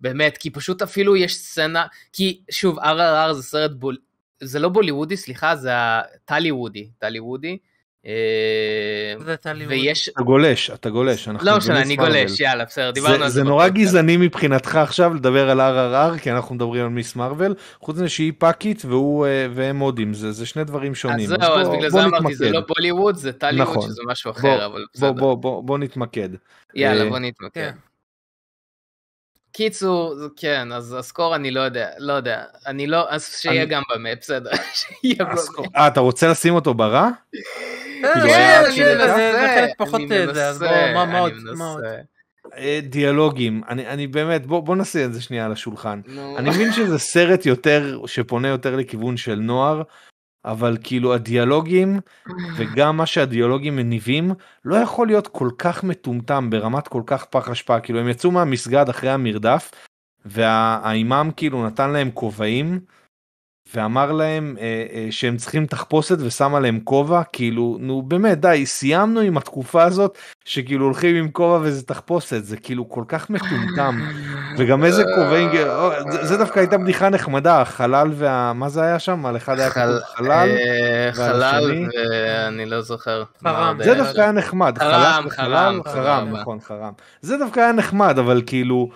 באמת, 0.00 0.38
כי 0.38 0.50
פשוט 0.50 0.82
אפילו 0.82 1.16
יש 1.16 1.36
סצנה, 1.36 1.86
כי 2.12 2.40
שוב, 2.50 2.78
RRR 2.78 3.32
זה 3.32 3.42
סרט 3.42 3.70
בול... 3.70 3.96
זה 4.40 4.58
לא 4.58 4.68
בוליוודי, 4.68 5.16
סליחה, 5.16 5.56
זה 5.56 5.70
הטלי 5.74 6.52
וודי, 6.52 6.88
טלי 6.98 7.20
וודי. 7.20 7.58
אה, 8.06 9.36
ויש... 9.68 10.08
אתה 10.08 10.22
גולש, 10.22 10.70
אתה 10.70 10.90
גולש. 10.90 11.28
לא 11.28 11.56
משנה, 11.56 11.82
אני 11.82 11.96
גולש, 11.96 12.40
יאללה, 12.40 12.64
בסדר, 12.64 12.90
דיברנו 12.90 13.24
על 13.24 13.28
זה. 13.28 13.34
זה 13.34 13.42
נורא 13.42 13.68
גזעני 13.68 14.16
מבחינתך 14.16 14.76
עכשיו 14.76 15.14
לדבר 15.14 15.50
על 15.50 15.60
RRR, 15.60 16.18
כי 16.18 16.32
אנחנו 16.32 16.54
מדברים 16.54 16.82
על 16.82 16.88
מיס 16.88 17.16
מרוויל, 17.16 17.54
חוץ 17.80 17.96
מזה 17.96 18.08
שהיא 18.08 18.32
פאקית 18.38 18.84
אה, 18.84 19.46
והם 19.54 19.78
הודים, 19.78 20.14
זה 20.14 20.46
שני 20.46 20.64
דברים 20.64 20.94
שונים. 20.94 21.32
אז 21.32 21.36
זהו, 21.40 21.54
אז 21.54 21.68
בגלל 21.68 21.90
זה 21.90 22.04
אמרתי, 22.04 22.34
זה 22.34 22.50
לא 22.50 22.60
בוליווד, 22.68 23.16
זה 23.16 23.32
טליווד, 23.32 23.68
נכון. 23.68 23.90
שזה 23.90 24.02
משהו 24.06 24.30
אחר, 24.30 24.66
אבל 24.66 24.84
בסדר. 24.94 25.12
בוא 25.34 25.78
נתמקד. 25.78 26.28
יאללה, 26.74 27.04
אה, 27.04 27.08
בוא 27.08 27.18
נתמקד. 27.18 27.50
כן. 27.54 27.72
קיצור, 29.56 30.14
כן, 30.36 30.72
אז 30.72 30.96
הסקור 30.98 31.36
אני 31.36 31.50
לא 31.50 31.60
יודע, 31.60 31.88
לא 31.98 32.12
יודע, 32.12 32.44
אני 32.66 32.86
לא, 32.86 33.10
אז 33.10 33.26
שיהיה 33.26 33.64
גם 33.64 33.82
במה, 33.94 34.08
בסדר, 34.20 34.50
שיהיה 34.78 35.24
במה. 35.24 35.66
אה, 35.76 35.88
אתה 35.88 36.00
רוצה 36.00 36.28
לשים 36.28 36.54
אותו 36.54 36.74
ברע? 36.74 37.08
זה 39.16 39.56
חלק 39.56 39.70
פחות 39.78 40.00
זה, 40.08 40.48
אז 40.48 40.58
בוא, 40.58 41.04
מה 41.04 41.18
עוד? 41.18 41.32
אה, 42.56 42.80
דיאלוגים, 42.82 43.62
אני, 43.68 43.86
אני 43.86 44.06
באמת, 44.06 44.46
בוא, 44.46 44.60
בוא 44.60 44.76
נשים 44.76 45.04
את 45.04 45.14
זה 45.14 45.22
שנייה 45.22 45.44
על 45.44 45.52
השולחן. 45.52 46.00
אני 46.36 46.50
מבין 46.50 46.72
שזה 46.72 46.98
סרט 46.98 47.46
יותר, 47.46 48.00
שפונה 48.06 48.48
יותר 48.48 48.76
לכיוון 48.76 49.16
של 49.16 49.34
נוער, 49.34 49.82
אבל 50.44 50.76
כאילו 50.82 51.14
הדיאלוגים 51.14 52.00
וגם 52.56 52.96
מה 52.96 53.06
שהדיאלוגים 53.06 53.76
מניבים 53.76 54.30
לא 54.64 54.76
יכול 54.76 55.06
להיות 55.06 55.28
כל 55.28 55.48
כך 55.58 55.84
מטומטם 55.84 56.50
ברמת 56.50 56.88
כל 56.88 57.02
כך 57.06 57.24
פח 57.24 57.48
אשפה 57.48 57.80
כאילו 57.80 58.00
הם 58.00 58.08
יצאו 58.08 58.30
מהמסגד 58.30 58.88
אחרי 58.88 59.10
המרדף 59.10 59.70
והאימאם 60.24 61.30
כאילו 61.30 61.66
נתן 61.66 61.90
להם 61.90 62.10
כובעים 62.10 62.80
ואמר 63.74 64.12
להם 64.12 64.56
אה, 64.60 64.84
אה, 64.92 65.06
שהם 65.10 65.36
צריכים 65.36 65.66
תחפושת 65.66 66.16
ושם 66.20 66.54
עליהם 66.54 66.80
כובע 66.84 67.22
כאילו 67.32 67.76
נו 67.80 68.02
באמת 68.02 68.40
די 68.40 68.66
סיימנו 68.66 69.20
עם 69.20 69.36
התקופה 69.36 69.82
הזאת 69.82 70.18
שכאילו 70.44 70.84
הולכים 70.84 71.16
עם 71.16 71.30
כובע 71.30 71.58
וזה 71.62 71.82
תחפושת 71.82 72.44
זה 72.44 72.56
כאילו 72.56 72.88
כל 72.88 73.04
כך 73.08 73.30
מטומטם. 73.30 74.00
וגם 74.58 74.84
איזה 74.84 75.04
כובעים 75.16 75.50
זה, 76.10 76.26
זה 76.26 76.36
דווקא 76.36 76.58
הייתה 76.58 76.78
בדיחה 76.78 77.08
נחמדה 77.08 77.60
החלל 77.60 78.10
וה... 78.14 78.52
מה 78.52 78.68
זה 78.68 78.82
היה 78.82 78.98
שם? 78.98 79.26
על 79.26 79.36
אחד 79.36 79.58
היה 79.58 79.70
חל... 79.70 79.98
חלל 80.16 80.48
אה, 80.48 81.12
חלל 81.12 81.88
ואני 81.94 82.66
לא 82.66 82.80
זוכר 82.80 83.22
זה 83.78 83.94
דווקא 83.94 84.20
היה 84.20 84.32
נחמד 84.32 84.78
חרם 84.78 85.26
חרם 85.30 85.80
חרם. 85.84 86.36
נכון 86.36 86.60
חרם. 86.60 86.92
זה 87.20 87.36
דווקא 87.38 87.60
היה 87.60 87.72
נחמד 87.72 88.18
אבל 88.18 88.42
כאילו. 88.46 88.90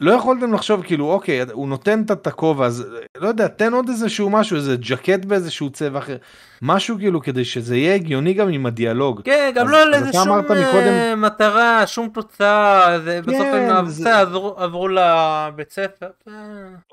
לא 0.00 0.12
יכולתם 0.12 0.52
לחשוב 0.52 0.82
כאילו 0.82 1.12
אוקיי 1.12 1.40
הוא 1.52 1.68
נותן 1.68 2.02
את 2.02 2.26
הכובע 2.26 2.66
אז 2.66 2.86
לא 3.16 3.28
יודע 3.28 3.48
תן 3.48 3.72
עוד 3.72 3.88
איזה 3.88 4.08
שהוא 4.08 4.30
משהו 4.30 4.56
איזה 4.56 4.76
ג'קט 4.76 5.24
באיזשהו 5.24 5.70
צבע 5.70 5.98
אחר 5.98 6.16
משהו 6.62 6.98
כאילו 6.98 7.20
כדי 7.20 7.44
שזה 7.44 7.76
יהיה 7.76 7.94
הגיוני 7.94 8.34
גם 8.34 8.48
עם 8.48 8.66
הדיאלוג. 8.66 9.20
כן 9.24 9.52
גם 9.54 9.68
לא 9.68 9.90
לאיזה 9.90 10.12
שום 10.12 10.38
מקודם... 10.38 11.22
מטרה 11.22 11.86
שום 11.86 12.08
תוצאה 12.08 13.00
זה 13.00 13.20
בסוף 13.22 13.40
כן, 13.40 13.70
הם 13.70 13.86
זה... 13.86 14.18
עברו, 14.18 14.54
עברו 14.56 14.88
לבית 14.88 15.70
ספר. 15.70 16.08
אה. 16.28 16.32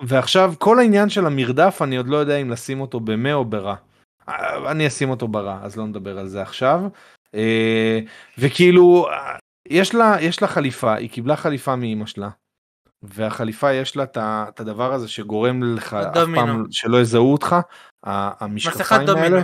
ועכשיו 0.01 0.53
כל 0.57 0.79
העניין 0.79 1.09
של 1.09 1.25
המרדף 1.25 1.81
אני 1.81 1.97
עוד 1.97 2.07
לא 2.07 2.17
יודע 2.17 2.37
אם 2.37 2.49
לשים 2.49 2.81
אותו 2.81 2.99
במה 2.99 3.33
או 3.33 3.45
ברע. 3.45 3.75
אה, 4.29 4.71
אני 4.71 4.87
אשים 4.87 5.09
אותו 5.09 5.27
ברע 5.27 5.59
אז 5.63 5.77
לא 5.77 5.85
נדבר 5.85 6.19
על 6.19 6.27
זה 6.27 6.41
עכשיו. 6.41 6.81
אה, 7.35 7.99
וכאילו 8.37 9.07
יש 9.69 9.95
לה 9.95 10.15
יש 10.21 10.41
לה 10.41 10.47
חליפה 10.47 10.93
היא 10.93 11.09
קיבלה 11.09 11.35
חליפה 11.35 11.75
מאמא 11.75 12.05
שלה. 12.05 12.29
והחליפה 13.03 13.73
יש 13.73 13.95
לה 13.95 14.05
את 14.17 14.59
הדבר 14.59 14.93
הזה 14.93 15.07
שגורם 15.07 15.63
לך 15.63 15.93
אף 15.93 16.27
פעם 16.35 16.63
שלא 16.71 17.01
יזהו 17.01 17.31
אותך, 17.31 17.55
המשקפיים 18.03 19.09
האלה. 19.09 19.41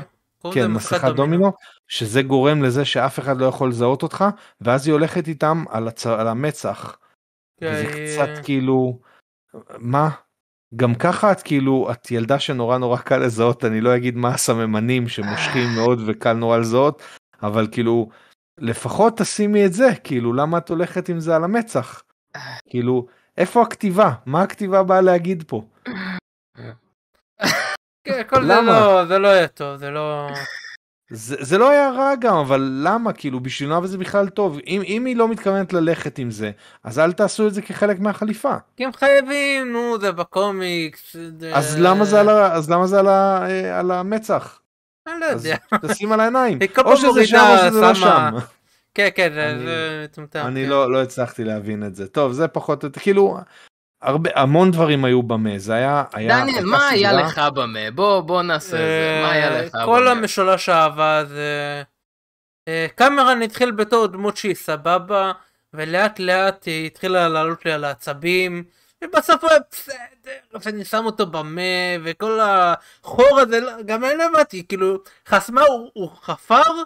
כן, 0.53 0.71
מסכת 0.71 1.15
דומינו, 1.15 1.51
שזה 1.87 2.21
גורם 2.21 2.63
לזה 2.63 2.85
שאף 2.85 3.19
אחד 3.19 3.37
לא 3.37 3.45
יכול 3.45 3.69
לזהות 3.69 4.03
אותך, 4.03 4.25
ואז 4.61 4.87
היא 4.87 4.93
הולכת 4.93 5.27
איתם 5.27 5.63
על, 5.69 5.87
הצ... 5.87 6.07
על 6.07 6.27
המצח. 6.27 6.97
כן, 7.59 7.71
וזה 7.73 7.85
קצת 7.85 8.43
כאילו, 8.43 8.99
מה? 9.77 10.09
גם 10.75 10.95
ככה 10.95 11.31
את 11.31 11.41
כאילו, 11.41 11.91
את 11.91 12.11
ילדה 12.11 12.39
שנורא 12.39 12.77
נורא 12.77 12.97
קל 12.97 13.17
לזהות, 13.17 13.65
אני 13.65 13.81
לא 13.81 13.95
אגיד 13.95 14.15
מה 14.15 14.29
הסממנים 14.29 15.07
שמושכים 15.07 15.69
מאוד 15.77 15.99
וקל 16.05 16.33
נורא 16.33 16.57
לזהות, 16.57 17.01
אבל 17.43 17.67
כאילו, 17.71 18.09
לפחות 18.57 19.17
תשימי 19.17 19.65
את 19.65 19.73
זה, 19.73 19.89
כאילו, 20.03 20.33
למה 20.33 20.57
את 20.57 20.69
הולכת 20.69 21.09
עם 21.09 21.19
זה 21.19 21.35
על 21.35 21.43
המצח? 21.43 22.03
כאילו, 22.69 23.07
איפה 23.37 23.61
הכתיבה? 23.61 24.11
מה 24.25 24.41
הכתיבה 24.41 24.83
באה 24.83 25.01
להגיד 25.01 25.43
פה? 25.47 25.63
כן, 28.03 28.21
כל 28.29 28.45
זה 28.45 28.61
לא, 28.61 29.05
זה 29.05 29.19
לא 29.19 29.27
היה 29.27 29.47
טוב, 29.47 29.77
זה 29.77 29.89
לא... 29.89 30.29
זה, 31.09 31.35
זה 31.39 31.57
לא 31.57 31.69
היה 31.69 31.89
רע 31.89 32.15
גם, 32.19 32.35
אבל 32.35 32.79
למה? 32.83 33.13
כאילו, 33.13 33.39
בשביל 33.39 33.69
מה 33.69 33.79
וזה 33.79 33.97
בכלל 33.97 34.29
טוב? 34.29 34.59
אם, 34.67 34.81
אם 34.85 35.05
היא 35.05 35.15
לא 35.15 35.27
מתכוונת 35.27 35.73
ללכת 35.73 36.17
עם 36.17 36.31
זה, 36.31 36.51
אז 36.83 36.99
אל 36.99 37.11
תעשו 37.11 37.47
את 37.47 37.53
זה 37.53 37.61
כחלק 37.61 37.99
מהחליפה. 37.99 38.55
כי 38.77 38.85
הם 38.85 38.93
חייבים, 38.93 39.71
נו, 39.71 39.99
זה 39.99 40.11
בקומיקס. 40.11 41.15
זה... 41.39 41.55
אז 41.55 41.79
למה 41.79 42.05
זה 42.05 42.19
על, 42.19 42.29
אז 42.29 42.69
למה 42.69 42.87
זה 42.87 42.99
על, 42.99 43.07
ה, 43.07 43.45
אה, 43.49 43.79
על 43.79 43.91
המצח? 43.91 44.59
אני 45.07 45.19
לא 45.19 45.25
יודע. 45.25 45.55
תשים 45.87 46.11
על 46.11 46.19
העיניים. 46.19 46.59
או 46.85 46.97
שזה 46.97 47.27
שם 47.27 47.45
או 47.51 47.57
שזה 47.57 47.81
לא 47.81 47.93
שם. 47.93 48.35
כן 48.93 49.09
כן 49.15 49.33
זה 49.33 50.05
מטומטם. 50.05 50.45
אני 50.47 50.63
כן. 50.63 50.69
לא 50.69 50.91
לא 50.91 51.01
הצלחתי 51.01 51.43
להבין 51.43 51.85
את 51.85 51.95
זה 51.95 52.07
טוב 52.07 52.31
זה 52.31 52.47
פחות 52.47 52.83
כאילו 52.99 53.37
הרבה 54.01 54.29
המון 54.35 54.71
דברים 54.71 55.05
היו 55.05 55.23
במה 55.23 55.57
זה 55.57 55.73
היה 55.73 56.03
היה 56.13 56.39
דניאל 56.39 56.65
מה 56.65 56.89
היה 56.89 57.13
לך 57.13 57.39
במה 57.55 57.91
בוא 57.95 58.21
בוא 58.21 58.41
נעשה 58.41 58.75
את 58.77 58.81
זה 58.81 59.19
מה 59.23 59.31
היה 59.31 59.61
לך 59.61 59.75
במה. 59.75 59.85
כל 59.85 60.07
המשולש 60.07 60.69
אהבה 60.69 61.25
זה 61.25 61.83
אה, 62.67 62.87
קמרן 62.95 63.41
התחיל 63.41 63.71
בתור 63.71 64.07
דמות 64.07 64.37
שהיא 64.37 64.55
סבבה 64.55 65.31
ולאט 65.73 66.19
לאט 66.19 66.65
היא 66.65 66.85
התחילה 66.85 67.27
לעלות 67.29 67.65
לי 67.65 67.71
על 67.71 67.83
העצבים 67.83 68.63
ובסוף 69.03 69.43
הוא 69.43 69.49
היה 69.51 69.59
בסדר 69.71 70.59
ואני 70.65 70.85
שם 70.85 71.05
אותו 71.05 71.25
במה 71.25 71.61
וכל 72.03 72.39
החור 72.41 73.39
הזה 73.39 73.59
גם 73.85 74.05
אני 74.05 74.15
לא 74.17 74.23
הבנתי 74.23 74.67
כאילו 74.67 74.97
חסמה 75.27 75.61
הוא 75.93 76.09
חפר 76.21 76.83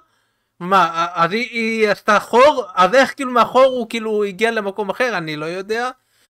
מה, 0.59 1.07
אז 1.13 1.31
היא, 1.31 1.47
היא 1.51 1.89
עשתה 1.89 2.19
חור? 2.19 2.63
אז 2.75 2.93
איך 2.93 3.13
כאילו 3.15 3.31
מהחור 3.31 3.65
הוא 3.65 3.89
כאילו 3.89 4.23
הגיע 4.23 4.51
למקום 4.51 4.89
אחר? 4.89 5.17
אני 5.17 5.35
לא 5.35 5.45
יודע. 5.45 5.89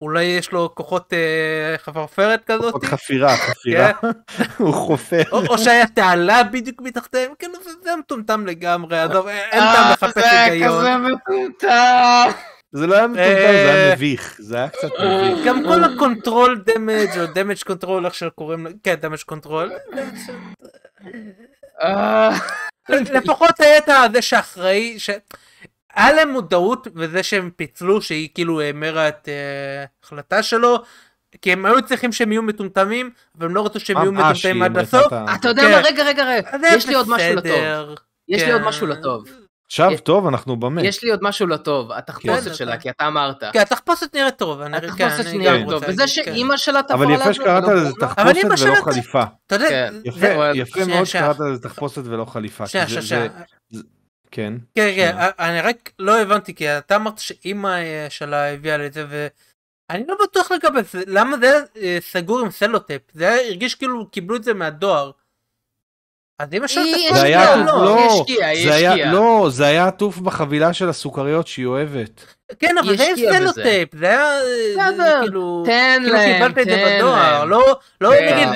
אולי 0.03 0.25
יש 0.25 0.53
לו 0.53 0.75
כוחות 0.75 1.13
אה, 1.13 1.79
חפרפרת 1.79 2.45
כזאת? 2.45 2.73
כוחות 2.73 2.85
חפירה, 2.85 3.37
חפירה. 3.37 3.93
כן. 3.93 4.09
הוא 4.65 4.75
חופר. 4.75 5.23
או, 5.33 5.47
או 5.47 5.59
שהיה 5.59 5.87
תעלה 5.87 6.45
בדיוק 6.45 6.81
מתחתיהם, 6.81 7.33
כן, 7.39 7.51
זה, 7.65 7.71
זה 7.83 7.97
מטומטם 7.97 8.47
לגמרי, 8.47 8.99
עזוב, 8.99 9.27
אין 9.29 9.61
טעם 9.61 9.85
אה, 9.87 9.93
לחפש 9.93 10.25
היגיון. 10.25 10.73
זה 10.73 10.79
כזה 10.81 10.97
מטומטם. 10.97 12.31
זה 12.73 12.87
לא 12.87 12.95
היה 12.95 13.07
מטומטם, 13.07 13.29
זה 13.29 13.71
היה 13.71 13.91
אה, 13.91 13.95
מביך, 13.95 14.37
זה 14.39 14.57
היה 14.57 14.69
קצת 14.69 14.89
מביך. 15.01 15.47
גם 15.47 15.63
כל 15.65 15.85
ה 15.85 15.95
control 15.95 16.63
damage 16.67 17.19
או 17.21 17.27
damage 17.35 17.63
control, 17.67 18.07
איך 18.07 18.15
שקוראים 18.15 18.67
לו, 18.67 18.71
כן, 18.83 18.95
damage 18.95 19.23
control. 19.27 19.73
לפחות 23.23 23.61
היה 23.61 24.07
את 24.07 24.13
זה 24.13 24.23
שאחראי, 24.23 24.99
ש... 24.99 25.11
היה 25.95 26.13
להם 26.13 26.31
מודעות 26.31 26.89
וזה 26.95 27.23
שהם 27.23 27.51
פיצלו 27.57 28.03
שהיא 28.03 28.29
כאילו 28.35 28.61
המרה 28.61 29.09
את 29.09 29.29
uh, 29.29 30.05
החלטה 30.05 30.43
שלו 30.43 30.79
כי 31.43 31.53
הם 31.53 31.67
היו 31.67 31.83
צריכים 31.83 32.13
שהם 32.13 32.33
יהיו 32.33 32.43
מטומטמים 32.43 33.11
אבל 33.39 33.47
הם 33.47 33.55
לא 33.55 33.67
רצו 33.67 33.81
שהם 33.81 33.97
יהיו 33.97 34.07
אה, 34.07 34.13
מטומטמים 34.13 34.63
עד 34.63 34.79
הסוף. 34.79 35.13
אתה 35.35 35.49
יודע 35.49 35.63
מה 35.63 35.83
כן. 35.83 35.83
רגע 35.85 36.05
רגע 36.05 36.25
רגע 36.25 36.69
יש 36.73 36.87
לי 36.87 36.95
עוד 36.95 37.09
משהו 37.09 37.35
לטוב. 37.37 37.95
יש 38.29 38.43
לי 38.43 38.53
עוד 38.53 38.63
משהו 38.63 38.87
לטוב. 38.87 39.25
עכשיו 39.71 39.91
טוב 40.03 40.27
אנחנו 40.27 40.57
במה. 40.57 40.83
יש 40.83 41.05
לי 41.05 41.11
עוד 41.11 41.21
משהו 41.23 41.47
לטוב 41.47 41.93
התחפושת 41.93 42.55
שלה 42.55 42.77
כי 42.77 42.91
אתה 42.91 43.07
אמרת. 43.07 43.45
כן 43.53 43.61
התחפושת 43.61 44.15
נראית 44.15 44.39
טוב. 44.39 44.61
התחפושת 44.61 45.33
נראית 45.35 45.69
טוב 45.69 45.83
וזה 45.89 46.09
שאימא 46.09 46.57
שלה 46.57 46.83
תפרה 46.83 46.97
אבל 46.97 47.11
יפה 47.11 47.35
שקראת 47.35 47.65
לזה 47.69 47.93
תחפושת 48.01 48.45
ולא 48.45 48.83
חליפה. 48.83 49.23
אתה 49.47 49.55
יודע. 49.55 49.89
יפה 50.55 50.85
מאוד 50.87 51.05
שקראת 51.05 51.37
לזה 51.41 51.63
תחפושת 51.63 52.03
ולא 52.05 52.25
חליפה. 52.25 52.65
כן. 54.31 54.55
כן 54.75 54.91
כן 54.97 55.17
אני 55.39 55.61
רק 55.61 55.91
לא 55.99 56.21
הבנתי 56.21 56.55
כי 56.55 56.79
אתה 56.79 56.97
אמרת 56.97 57.19
שאימא 57.19 57.69
אה, 57.69 58.07
שלה 58.11 58.53
הביאה 58.53 58.77
לזה 58.77 59.07
ואני 59.09 60.05
לא 60.09 60.17
בטוח 60.23 60.53
לגבי 60.53 60.81
זה 60.93 61.03
למה 61.07 61.37
זה 61.39 61.61
אה, 61.77 61.99
סגור 62.01 62.41
עם 62.41 62.51
סלוטפ 62.51 63.01
זה 63.13 63.35
הרגיש 63.49 63.75
כאילו 63.75 64.11
קיבלו 64.11 64.37
את 64.37 64.45
זה 64.45 64.55
מהדואר. 64.55 65.11
אז 66.39 66.49
אמא 66.53 66.67
שלו 66.67 66.83
זה 67.15 67.23
היה 67.23 67.55
עטוף, 67.55 67.75
לא, 67.75 68.25
זה 68.65 68.75
היה, 68.75 69.13
לא, 69.13 69.49
זה 69.51 69.67
היה 69.67 69.87
עטוף 69.87 70.19
בחבילה 70.19 70.73
של 70.73 70.89
הסוכריות 70.89 71.47
שהיא 71.47 71.67
אוהבת. 71.67 72.35
כן, 72.59 72.79
אבל 72.79 72.97
זה 72.97 73.03
היה 73.03 73.39
סלוטייפ, 73.39 73.89
זה 73.99 74.07
היה 74.07 74.29
כאילו, 75.21 75.63
תן 75.67 75.99
כאילו 76.03 76.17
להם, 76.17 76.33
קיבלת 76.33 76.59
את 76.59 76.65
זה 76.67 76.85
בדואר, 76.87 77.45
לא, 77.45 77.77
לא 78.01 78.11
נגיד 78.21 78.49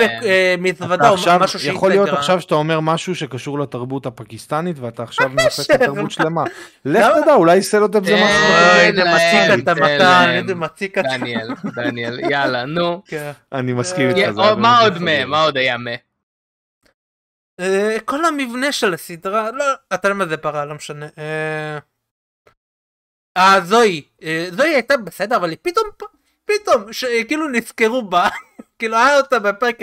במזוודה 0.58 1.08
או 1.08 1.16
משהו 1.40 1.58
שהיא 1.58 1.72
יכול 1.72 1.90
להיות 1.90 2.08
עכשיו 2.08 2.40
שאתה 2.40 2.54
אומר 2.54 2.80
משהו 2.80 3.14
שקשור 3.14 3.58
לתרבות 3.58 4.06
הפקיסטנית 4.06 4.78
ואתה 4.78 5.02
עכשיו 5.02 5.28
מנפק 5.28 5.70
את 5.70 5.80
התרבות 5.80 6.10
שלמה. 6.10 6.44
לך 6.84 7.06
תדע, 7.22 7.34
אולי 7.34 7.62
סלוטייפ 7.62 8.04
זה 8.04 8.14
משהו. 8.14 8.54
איזה 8.80 9.04
מציק 9.04 9.62
אתה 9.62 9.74
מתן, 9.74 10.30
איזה 10.32 10.54
מציק 10.54 10.98
אתה. 10.98 11.08
דניאל, 11.08 11.48
דניאל, 11.76 12.20
יאללה, 12.30 12.64
נו. 12.64 13.02
כן. 13.06 13.30
אני 13.52 13.72
מסכים 13.72 14.08
איתך. 14.08 14.38
מה 14.56 14.80
עוד 14.80 14.98
מה? 14.98 15.24
מה 15.24 15.44
עוד 15.44 15.56
היה 15.56 15.76
מה? 15.76 15.90
אה, 17.62 17.96
כל 18.04 18.24
המבנה 18.24 18.72
של 18.72 18.94
הסדרה, 18.94 19.50
לא, 19.50 19.64
אתה 19.94 20.08
יודע 20.08 20.14
מה 20.14 20.26
זה 20.26 20.36
פרה, 20.36 20.64
לא 20.64 20.74
משנה. 20.74 21.06
אה, 21.18 21.78
אה 23.36 23.60
זוהי, 23.60 24.02
אה, 24.22 24.46
זוהי 24.50 24.74
הייתה 24.74 24.96
בסדר, 24.96 25.36
אבל 25.36 25.50
היא 25.50 25.58
פתאום, 25.62 25.86
פתאום, 26.44 26.82
כאילו 27.28 27.48
נזכרו 27.48 28.02
בה, 28.02 28.28
כאילו 28.78 28.96
היה 28.96 29.16
אותה 29.16 29.38
בפרק 29.38 29.82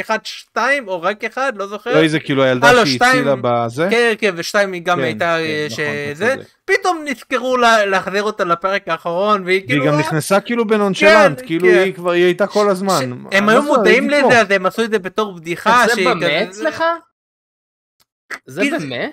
1-2 0.56 0.58
או 0.88 1.02
רק 1.02 1.24
אחד, 1.24 1.54
לא 1.56 1.68
זוכר. 1.68 2.02
לא, 2.02 2.08
זה 2.08 2.20
כאילו 2.20 2.44
הילדה 2.44 2.72
לא, 2.72 2.86
שהיא 2.86 3.00
הצילה 3.02 3.36
בזה? 3.42 3.88
כן, 3.92 4.13
כן, 4.20 4.32
ושתיים 4.36 4.72
היא 4.72 4.82
גם 4.82 4.98
כן, 4.98 5.04
הייתה 5.04 5.38
כן, 5.39 5.76
שזה, 5.76 6.36
נכון, 6.36 6.46
פתאום 6.65 7.06
נזכרו 7.06 7.58
להחזיר 7.58 8.24
אותה 8.24 8.44
לפרק 8.44 8.88
האחרון, 8.88 9.44
והיא 9.46 9.68
כאילו... 9.68 9.84
והיא 9.84 9.94
גם 9.94 10.00
נכנסה 10.00 10.39
כאילו 10.39 10.68
בנונשלנט, 10.68 11.39
כן, 11.39 11.48
כאילו 11.48 11.68
היא 11.68 11.94
כבר, 11.94 12.12
היא 12.12 12.26
הייתה 12.26 12.48
כל 12.48 12.70
הזמן. 12.70 13.12
הם 13.32 13.50
היו 13.50 13.63
מודעים 13.63 14.10
לזה, 14.10 14.42
אז 14.42 14.52
הם 14.52 14.65
עשו 14.65 14.84
את 14.84 14.92
זה 14.92 15.00
בתור 15.00 15.34
בדיחה. 15.34 15.86
זה 15.96 16.02
במה 16.06 16.44
אצלך? 16.44 16.84
זה 18.46 18.62
במה? 18.80 19.06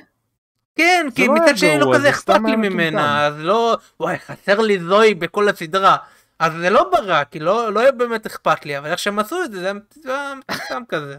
כן, 0.77 1.07
כי 1.15 1.27
לא 1.27 1.35
מצד 1.35 1.57
שני 1.57 1.79
לא 1.79 1.93
כזה 1.95 2.11
אכפת 2.11 2.41
לי 2.47 2.57
ממנה, 2.57 3.27
אז 3.27 3.35
לא, 3.39 3.77
וואי, 4.01 4.19
חסר 4.19 4.61
לי 4.61 4.79
זוהי 4.81 5.15
בכל 5.15 5.49
הסדרה. 5.49 5.97
אז 6.39 6.53
זה 6.53 6.71
לא 6.71 6.91
ברע, 6.91 7.25
כי 7.25 7.39
לא, 7.39 7.73
לא 7.73 7.91
באמת 7.91 8.27
אכפת 8.27 8.67
לי, 8.67 8.79
אבל 8.79 8.91
איך 8.91 8.99
שהם 8.99 9.19
עשו 9.19 9.45
את 9.45 9.53
זה, 9.53 9.73
זה 9.91 10.15
היה 10.15 10.35
מטומטם 10.35 10.83
כזה. 10.89 11.19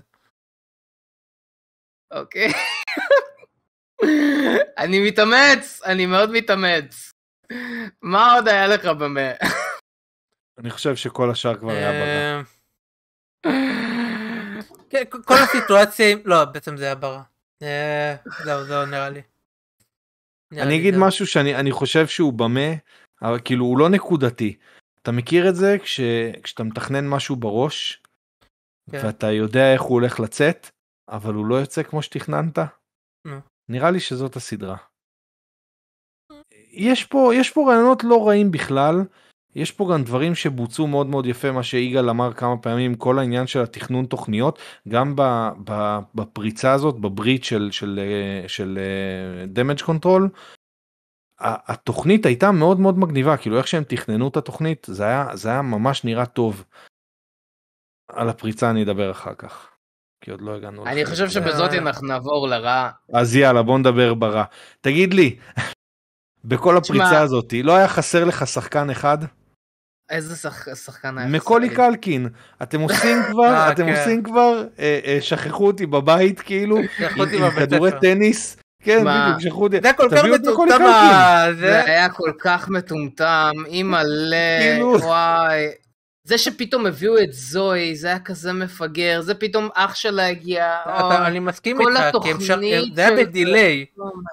אוקיי. 2.11 2.53
אני 4.83 5.07
מתאמץ, 5.07 5.81
אני 5.85 6.05
מאוד 6.05 6.31
מתאמץ. 6.31 7.11
מה 8.01 8.33
עוד 8.33 8.47
היה 8.47 8.67
לך 8.67 8.85
במה? 8.85 9.31
אני 10.57 10.69
חושב 10.69 10.95
שכל 10.95 11.31
השאר 11.31 11.55
כבר 11.55 11.71
היה 11.71 11.91
ברע. 11.91 12.43
כן, 14.89 15.03
כל 15.25 15.33
הסיטואציה, 15.33 16.15
לא, 16.25 16.45
בעצם 16.45 16.77
זה 16.77 16.85
היה 16.85 16.95
ברע. 16.95 17.21
אה, 17.63 18.15
זהו, 18.43 18.65
זהו, 18.65 18.85
נראה 18.85 19.09
לי. 19.09 19.21
אני 20.53 20.79
אגיד 20.79 20.93
משהו 20.97 21.27
שאני 21.27 21.71
חושב 21.71 22.07
שהוא 22.07 22.33
במה, 22.33 22.69
אבל 23.21 23.39
כאילו 23.45 23.65
הוא 23.65 23.79
לא 23.79 23.89
נקודתי. 23.89 24.57
אתה 25.01 25.11
מכיר 25.11 25.49
את 25.49 25.55
זה 25.55 25.77
כש, 25.83 25.99
כשאתה 26.43 26.63
מתכנן 26.63 27.07
משהו 27.07 27.35
בראש, 27.35 28.01
כן. 28.91 28.97
ואתה 29.05 29.31
יודע 29.31 29.73
איך 29.73 29.81
הוא 29.81 29.93
הולך 29.93 30.19
לצאת, 30.19 30.67
אבל 31.09 31.33
הוא 31.33 31.45
לא 31.45 31.55
יוצא 31.55 31.83
כמו 31.83 32.01
שתכננת? 32.01 32.59
נראה 33.69 33.91
לי 33.91 33.99
שזאת 33.99 34.35
הסדרה. 34.35 34.77
יש 36.71 37.05
פה, 37.05 37.31
יש 37.35 37.51
פה 37.51 37.61
רעיונות 37.67 38.03
לא 38.03 38.27
רעים 38.27 38.51
בכלל, 38.51 38.95
יש 39.57 39.71
פה 39.71 39.89
גם 39.93 40.03
דברים 40.03 40.35
שבוצעו 40.35 40.87
מאוד 40.87 41.07
מאוד 41.07 41.25
יפה, 41.25 41.51
מה 41.51 41.63
שיגאל 41.63 42.09
אמר 42.09 42.33
כמה 42.33 42.57
פעמים, 42.57 42.95
כל 42.95 43.19
העניין 43.19 43.47
של 43.47 43.61
התכנון 43.61 44.05
תוכניות, 44.05 44.59
גם 44.87 45.13
בפריצה 46.15 46.73
הזאת, 46.73 46.99
בברית 46.99 47.43
של, 47.43 47.69
של, 47.71 47.99
של 48.47 48.79
דמג' 49.47 49.81
קונטרול, 49.81 50.29
התוכנית 51.39 52.25
הייתה 52.25 52.51
מאוד 52.51 52.79
מאוד 52.79 52.99
מגניבה, 52.99 53.37
כאילו 53.37 53.57
איך 53.57 53.67
שהם 53.67 53.83
תכננו 53.83 54.27
את 54.27 54.37
התוכנית, 54.37 54.87
זה 54.89 55.03
היה, 55.03 55.27
זה 55.33 55.49
היה 55.49 55.61
ממש 55.61 56.03
נראה 56.03 56.25
טוב. 56.25 56.63
על 58.07 58.29
הפריצה 58.29 58.69
אני 58.69 58.83
אדבר 58.83 59.11
אחר 59.11 59.33
כך. 59.33 59.69
כי 60.21 60.31
עוד 60.31 60.41
לא 60.41 60.55
הגענו. 60.55 60.85
אני 60.85 61.05
חושב 61.05 61.29
שבזאת 61.29 61.71
אנחנו 61.73 62.07
נעבור 62.07 62.47
לרע. 62.47 62.89
אז 63.13 63.35
יאללה 63.35 63.63
בוא 63.63 63.79
נדבר 63.79 64.13
ברע. 64.13 64.43
תגיד 64.81 65.13
לי, 65.13 65.37
בכל 66.45 66.77
הפריצה 66.77 67.21
הזאת 67.21 67.53
לא 67.63 67.75
היה 67.75 67.87
חסר 67.87 68.25
לך 68.25 68.47
שחקן 68.47 68.89
אחד? 68.89 69.17
איזה 70.09 70.35
שח... 70.35 70.75
שחקן 70.75 71.17
היה? 71.17 71.27
מקולי 71.27 71.69
קלקין. 71.69 72.29
אתם 72.63 72.81
עושים 72.81 73.23
כבר, 73.31 73.43
אה, 73.43 73.71
אתם 73.71 73.85
כן. 73.85 73.99
עושים 73.99 74.23
כבר, 74.23 74.63
אה, 74.79 74.99
אה, 75.05 75.17
שכחו 75.21 75.67
אותי 75.67 75.85
בבית 75.85 76.39
כאילו, 76.39 76.77
עם 77.33 77.51
כדורי 77.55 77.91
טניס. 78.01 78.57
כן, 78.83 79.03
בדיוק, 79.05 79.39
שכחו 79.39 79.63
אותי. 79.63 79.77
זה 79.83 79.93
כל 79.93 80.09
כך 80.11 80.23
מטומטם. 80.25 81.55
זה 81.59 81.83
היה 81.85 82.09
כל 82.09 82.31
כך 82.39 82.69
מטומטם, 82.69 83.51
אימא'לה. 83.67 84.77
וואי. 84.81 85.67
זה 86.27 86.37
שפתאום 86.37 86.85
הביאו 86.85 87.17
את 87.17 87.33
זוהי, 87.33 87.95
זה 87.95 88.07
היה 88.07 88.19
כזה 88.19 88.53
מפגר, 88.53 89.21
זה 89.21 89.33
פתאום 89.33 89.69
אח 89.73 89.95
שלה 89.95 90.27
הגיע. 90.27 90.77
אני 91.25 91.39
מסכים 91.39 91.81
איתך, 91.81 92.17
כי 92.23 92.45
זה 92.95 93.07
היה 93.07 93.17
בדיליי, 93.17 93.85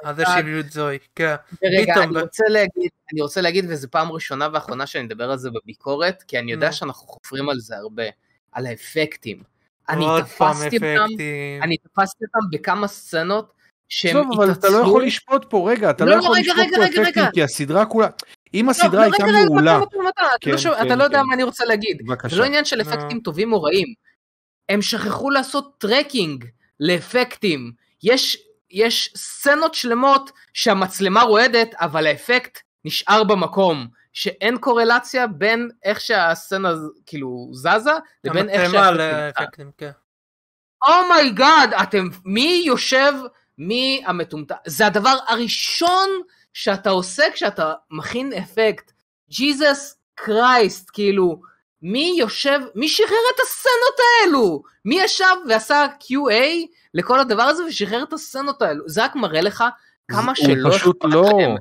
על 0.04 0.14
זה 0.16 0.24
שהביאו 0.26 0.61
את 0.61 0.72
זוהי, 0.72 0.98
כן. 1.14 1.35
רגע, 1.78 1.94
אני 2.02 2.20
רוצה 2.20 2.44
להגיד, 2.48 2.90
אני 3.12 3.20
רוצה 3.20 3.40
להגיד, 3.40 3.64
וזו 3.68 3.88
פעם 3.90 4.12
ראשונה 4.12 4.48
ואחרונה 4.52 4.87
שאני 4.87 5.04
מדבר 5.04 5.30
על 5.30 5.38
זה 5.38 5.50
בביקורת, 5.50 6.24
כי 6.28 6.38
אני 6.38 6.52
יודע 6.52 6.72
שאנחנו 6.72 7.07
חופרים 7.07 7.48
על 7.48 7.59
זה 7.59 7.76
הרבה, 7.76 8.04
על 8.52 8.66
האפקטים. 8.66 9.42
אני 9.88 10.04
תפסתי 10.22 10.76
אותם, 10.76 11.07
אני 11.62 11.76
תפסתי 11.76 12.24
אותם 12.24 12.46
בכמה 12.52 12.87
סצנות 12.87 13.52
שהם 13.88 14.16
התעצלו. 14.16 14.35
אבל 14.37 14.52
אתה 14.52 14.68
לא 14.68 14.78
יכול 14.78 15.04
לשפוט 15.04 15.44
פה, 15.48 15.70
רגע, 15.70 15.90
אתה 15.90 16.04
לא, 16.04 16.11
לא 16.11 16.16
יכול 16.16 16.37
לשפוט 16.38 16.57
פה 16.76 16.85
אפקטים, 16.85 17.24
כי 17.35 17.42
הסדרה 17.42 17.87
כולה... 17.87 18.09
אם 18.55 18.69
הסדרה 18.69 19.09
לא, 19.09 19.12
הייתה 19.12 19.25
מעולה... 19.49 19.81
כן, 20.40 20.57
כן, 20.57 20.87
אתה 20.87 20.97
לא 20.97 21.05
יודע 21.05 21.19
כן. 21.19 21.27
מה 21.27 21.35
אני 21.35 21.43
רוצה 21.43 21.64
להגיד. 21.64 21.99
זה 22.29 22.37
לא 22.37 22.45
עניין 22.45 22.64
של 22.64 22.81
אפקטים 22.81 23.21
טובים 23.21 23.53
או 23.53 23.62
רעים. 23.62 23.88
הם 24.69 24.83
שכחו 24.83 25.31
לעשות 25.31 25.79
tracking 25.79 26.44
לאפקטים. 26.81 27.73
יש, 28.03 28.43
יש 28.71 29.12
סצנות 29.17 29.75
שלמות 29.75 30.31
שהמצלמה 30.53 31.23
רועדת, 31.23 31.75
אבל 31.75 32.07
האפקט 32.07 32.59
נשאר 32.85 33.25
במקום. 33.25 33.87
שאין 34.14 34.59
קורלציה 34.59 35.27
בין 35.27 35.71
איך 35.85 36.01
שהסצנה 36.01 36.73
כאילו 37.07 37.51
זזה, 37.53 37.93
לבין 38.25 38.49
איך 38.49 38.71
שהאפקטים... 38.71 39.71
כן. 39.79 39.90
oh 40.88 41.10
my 41.10 41.32
god, 41.32 41.74
oh 41.74 41.83
אתם, 41.83 42.09
מי 42.25 42.62
יושב, 42.67 43.12
מי 43.59 44.03
המטומטם, 44.07 44.55
זה 44.67 44.87
הדבר 44.87 45.17
הראשון 45.29 46.11
שאתה 46.55 46.90
עושה 46.90 47.25
כשאתה 47.33 47.73
מכין 47.90 48.33
אפקט. 48.33 48.93
ג'יזוס 49.31 49.97
קרייסט, 50.14 50.90
כאילו, 50.93 51.40
מי 51.83 52.17
יושב, 52.19 52.61
מי 52.75 52.88
שחרר 52.88 53.17
את 53.35 53.40
הסצנות 53.40 53.99
האלו? 54.23 54.62
מי 54.85 55.01
ישב 55.01 55.35
ועשה 55.49 55.87
QA 56.01 56.67
לכל 56.95 57.21
הדבר 57.21 57.43
הזה 57.43 57.64
ושחרר 57.64 58.03
את 58.03 58.12
הסצנות 58.12 58.62
האלו? 58.62 58.85
זה 58.87 59.05
רק 59.05 59.17
מראה 59.17 59.40
לך 59.40 59.64
כמה 60.09 60.35
שלא 60.35 60.77
אכפת 60.77 61.05
לא. 61.05 61.23
לכם. 61.23 61.55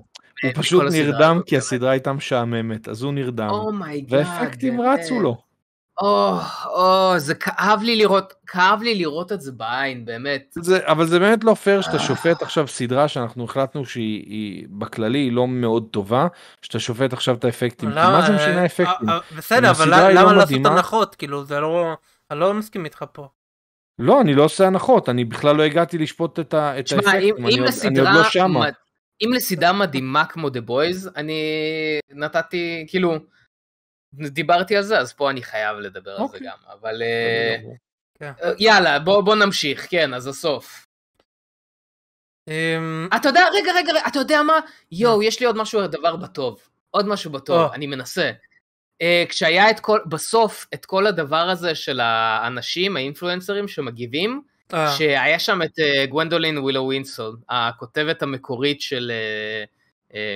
הוא 0.43 0.51
פשוט 0.55 0.83
נרדם 0.91 1.39
כי 1.45 1.57
הסדרה 1.57 1.91
הייתה 1.91 2.13
משעממת, 2.13 2.87
אז 2.87 3.03
הוא 3.03 3.13
נרדם, 3.13 3.49
oh 3.49 3.85
והאפקטים 4.09 4.81
רצו 4.81 5.19
לו. 5.19 5.52
או, 6.01 6.37
או, 6.65 7.13
זה 7.17 7.35
כאב 7.35 7.79
לי 7.83 7.95
לראות, 7.95 8.33
כאב 8.47 8.81
לי 8.81 8.95
לראות 8.95 9.31
את 9.31 9.41
זה 9.41 9.51
בעין, 9.51 10.05
באמת. 10.05 10.55
זה, 10.61 10.79
אבל 10.87 11.05
זה 11.05 11.19
באמת 11.19 11.43
לא 11.43 11.53
פייר 11.53 11.81
שאתה 11.81 11.99
שופט 11.99 12.41
עכשיו 12.41 12.67
סדרה 12.67 13.07
שאנחנו 13.07 13.43
החלטנו 13.43 13.85
שהיא 13.85 14.23
היא, 14.27 14.67
בכללי 14.69 15.19
היא 15.19 15.31
לא 15.31 15.47
מאוד 15.47 15.87
טובה, 15.91 16.27
שאתה 16.61 16.79
שופט 16.79 17.13
עכשיו 17.13 17.35
את 17.35 17.45
האפקטים, 17.45 17.89
כי 17.89 17.95
מה 17.95 18.21
זה 18.27 18.33
משנה 18.33 18.61
האפקטים? 18.61 19.09
אה, 19.09 19.13
אה, 19.13 19.19
בסדר, 19.37 19.71
אבל 19.71 19.87
למה 19.93 20.23
לא 20.23 20.37
לעשות 20.37 20.65
הנחות? 20.65 21.15
כאילו, 21.15 21.45
זה 21.45 21.59
לא, 21.59 21.93
אני 22.31 22.39
לא 22.39 22.53
מסכים 22.53 22.85
איתך 22.85 23.05
פה. 23.11 23.27
לא, 23.99 24.21
אני 24.21 24.33
לא 24.33 24.43
עושה 24.43 24.67
הנחות, 24.67 25.09
אני 25.09 25.25
בכלל 25.25 25.55
לא 25.55 25.63
הגעתי 25.63 25.97
לשפוט 25.97 26.39
את, 26.39 26.53
ה, 26.53 26.79
את 26.79 26.87
שמה, 26.87 26.99
האפקטים, 26.99 27.35
אם, 27.37 27.45
אני, 27.45 27.55
אם 27.55 27.63
עוד, 27.63 27.71
אני 27.85 27.99
עוד 27.99 28.09
לא 28.13 28.23
שמה. 28.23 28.65
אם 29.21 29.33
לסדרה 29.33 29.73
מדהימה 29.73 30.25
כמו 30.25 30.47
The 30.47 30.69
Boys, 30.69 31.09
אני 31.15 31.41
נתתי, 32.11 32.85
כאילו, 32.87 33.17
דיברתי 34.13 34.77
על 34.77 34.83
זה, 34.83 34.99
אז 34.99 35.13
פה 35.13 35.29
אני 35.29 35.43
חייב 35.43 35.77
לדבר 35.77 36.11
על 36.11 36.17
זה 36.17 36.23
אוקיי. 36.23 36.39
גם, 36.47 36.57
אבל 36.71 37.01
אה, 37.01 37.55
כן. 38.19 38.31
אה, 38.43 38.51
יאללה, 38.59 38.99
בוא 38.99 39.35
נמשיך, 39.35 39.87
כן, 39.89 40.13
אז 40.13 40.27
הסוף. 40.27 40.87
אמ, 42.47 43.07
אתה 43.15 43.29
יודע, 43.29 43.45
רגע, 43.53 43.71
רגע, 43.75 43.93
אתה 44.07 44.19
יודע 44.19 44.43
מה? 44.43 44.59
יואו, 44.91 45.23
יש 45.23 45.39
לי 45.39 45.45
עוד 45.45 45.57
משהו, 45.57 45.87
דבר 45.87 46.15
בטוב. 46.15 46.69
עוד 46.91 47.07
משהו 47.07 47.31
בטוב, 47.31 47.71
אני 47.71 47.87
מנסה. 47.87 48.31
אה, 49.01 49.23
כשהיה 49.29 49.69
את 49.69 49.79
כל, 49.79 49.99
בסוף, 50.07 50.67
את 50.73 50.85
כל 50.85 51.07
הדבר 51.07 51.49
הזה 51.49 51.75
של 51.75 51.99
האנשים, 51.99 52.95
האינפלואנסרים 52.97 53.67
שמגיבים, 53.67 54.41
שהיה 54.97 55.39
שם 55.39 55.61
את 55.61 55.79
גוונדולין 56.09 56.57
ווילו 56.57 56.83
ווינסון, 56.83 57.35
הכותבת 57.49 58.21
המקורית 58.21 58.81
של 58.81 59.11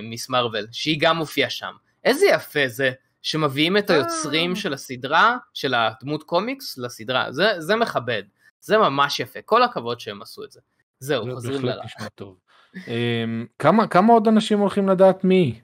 מיס 0.04 0.30
מרוויל, 0.30 0.68
שהיא 0.72 0.98
גם 1.00 1.18
מופיעה 1.18 1.50
שם. 1.50 1.72
איזה 2.04 2.26
יפה 2.26 2.68
זה. 2.68 2.92
שמביאים 3.28 3.78
את 3.78 3.90
היוצרים 3.90 4.52
אה. 4.52 4.56
של 4.56 4.74
הסדרה, 4.74 5.38
של 5.54 5.74
הדמות 5.74 6.24
קומיקס, 6.24 6.78
לסדרה. 6.78 7.32
זה, 7.32 7.54
זה 7.58 7.76
מכבד, 7.76 8.24
זה 8.62 8.78
ממש 8.78 9.20
יפה, 9.20 9.40
כל 9.46 9.64
הכבוד 9.64 10.00
שהם 10.00 10.22
עשו 10.22 10.44
את 10.44 10.52
זה. 10.52 10.60
זהו, 11.00 11.34
חוזרים 11.34 11.66
לרע. 11.66 11.84
um, 12.74 12.90
כמה, 13.60 13.88
כמה 13.88 14.14
עוד 14.14 14.28
אנשים 14.28 14.60
הולכים 14.60 14.90
לדעת 14.90 15.24
מי? 15.24 15.62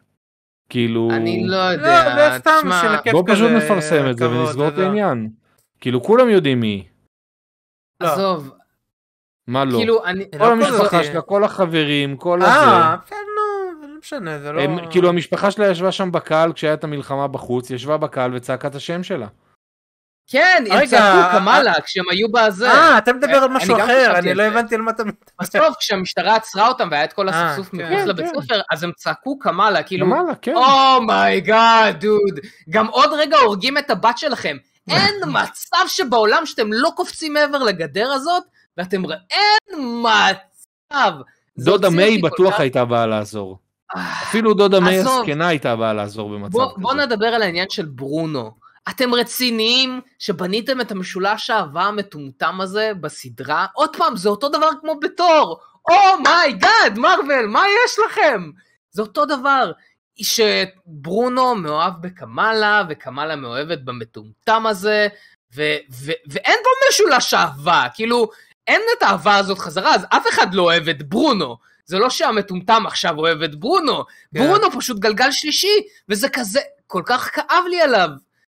כאילו... 0.69 1.10
אני 1.12 1.43
לא 1.47 1.56
יודע, 1.56 2.15
לא, 2.15 2.30
זה 2.30 2.39
סתם 2.39 2.52
תשמע, 2.60 2.82
של 2.82 2.88
הכיף 2.88 3.13
בוא 3.13 3.23
פשוט 3.28 3.52
נפרסם 3.52 4.10
את 4.10 4.17
זה 4.17 4.30
ונסגור 4.30 4.67
את 4.67 4.73
וזה. 4.73 4.86
העניין. 4.86 5.30
כאילו 5.82 6.04
כולם 6.04 6.30
יודעים 6.30 6.60
מי. 6.60 6.88
לא. 8.02 8.08
עזוב, 8.08 8.54
מה 9.47 9.65
לא? 9.65 9.78
כאילו, 9.78 10.06
אני... 10.06 10.26
לא 10.34 10.39
כל 10.39 10.52
המשפחה. 10.52 11.04
שלה, 11.04 11.21
כל 11.21 11.43
החברים, 11.43 12.17
כל 12.17 12.41
הזה. 12.41 12.52
אה, 12.52 12.95
בסדר, 13.06 13.17
לא 13.17 13.23
משנה, 14.04 14.39
זה 14.39 14.52
לא... 14.52 14.62
הם, 14.62 14.92
כאילו 14.92 15.10
המשפחה 15.10 15.52
שלה 15.52 15.68
ישבה 15.72 15.92
שם 15.92 16.12
בקהל 16.12 16.54
כשהיה 16.54 16.74
את 16.74 16.84
המלחמה 16.84 17.28
בחוץ, 17.28 17.70
ישבה 17.70 17.98
בקהל 17.98 18.36
וצעקה 18.36 18.68
את 18.68 18.76
השם 18.76 19.04
שלה. 19.04 19.28
כן, 20.28 20.63
הם 20.72 20.86
צעקו 20.86 21.18
אה, 21.20 21.32
קמאלה 21.39 21.74
כשהם 21.86 22.04
היו 22.12 22.32
בזה. 22.32 22.72
אה, 22.72 22.98
אתה 22.98 23.13
מדבר 23.13 23.36
על 23.36 23.44
אני 23.44 23.54
משהו 23.56 23.76
אחר, 23.76 24.13
אני 24.18 24.34
לא. 24.34 24.44
הבנתי 24.44 24.76
על 24.76 24.82
מה 24.82 24.92
אתה 24.92 25.04
מדבר. 25.04 25.18
בסוף 25.42 25.76
כשהמשטרה 25.80 26.36
עצרה 26.36 26.68
אותם 26.68 26.88
והיה 26.92 27.04
את 27.04 27.13
כל 27.13 27.30
אה, 27.30 27.46
הסכסוך 27.46 27.68
כן. 27.68 27.78
מחוץ 27.78 28.00
כן, 28.00 28.08
לבית 28.08 28.26
כן. 28.26 28.42
ספר, 28.42 28.62
אז 28.72 28.84
הם 28.84 28.92
צעקו 28.96 29.39
קמאלה, 29.39 29.84
כאילו, 29.84 30.06
קמאלה, 30.06 30.36
כן. 30.42 30.54
oh 30.56 30.92
my 30.92 31.28
god, 31.28 32.00
דוד, 32.00 32.39
גם 32.70 32.88
עוד 32.88 33.10
רגע 33.13 33.38
הורגים 33.38 33.78
את 33.78 33.89
הבת 33.89 34.18
שלכם. 34.18 34.58
אין 34.89 35.16
מצב 35.28 35.88
שבעולם 35.88 36.46
שאתם 36.46 36.74
לא 36.74 36.89
קופצים 36.96 37.34
מעבר 37.34 37.63
לגדר 37.63 38.12
הזאת, 38.12 38.44
ואתם... 38.78 39.02
אין 39.32 39.80
מצב. 40.02 41.12
דודה 41.58 41.89
מיי 41.89 42.18
בטוח 42.18 42.60
הייתה 42.60 42.86
באה 42.86 43.06
לעזור. 43.06 43.62
אפילו 43.98 44.54
דודה 44.54 44.80
מיי 44.80 45.00
עזוב. 45.00 45.20
הזקנה 45.20 45.48
הייתה 45.48 45.76
באה 45.76 45.94
לעזור 45.94 46.30
במצב 46.30 46.52
בוא, 46.52 46.72
כזה. 46.72 46.82
בוא 46.82 46.94
נדבר 46.94 47.28
על 47.28 47.42
העניין 47.42 47.70
של 47.70 47.86
ברונו. 47.86 48.52
אתם 48.90 49.14
רציניים 49.14 50.02
שבניתם 50.20 50.82
את 50.82 50.92
המשולש 50.92 51.50
האהבה 51.50 51.84
המטומטם 51.84 52.62
הזה 52.62 52.92
בסדרה? 53.02 53.66
עוד 53.74 53.96
פעם, 53.96 54.16
זה 54.16 54.30
אותו 54.30 54.50
דבר 54.50 54.70
כמו 54.82 55.00
בתור. 55.00 55.60
oh 55.89 56.17
my 56.17 56.44
god, 56.44 56.98
מרוויל, 56.98 57.46
מה 57.48 57.64
יש 57.86 58.00
לכם? 58.08 58.50
זה 58.92 59.02
אותו 59.02 59.26
דבר. 59.26 59.72
שברונו 60.22 61.56
מאוהב 61.56 61.94
בקמאלה, 62.02 62.84
וקמאלה 62.90 63.36
מאוהבת 63.36 63.80
במטומטם 63.80 64.68
הזה, 64.68 65.08
ו- 65.56 65.78
ו- 65.92 66.12
ואין 66.28 66.58
פה 66.64 66.70
משולש 66.90 67.34
אהבה, 67.34 67.84
כאילו, 67.94 68.30
אין 68.68 68.82
את 68.98 69.04
האהבה 69.04 69.36
הזאת 69.36 69.60
חזרה, 69.60 69.96
אז 69.96 70.06
אף 70.10 70.26
אחד 70.30 70.54
לא 70.54 70.62
אוהב 70.62 70.90
את 70.90 71.10
ברונו. 71.10 71.58
זה 71.86 72.00
לא 72.00 72.10
שהמטומטם 72.10 72.84
עכשיו 72.88 73.17
אוהב 73.17 73.41
את 73.41 73.56
ברונו, 73.56 74.04
כן. 74.06 74.46
ברונו 74.46 74.72
פשוט 74.72 75.00
גלגל 75.00 75.32
שלישי, 75.32 75.82
וזה 76.10 76.30
כזה, 76.30 76.60
כל 76.88 77.02
כך 77.06 77.30
כאב 77.36 77.63
לי 77.69 77.82
עליו, 77.82 78.10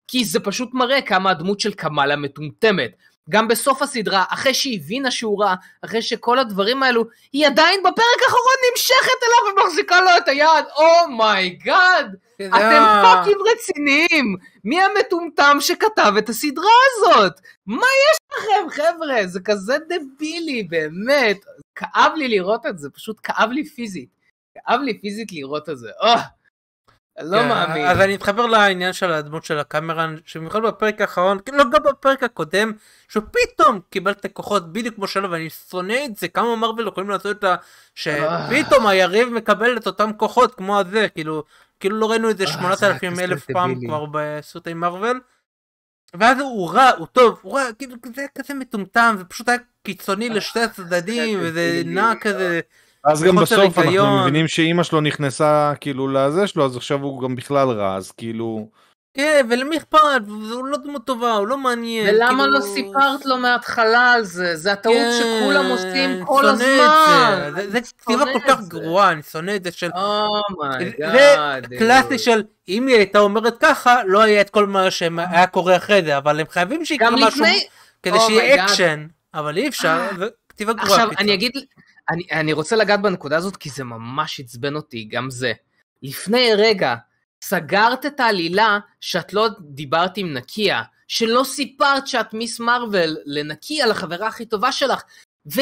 כי 0.09 0.25
זה 0.25 0.41
פשוט 0.41 0.69
מראה 0.75 1.03
כמה 1.03 1.31
הדמות 1.31 1.61
של 1.61 1.73
קמאלה 1.75 2.17
מטומטמת. 2.17 2.91
גם 3.31 3.49
בסוף 3.49 3.83
הסדרה, 3.83 4.25
אחרי 4.29 4.55
שהיא 4.55 4.79
הבינה 4.81 5.11
שהוא 5.11 5.43
רע, 5.45 5.55
אחרי 5.85 6.03
שכל 6.03 6.39
הדברים 6.39 6.83
האלו, 6.83 7.05
היא 7.33 7.47
עדיין 7.47 7.81
בפרק 7.81 8.23
האחרון 8.25 8.55
נמשכת 8.73 9.19
אליו 9.27 9.65
ומחזיקה 9.65 10.01
לו 10.01 10.11
את 10.17 10.29
היד, 10.29 10.65
oh 10.77 11.09
my 11.09 11.42
god, 11.42 12.07
זה 12.39 12.47
אתם 12.49 12.57
היה- 12.57 13.03
fucking 13.05 13.37
רציניים, 13.53 14.37
מי 14.65 14.77
המטומטם 14.83 15.57
שכתב 15.61 16.13
את 16.19 16.29
הסדרה 16.29 16.65
הזאת? 16.97 17.33
מה 17.67 17.87
יש 17.87 18.39
לכם 18.39 18.71
חבר'ה? 18.71 19.27
זה 19.27 19.41
כזה 19.41 19.77
דבילי, 19.89 20.63
באמת, 20.63 21.37
כאב 21.75 22.13
לי 22.17 22.29
לראות 22.29 22.67
את 22.67 22.79
זה, 22.79 22.91
פשוט 22.91 23.21
כאב 23.23 23.51
לי 23.51 23.65
פיזית. 23.65 24.09
כאב 24.55 24.81
לי 24.81 25.01
פיזית 25.01 25.33
לראות 25.33 25.69
את 25.69 25.79
זה, 25.79 25.91
אני 27.19 27.31
לא 27.31 27.39
כן, 27.39 27.49
מאמין. 27.49 27.87
אז 27.87 28.01
אני 28.01 28.15
אתחבר 28.15 28.47
לעניין 28.47 28.93
של 28.93 29.13
הדמות 29.13 29.45
של 29.45 29.59
הקמרן, 29.59 30.17
שבמיוחד 30.27 30.63
בפרק 30.63 31.01
האחרון, 31.01 31.39
כאילו 31.45 31.59
לא 31.59 31.65
גם 31.65 31.83
בפרק 31.83 32.23
הקודם, 32.23 32.73
שהוא 33.09 33.25
פתאום 33.33 33.81
קיבל 33.91 34.11
את 34.11 34.25
הכוחות 34.25 34.73
בדיוק 34.73 34.95
כמו 34.95 35.07
שלו, 35.07 35.31
ואני 35.31 35.51
שונא 35.51 35.97
את 36.05 36.17
זה, 36.17 36.29
כמה 36.29 36.57
מרוויל 36.57 36.89
יכולים 36.89 37.11
לעשות 37.11 37.39
את 37.39 37.45
ה... 37.45 37.57
שפתאום 37.95 38.87
היריב 38.87 39.29
מקבל 39.29 39.77
את 39.77 39.87
אותם 39.87 40.11
כוחות 40.17 40.55
כמו 40.55 40.79
הזה, 40.81 41.09
כאילו, 41.09 41.45
כאילו 41.81 41.97
לא 41.99 42.11
ראינו 42.11 42.31
את 42.31 42.39
זה 42.39 42.45
אה, 42.45 42.49
זה 42.49 42.55
8,000 42.55 43.19
היה 43.19 43.25
אלף 43.25 43.47
פעם. 43.53 43.87
כבר 43.87 44.07
בסרטי 44.13 44.75
מרוויל. 44.75 45.21
ואז 46.15 46.41
הוא 46.41 46.71
רע, 46.71 46.91
הוא 46.99 47.07
טוב, 47.07 47.39
הוא 47.43 47.59
רע, 47.59 47.63
כאילו 47.79 47.95
זה 48.05 48.21
היה 48.21 48.29
כזה 48.39 48.55
מטומטם, 48.55 49.15
זה 49.19 49.25
פשוט 49.25 49.49
היה 49.49 49.59
קיצוני 49.83 50.29
לשתי 50.29 50.61
הצדדים, 50.61 51.41
זה 51.41 51.49
וזה. 51.49 51.83
נע 51.85 52.13
כזה, 52.21 52.61
אז 53.05 53.23
גם 53.23 53.37
בסוף 53.37 53.79
אנחנו. 53.79 54.21
מבינים 54.21 54.49
שאימא 54.49 54.83
שלו 54.83 55.01
נכנסה 55.01 55.73
כאילו 55.81 56.09
לזה 56.09 56.47
שלו, 56.47 56.65
אז 56.65 56.77
עכשיו 56.77 57.03
הוא 57.03 57.23
גם 57.23 57.37
בכלל 57.37 57.69
רע, 57.69 57.97
אז 57.97 58.11
כאילו... 58.11 58.69
כן, 59.15 59.47
ולמי 59.51 59.77
אכפת, 59.77 59.99
הוא 60.29 60.65
לא 60.65 60.77
דמות 60.77 61.07
טובה, 61.07 61.33
הוא 61.33 61.47
לא 61.49 61.59
מעניין. 61.59 62.15
ולמה 62.15 62.29
כאילו- 62.29 62.47
לא 62.47 62.61
סיפרת 62.61 63.27
לו 63.27 63.37
מההתחלה 63.37 64.13
על 64.13 64.25
זה? 64.25 64.57
זה 64.57 64.73
הטעות 64.73 64.97
כן, 64.97 65.11
שכולם 65.19 65.67
עושים 65.67 66.25
כל 66.25 66.43
שונא 66.43 66.49
את 66.49 66.61
הזמן. 66.61 67.51
זה. 67.55 67.63
זה- 67.63 67.71
זה 67.71 67.79
אני 67.79 67.87
כתיבה 67.99 68.25
כל 68.33 68.39
כך. 68.49 68.61
גרועה, 68.69 69.13
אני 69.13 69.23
שונא 69.23 69.57
את 69.57 69.65
זה 69.65 69.73
של... 69.73 69.91
oh 70.61 70.87
my 70.87 71.14
god. 71.14 71.67
זה 71.71 71.77
קלאסי 71.79 72.19
של 72.19 72.43
אם 72.69 72.87
היא 72.87 72.97
הייתה 72.97 73.19
אומרת 73.19 73.57
ככה, 73.61 74.05
לא 74.07 74.23
היה 74.23 74.41
את 74.41 74.51
כל 74.51 74.67
מה 74.67 74.91
שהיה 74.91 75.47
קורה 75.47 75.77
אחרי 75.77 76.03
זה, 76.05 76.17
אבל 76.17 76.41
הם 76.41 76.47
חייבים 76.51 76.85
שיקרה 76.85 77.11
משהו 77.11 77.27
לפני... 77.29 77.67
כדי 78.03 78.17
Oh 78.17 78.21
שיהיה. 78.21 78.65
אקשן, 78.65 79.07
אבל 79.35 79.57
אי 79.57 79.69
אפשר, 79.69 79.89
אה. 80.11 80.17
זה 80.19 80.27
כתיבה 80.49 80.73
גרועה. 80.73 80.91
עכשיו. 80.93 81.11
אני 81.19 81.35
אגיד, 81.35 81.53
אני, 82.11 82.23
אני 82.33 82.53
רוצה 82.53 82.77
לגעת 82.77 83.03
בנקודה 83.03 83.37
הזאת, 83.37 83.57
כי 83.57 83.71
זה 83.71 83.85
ממש 83.85 84.41
עצבן 84.41 84.75
אותי, 84.77 85.09
גם 85.11 85.31
זה. 85.31 85.53
לפני 86.03 86.51
רגע, 86.57 86.95
סגרת 87.43 88.07
את 88.07 88.21
העלילה 88.21 88.79
שאת 89.01 89.33
לא 89.33 89.49
דיברת 89.61 90.17
עם 90.17 90.35
נקיה, 90.35 90.83
שלא 91.09 91.45
סיפרת 91.45 92.07
שאת 92.07 92.35
מיס 92.35 92.61
מרוויל 92.61 93.17
לנקיה, 93.25 93.87
לחברה 93.87 94.27
הכי 94.27 94.47
טובה 94.47 94.73
שלך, 94.73 95.03
ו, 95.55 95.61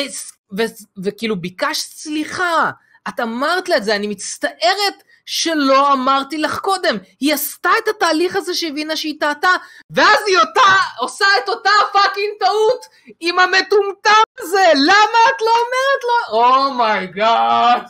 ו, 0.59 0.63
וכאילו 1.05 1.37
ביקשת 1.37 1.91
סליחה. 1.91 2.71
את 3.09 3.21
אמרת 3.21 3.69
לה 3.69 3.77
את 3.77 3.85
זה, 3.85 3.97
אני 3.97 4.07
מצטערת 4.07 5.03
שלא 5.27 5.93
אמרתי 5.93 6.39
לך 6.39 6.59
קודם. 6.59 6.97
היא 7.21 7.35
עשתה 7.35 7.71
את 7.83 7.89
התהליך 7.89 8.37
הזה 8.37 8.55
שהבינה 8.55 8.97
שהיא 8.97 9.21
טעתה, 9.21 9.51
ואז 9.91 10.19
היא 10.27 10.39
אותה, 10.39 10.73
עושה 10.99 11.27
את 11.45 11.49
אותה 11.49 11.71
fucking 11.93 12.33
טעות 12.41 12.87
עם 13.21 13.39
המטומטם 13.39 14.23
הזה, 14.39 14.65
למה 14.75 15.19
את 15.29 15.43
לא 15.43 15.51
אומרת 15.51 16.03
לו? 16.05 16.37
oh 16.37 16.73
my 16.73 17.10
god. 17.10 17.83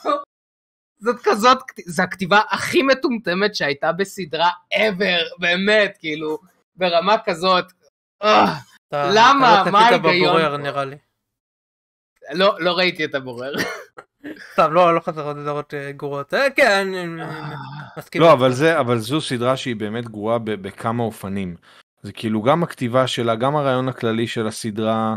זאת 1.01 1.17
כזאת, 1.23 1.59
זו 1.87 2.03
הכתיבה 2.03 2.41
הכי 2.51 2.83
מטומטמת 2.83 3.55
שהייתה 3.55 3.93
בסדרה 3.93 4.51
ever, 4.75 5.39
באמת, 5.39 5.97
כאילו, 6.01 6.39
ברמה 6.77 7.17
כזאת. 7.25 7.65
אה, 8.23 8.55
למה? 8.93 9.63
אתה 9.63 9.65
לא 9.65 9.73
מה 9.73 9.89
ההיגיון. 9.89 10.37
לא, 12.33 12.57
לא 12.61 12.73
ראיתי 12.73 13.05
את 13.05 13.15
הבורר. 13.15 13.53
סתם, 14.53 14.73
לא, 14.73 14.95
לא 14.95 15.01
חסרות 15.01 15.37
דעות 15.37 15.75
אה, 15.75 15.93
גרועות. 15.93 16.35
אה, 16.35 16.51
כן, 16.51 16.71
אני 16.71 17.23
מסכים. 17.97 18.23
לא. 18.23 18.33
אבל 18.33 18.53
זה, 18.53 18.81
אבל 18.81 18.99
זו 18.99 19.21
סדרה 19.21 19.57
שהיא 19.57 19.77
באמת 19.77 20.09
גרועה 20.09 20.39
ב- 20.39 20.51
בכמה 20.51 21.03
אופנים. 21.03 21.57
זה 22.03 22.13
כאילו 22.13 22.43
גם 22.43 22.63
הכתיבה 22.63 23.07
שלה, 23.07 23.35
גם 23.35 23.57
הרעיון 23.57 23.89
הכללי 23.89 24.27
של 24.27 24.47
הסדרה. 24.47 25.17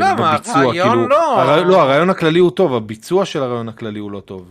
למה? 0.00 0.32
בביצוע, 0.32 0.54
הרעיון 0.54 0.88
כאילו, 0.88 1.08
לא. 1.08 1.64
לא, 1.66 1.82
הרעיון 1.82 2.10
הכללי 2.10 2.38
הוא 2.38 2.50
טוב, 2.50 2.74
הביצוע 2.74 3.24
של 3.24 3.42
הרעיון 3.42 3.68
הכללי 3.68 3.98
הוא 3.98 4.10
לא 4.10 4.20
טוב. 4.20 4.50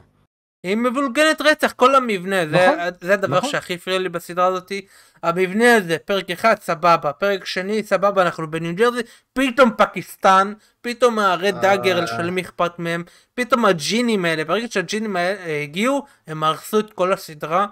היא 0.64 0.78
מבולגנת 0.78 1.42
רצח, 1.42 1.72
כל 1.72 1.96
המבנה, 1.96 2.48
זה, 2.48 2.68
נכון, 2.68 2.90
זה 3.02 3.14
הדבר 3.14 3.38
נכון. 3.38 3.50
שהכי 3.50 3.74
הפריע 3.74 4.00
לי 4.00 4.10
בסדרה 4.10 4.46
הזאתי. 4.46 4.86
המבנה 5.24 5.76
הזה, 5.76 5.98
פרק 6.06 6.32
אחד 6.32 6.56
סבבה, 6.62 7.12
פרק 7.14 7.46
שני 7.46 7.84
סבבה, 7.84 8.22
אנחנו 8.22 8.52
בניו 8.52 8.76
ג'רזי, 8.76 9.02
פתאום 9.34 9.72
פקיסטן, 9.78 10.54
פתאום 10.82 11.20
הרד 11.20 11.56
אה. 11.56 11.62
דאגר 11.62 12.06
של 12.06 12.30
מי 12.30 12.42
אכפת 12.42 12.80
מהם, 12.80 13.04
פתאום 13.34 13.66
הג'ינים 13.66 14.26
האלה, 14.26 14.44
ברגע 14.46 14.68
שהג'ינים 14.70 15.16
האלה 15.16 15.62
הגיעו, 15.64 16.06
הם 16.28 16.44
הרסו 16.44 16.80
את 16.80 16.94
כל 16.94 17.14
הסדרה, 17.14 17.66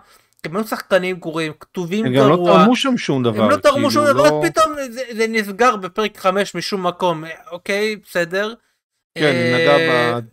הם 0.46 0.56
היו 0.56 0.68
שחקנים 0.68 1.16
גרועים, 1.16 1.54
כתובים 1.60 2.06
הם 2.06 2.14
גם 2.14 2.30
לא 2.30 2.36
גרוע. 2.36 2.58
תרמו 2.60 2.76
שם 2.76 2.98
שום 2.98 3.24
דבר. 3.24 3.44
הם 3.44 3.50
לא 3.50 3.56
תרמו 3.56 3.76
כאילו, 3.76 3.92
שום 3.92 4.06
דבר, 4.06 4.24
לא- 4.24 4.42
פתאום 4.50 4.74
זה, 4.90 5.02
זה 5.12 5.26
נסגר 5.30 5.76
בפרק 5.76 6.18
5 6.18 6.56
משום 6.56 6.88
מקום, 6.88 7.24
אוקיי, 7.52 7.96
בסדר. 7.96 8.54
כן, 9.18 9.58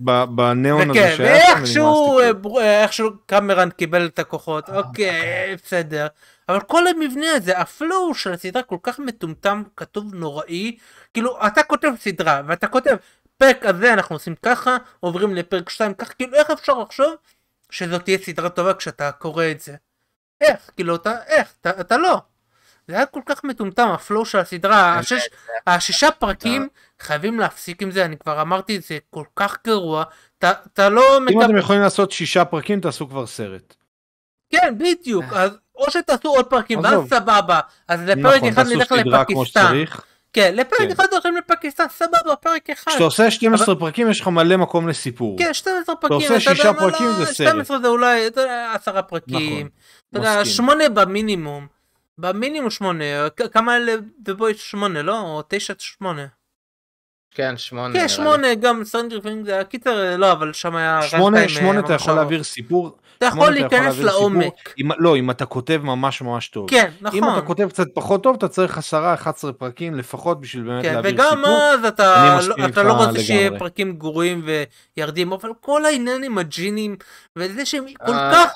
ב- 0.00 0.10
ב- 0.10 0.24
בניאון 0.36 0.90
הזה 0.90 1.16
שהיה 1.16 1.46
שם, 1.46 1.54
ואיכשהו, 1.54 2.18
אה, 2.18 2.30
אה, 2.60 2.82
איכשהו 2.82 3.10
קמרן 3.26 3.70
קיבל 3.70 4.06
את 4.06 4.18
הכוחות, 4.18 4.68
אוקיי, 4.68 5.56
בסדר. 5.64 6.06
אבל 6.48 6.60
כל 6.60 6.86
המבנה 6.86 7.30
הזה, 7.36 7.58
ה 7.58 7.69
flow 7.69 8.14
של 8.14 8.32
הסדרה 8.32 8.62
כל 8.62 8.76
כך 8.82 8.98
מטומטם, 8.98 9.62
כתוב 9.76 10.14
נוראי, 10.14 10.76
כאילו, 11.14 11.46
אתה 11.46 11.62
כותב 11.62 11.92
סדרה, 12.00 12.42
ואתה 12.46 12.66
כותב, 12.66 12.96
פרק 13.38 13.64
הזה 13.66 13.92
אנחנו 13.92 14.16
עושים 14.16 14.34
ככה, 14.42 14.76
עוברים 15.00 15.34
לפרק 15.34 15.68
2 15.70 15.94
ככה, 15.94 16.14
כאילו, 16.14 16.34
איך 16.34 16.50
אפשר 16.50 16.78
לחשוב 16.78 17.14
שזאת 17.70 18.04
תהיה 18.04 18.18
סדרה 18.18 18.48
טובה 18.48 18.74
כשאתה 18.74 19.12
קורא 19.12 19.44
את 19.50 19.60
זה? 19.60 19.74
איך? 20.40 20.70
כאילו, 20.76 20.94
אתה, 20.94 21.12
איך? 21.26 21.52
אתה, 21.60 21.70
אתה 21.80 21.96
לא. 21.96 22.18
זה 22.88 22.94
היה 22.96 23.06
כל 23.06 23.20
כך 23.26 23.44
מטומטם, 23.44 23.88
ה 23.88 23.95
flow 23.95 24.24
של 24.24 24.38
הסדרה, 24.38 24.98
השש, 24.98 25.28
השישה 25.66 26.10
פרקים, 26.10 26.68
חייבים 27.00 27.40
להפסיק 27.40 27.82
עם 27.82 27.90
זה, 27.90 28.04
אני 28.04 28.16
כבר 28.18 28.42
אמרתי 28.42 28.80
זה 28.80 28.98
כל 29.10 29.24
כך 29.36 29.56
גרוע, 29.66 30.04
אתה, 30.38 30.88
לא 30.88 31.16
אם 31.18 31.24
מקבל, 31.24 31.44
אתם 31.44 31.56
יכולים 31.56 31.82
לעשות 31.82 32.12
שישה 32.12 32.44
פרקים, 32.44 32.80
תעשו 32.80 33.08
כבר 33.08 33.26
סרט. 33.26 33.74
כן 34.50 34.74
בדיוק, 34.78 35.24
אז 35.32 35.58
או 35.76 35.90
שתעשו 35.90 36.28
עוד 36.28 36.46
פרקים, 36.46 36.78
ואז. 36.78 37.08
סבבה, 37.08 37.60
אז 37.88 38.00
לפרק 38.02 38.36
נכון, 38.36 38.48
אחד 38.48 38.66
נלך 38.66 38.92
לפקיסטן. 38.92 39.84
כן, 40.32 40.54
לפרק 40.56 40.78
כן. 40.78 40.90
אחד 40.90 41.06
הולכים 41.12 41.36
לפקיסטן, 41.36 41.84
סבבה, 41.90 42.36
פרק 42.40 42.70
אחד. 42.70 42.90
כשאתה 42.90 43.04
עושה 43.04 43.30
12 43.30 43.66
אבל... 43.66 43.80
פרקים 43.80 44.10
יש 44.10 44.20
לך 44.20 44.28
מלא 44.28 44.56
מקום 44.56 44.88
לסיפור. 44.88 45.38
כן, 45.38 45.54
12 45.54 45.96
פרקים. 45.96 46.26
אתה 46.26 46.34
עושה 46.34 46.54
6 46.54 46.66
פרקים 46.66 47.06
זה 47.18 47.26
סרט. 47.26 47.48
12 47.48 47.78
זה 47.78 47.88
אולי 47.88 48.30
10 48.74 49.02
פרקים. 49.02 49.68
נכון, 50.12 50.28
אתה 50.28 50.38
יודע, 50.38 50.44
8 50.44 50.88
במינימום. 50.88 51.81
במינימום 52.22 52.70
8, 52.70 53.04
כמה 53.52 53.76
אלה 53.76 53.94
בבוי 54.22 54.54
8, 54.54 55.02
לא? 55.02 55.20
או 55.20 55.42
9 55.48 55.74
8. 55.78 56.26
כן, 57.34 57.56
שמונה. 57.56 57.94
כן, 57.94 58.08
שמונה, 58.08 58.54
גם 58.54 58.84
סטרנג'ר 58.84 59.20
פינג 59.20 59.44
זה 59.44 59.54
היה 59.54 59.64
קיצר, 59.64 60.16
לא, 60.16 60.32
אבל 60.32 60.52
שם 60.52 60.76
היה... 60.76 61.02
שמונה, 61.02 61.48
שמונה 61.48 61.80
אתה 61.80 61.92
יכול 61.94 62.14
להעביר 62.14 62.42
סיפור. 62.42 62.98
אתה 63.18 63.26
יכול 63.26 63.50
להיכנס 63.50 63.98
לעומק. 63.98 64.74
לא, 64.98 65.16
אם 65.16 65.30
אתה 65.30 65.46
כותב 65.46 65.80
ממש 65.84 66.22
ממש 66.22 66.48
טוב. 66.48 66.70
כן, 66.70 66.90
נכון. 67.00 67.18
אם 67.18 67.32
אתה 67.32 67.46
כותב 67.46 67.68
קצת 67.68 67.86
פחות 67.94 68.22
טוב, 68.22 68.36
אתה 68.36 68.48
צריך 68.48 68.78
עשרה, 68.78 69.14
11 69.14 69.52
פרקים 69.52 69.94
לפחות 69.94 70.40
בשביל 70.40 70.64
באמת 70.64 70.82
כן, 70.82 70.92
להעביר 70.92 71.10
סיפור. 71.10 71.26
וגם 71.26 71.44
אז 71.44 71.84
אתה, 71.84 72.38
לא, 72.48 72.66
אתה 72.66 72.82
לא 72.82 72.92
רוצה 72.92 73.20
שיהיה 73.20 73.58
פרקים 73.58 73.92
גרועים 73.92 74.46
וירדים, 74.96 75.32
אבל 75.32 75.50
כל 75.60 75.84
העניין 75.84 76.24
עם 76.24 76.38
הג'ינים, 76.38 76.96
וזה 77.36 77.66
שהם 77.66 77.84
כל 78.06 78.12
אה. 78.12 78.32
כך... 78.34 78.52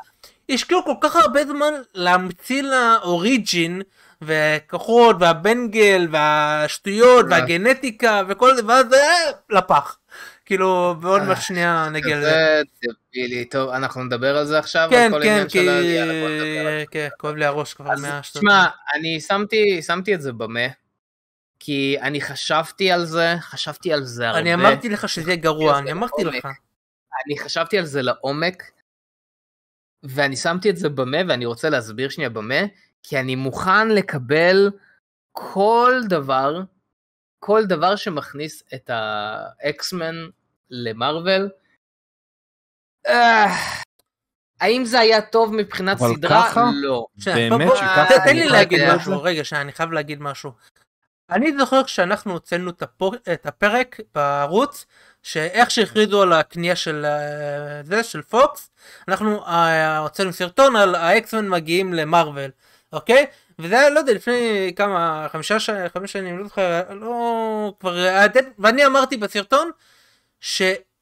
השקיעו 0.50 0.84
כל 0.84 0.94
כך 1.00 1.16
הרבה 1.16 1.46
זמן 1.46 1.74
להמציא 1.94 2.62
ל 2.62 2.79
origin 2.79 3.82
וכוחות 4.22 5.16
והבנגל 5.20 6.08
והשטויות 6.10 7.24
אה. 7.24 7.30
והגנטיקה 7.30 8.22
וכל 8.28 8.56
זה 8.56 8.62
ואז 8.66 8.86
זה 8.88 9.02
לפח. 9.50 9.98
כאילו 10.44 10.94
בעוד 11.00 11.22
מעט 11.22 11.42
שנייה 11.42 11.88
נגיע 11.92 12.18
לזה. 12.18 12.30
זה 12.82 12.92
דבילי, 13.10 13.44
טוב 13.44 13.70
אנחנו 13.70 14.04
נדבר 14.04 14.36
על 14.36 14.46
זה 14.46 14.58
עכשיו? 14.58 14.88
כן 14.90 15.12
כן 15.22 15.44
כי 15.48 15.68
כן 16.90 17.08
כואב 17.18 17.34
לי 17.34 17.44
הראש 17.44 17.74
כבר 17.74 17.90
מהשטות. 18.02 18.42
תשמע 18.42 18.66
אני 18.94 19.20
שמתי 19.20 19.82
שמתי 19.82 20.14
את 20.14 20.22
זה 20.22 20.32
במה. 20.32 20.66
כי 21.58 21.96
אני 22.02 22.20
חשבתי 22.20 22.92
על 22.92 23.04
זה 23.04 23.34
חשבתי 23.40 23.92
על 23.92 24.04
זה 24.04 24.28
הרבה. 24.28 24.40
אני 24.40 24.54
אמרתי 24.54 24.88
לך 24.88 25.08
שזה 25.08 25.30
יהיה 25.30 25.40
גרוע 25.40 25.78
אני 25.78 25.92
אמרתי 25.92 26.24
לך. 26.24 26.48
אני 27.26 27.38
חשבתי 27.38 27.78
על 27.78 27.84
זה 27.84 28.02
לעומק. 28.02 28.62
ואני 30.02 30.36
שמתי 30.36 30.70
את 30.70 30.76
זה 30.76 30.88
במה 30.88 31.18
ואני 31.28 31.46
רוצה 31.46 31.70
להסביר 31.70 32.08
שנייה 32.08 32.30
במה 32.30 32.60
כי 33.02 33.20
אני 33.20 33.34
מוכן 33.34 33.88
לקבל 33.88 34.70
כל 35.32 36.00
דבר, 36.08 36.60
כל 37.38 37.66
דבר 37.66 37.96
שמכניס 37.96 38.62
את 38.74 38.90
האקסמן 38.92 40.14
למרוויל. 40.70 41.48
אה, 43.06 43.46
האם 44.60 44.84
זה 44.84 45.00
היה 45.00 45.22
טוב 45.22 45.54
מבחינת 45.54 45.98
סדרה? 45.98 46.48
ככה? 46.48 46.70
לא. 46.74 47.06
באמת 47.26 47.68
שככה? 47.76 48.14
תן 48.24 48.36
לי 48.36 48.48
להגיד 48.48 48.80
משהו, 48.94 49.22
רגע, 49.22 49.44
שאני 49.44 49.72
חייב 49.72 49.92
להגיד 49.92 50.20
משהו. 50.20 50.52
אני 51.30 51.58
זוכר 51.58 51.84
כשאנחנו 51.84 52.32
הוצאנו 52.32 52.70
את 53.32 53.46
הפרק 53.46 54.00
בערוץ, 54.14 54.86
שאיך 55.22 55.70
שהכריזו 55.70 56.22
על 56.22 56.32
הקנייה 56.32 56.76
של 56.76 57.04
אה, 57.04 57.82
זה, 57.82 58.02
של 58.02 58.22
פוקס, 58.22 58.70
אנחנו 59.08 59.46
אה, 59.46 59.98
הוצאנו 59.98 60.32
סרטון 60.32 60.76
על 60.76 60.94
האקסמן 60.94 61.48
מגיעים 61.48 61.94
למרוויל. 61.94 62.50
אוקיי? 62.92 63.26
וזה 63.58 63.80
היה, 63.80 63.90
לא 63.90 63.98
יודע, 63.98 64.12
לפני 64.12 64.72
כמה, 64.76 65.26
חמישה 65.32 65.60
שנים, 65.60 65.88
חמש 65.94 66.12
שנים, 66.12 66.38
לא 66.38 66.44
זוכר, 66.44 66.82
לא, 66.90 67.74
כבר, 67.80 67.96
ואני 68.58 68.86
אמרתי 68.86 69.16
בסרטון, 69.16 69.70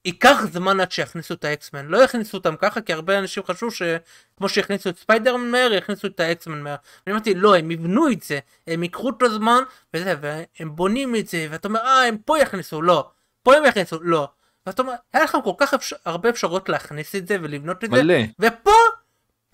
שייקח 0.07 0.45
זמן 0.53 0.81
עד 0.81 0.93
שיכניסו 0.93 1.35
את 1.35 1.45
האקסמן, 1.45 1.87
לא 1.87 1.99
יכניסו 1.99 2.37
אותם 2.37 2.57
ככה, 2.57 2.81
כי 2.81 2.93
הרבה 2.93 3.19
אנשים 3.19 3.43
חשבו 3.43 3.71
שכמו 3.71 4.49
שהכניסו 4.49 4.89
את 4.89 4.99
ספיידרמן 4.99 5.51
מהר, 5.51 5.73
יכניסו 5.73 6.07
את 6.07 6.21
האקסמן 6.21 6.61
מהר. 6.61 6.77
ואני 7.07 7.15
אמרתי, 7.15 7.35
לא, 7.35 7.57
הם 7.57 7.71
יבנו 7.71 8.11
את 8.13 8.23
זה, 8.23 8.39
הם 8.67 8.83
ייקחו 8.83 9.11
את 9.11 9.23
הזמן, 9.23 9.63
וזה, 9.95 10.15
והם 10.21 10.77
בונים 10.77 11.17
את 11.17 11.29
זה, 11.29 11.47
ואתה 11.51 11.69
אומר, 11.69 11.81
אה, 11.81 12.09
הם 12.09 12.17
פה 12.25 12.39
יכניסו, 12.39 12.83
לא, 12.83 13.11
פה 13.43 13.57
הם 13.57 13.65
יכניסו, 13.65 13.99
לא. 14.03 14.29
ואתה 14.67 14.83
אומר, 14.83 14.93
היה 15.13 15.25
לכם 15.25 15.39
כל 15.45 15.53
כך 15.59 15.75
אפשר, 15.75 15.97
הרבה 16.05 16.29
אפשרויות 16.29 16.69
להכניס 16.69 17.15
את 17.15 17.29
זה 17.29 17.37
ולבנות 17.43 17.85
את 17.85 17.89
מלא. 17.89 18.15
זה, 18.39 18.49
ופה 18.49 18.73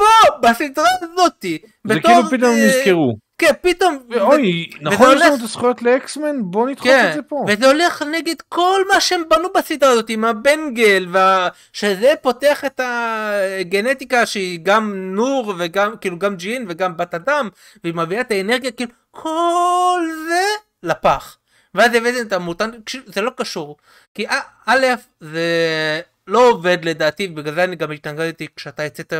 פה, 0.01 0.49
בסדרה 0.49 0.85
הזאתי. 1.03 1.59
זה 1.85 2.01
כאילו 2.01 2.23
פתאום 2.31 2.55
אה, 2.55 2.67
נזכרו. 2.67 3.17
כן, 3.40 3.53
פתאום... 3.61 3.98
אוי, 4.20 4.70
נכון 4.81 5.16
יש 5.16 5.22
לנו 5.22 5.35
את 5.35 5.40
הזכויות 5.40 5.83
לאקסמן? 5.83 6.37
בוא 6.42 6.68
נדחוף 6.68 6.88
כן, 6.88 7.09
את 7.09 7.14
זה 7.14 7.22
פה. 7.22 7.44
וזה 7.48 7.66
הולך 7.66 8.03
נגד 8.03 8.35
כל 8.48 8.83
מה 8.92 9.00
שהם 9.00 9.22
בנו 9.29 9.48
בסדרה 9.55 9.90
הזאת, 9.90 10.09
עם 10.09 10.24
הבנגל, 10.24 11.07
וה... 11.11 11.48
שזה 11.72 12.14
פותח 12.22 12.64
את 12.64 12.81
הגנטיקה 12.85 14.26
שהיא 14.26 14.59
גם 14.62 15.14
נור, 15.14 15.55
וגם, 15.59 15.96
כאילו, 16.00 16.18
גם 16.18 16.37
ג'ין, 16.37 16.66
וגם 16.68 16.96
בת 16.96 17.14
אדם, 17.14 17.48
והיא 17.85 17.94
מביאה 17.94 18.20
את 18.20 18.31
האנרגיה, 18.31 18.70
כאילו, 18.70 18.90
כל 19.11 20.00
זה 20.29 20.44
לפח. 20.83 21.37
ואז 21.74 21.94
הבאתם 21.94 22.26
את 22.26 22.33
המוטנט, 22.33 22.90
זה 23.07 23.20
לא 23.20 23.31
קשור. 23.37 23.76
כי 24.14 24.26
א', 24.66 24.87
זה 25.20 26.00
לא 26.26 26.48
עובד 26.48 26.79
לדעתי, 26.85 27.29
בגלל 27.29 27.55
זה 27.55 27.64
אני 27.64 27.76
גם 27.76 27.92
התנגדתי 27.92 28.46
כשאתה 28.57 28.85
הצעת 28.85 29.12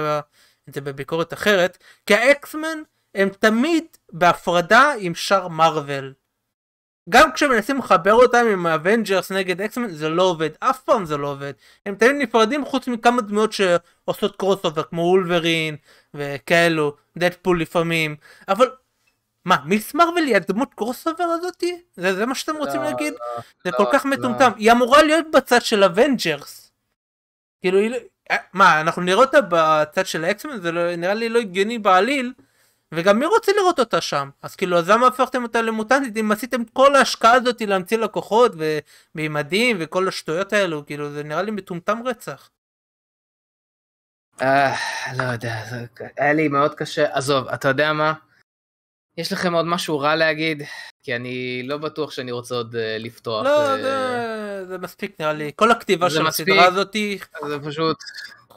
את 0.69 0.75
זה 0.75 0.81
בביקורת 0.81 1.33
אחרת, 1.33 1.79
כי 2.07 2.15
האקסמן 2.15 2.79
הם 3.15 3.29
תמיד 3.29 3.85
בהפרדה 4.13 4.93
עם 4.99 5.15
שאר 5.15 5.49
מארוול. 5.49 6.13
גם 7.09 7.33
כשמנסים 7.33 7.79
לחבר 7.79 8.13
אותם 8.13 8.47
עם 8.53 8.67
האבנג'רס 8.67 9.33
נגד 9.33 9.61
אקסמן 9.61 9.89
זה 9.89 10.09
לא 10.09 10.23
עובד, 10.23 10.51
אף 10.59 10.81
פעם 10.83 11.05
זה 11.05 11.17
לא 11.17 11.29
עובד. 11.29 11.53
הם 11.87 11.95
תמיד 11.95 12.17
נפרדים 12.19 12.65
חוץ 12.65 12.89
מכמה 12.89 13.23
דמויות 13.23 13.53
שעושות 13.53 14.37
crossover 14.37 14.83
כמו 14.83 15.03
וולברין 15.03 15.77
וכאלו, 16.15 16.97
דדפול 17.19 17.61
לפעמים, 17.61 18.17
אבל 18.49 18.71
מה, 19.45 19.57
מיס 19.65 19.95
מרוויל 19.95 20.25
היא 20.25 20.37
הדמות 20.37 20.75
crossover 20.75 21.25
הזאתי? 21.25 21.83
זה, 21.97 22.15
זה 22.15 22.27
מה 22.27 22.35
שאתם 22.35 22.57
רוצים 22.57 22.81
לא, 22.81 22.87
להגיד? 22.87 23.13
לא, 23.13 23.43
זה 23.65 23.73
כל 23.73 23.85
כך 23.93 24.05
לא. 24.05 24.11
מטומטם. 24.11 24.51
היא 24.57 24.73
אמורה 24.73 25.03
להיות 25.03 25.27
בצד 25.31 25.63
של 25.63 25.85
אבנג'רס. 25.85 26.73
כאילו 27.61 27.79
היא, 27.79 27.95
אה, 28.31 28.37
מה, 28.53 28.81
אנחנו 28.81 29.03
נראה 29.03 29.21
אותה 29.21 29.39
בצד 29.49 30.07
של 30.07 30.25
האקסמן? 30.25 30.61
זה 30.61 30.73
לא, 30.73 30.97
נראה 30.97 31.15
לי 31.15 31.29
לא 31.29 31.39
הגיוני 31.39 31.79
בעליל. 31.79 32.33
וגם 32.95 33.19
מי 33.19 33.27
רוצה 33.27 33.53
לראות 33.53 33.79
אותה 33.79 34.01
שם? 34.01 34.31
אז 34.43 34.57
כאילו, 34.57 34.79
אז 34.79 34.91
למה 34.91 35.07
הפכתם 35.07 35.43
אותה 35.43 35.63
למוטנטית 35.63 36.17
אם 36.17 36.33
עשיתם 36.33 36.65
כל 36.65 36.97
ההשקעה 36.97 37.33
הזאת 37.33 37.61
להמציא 37.61 37.99
לה 37.99 38.12
כוחות 38.12 38.53
ומימדים 39.15 39.77
וכל 39.81 40.09
השטויות 40.09 40.53
האלו? 40.53 40.87
כאילו, 40.87 41.11
זה 41.11 41.23
נראה 41.23 41.43
לי 41.43 41.51
מטומטם 41.51 41.99
רצח. 42.05 42.51
אה, 44.43 44.75
לא 45.17 45.23
יודע, 45.23 45.65
היה 46.19 46.33
לי 46.33 46.49
מאוד 46.49 46.75
קשה. 46.75 47.17
עזוב, 47.17 47.49
אתה 47.49 47.69
יודע 47.69 47.93
מה? 47.93 48.13
יש 49.17 49.33
לכם 49.33 49.55
עוד 49.55 49.67
משהו 49.67 49.99
רע 49.99 50.17
להגיד? 50.17 50.63
כי 51.03 51.17
אני 51.17 51.63
לא 51.63 51.77
בטוח 51.77 52.11
שאני 52.11 52.33
רוצה 52.33 52.55
עוד 52.55 52.75
uh, 52.75 52.79
לפתוח. 52.99 53.45
לא, 53.45 53.75
uh... 53.75 53.79
זה, 53.81 54.67
זה 54.67 54.79
מספיק 54.79 55.21
נראה 55.21 55.33
לי. 55.33 55.53
כל 55.57 55.71
הכתיבה 55.71 56.11
של 56.11 56.27
הסדרה 56.27 56.67
הזאתי... 56.67 57.19
זה 57.49 57.59
פשוט... 57.65 57.97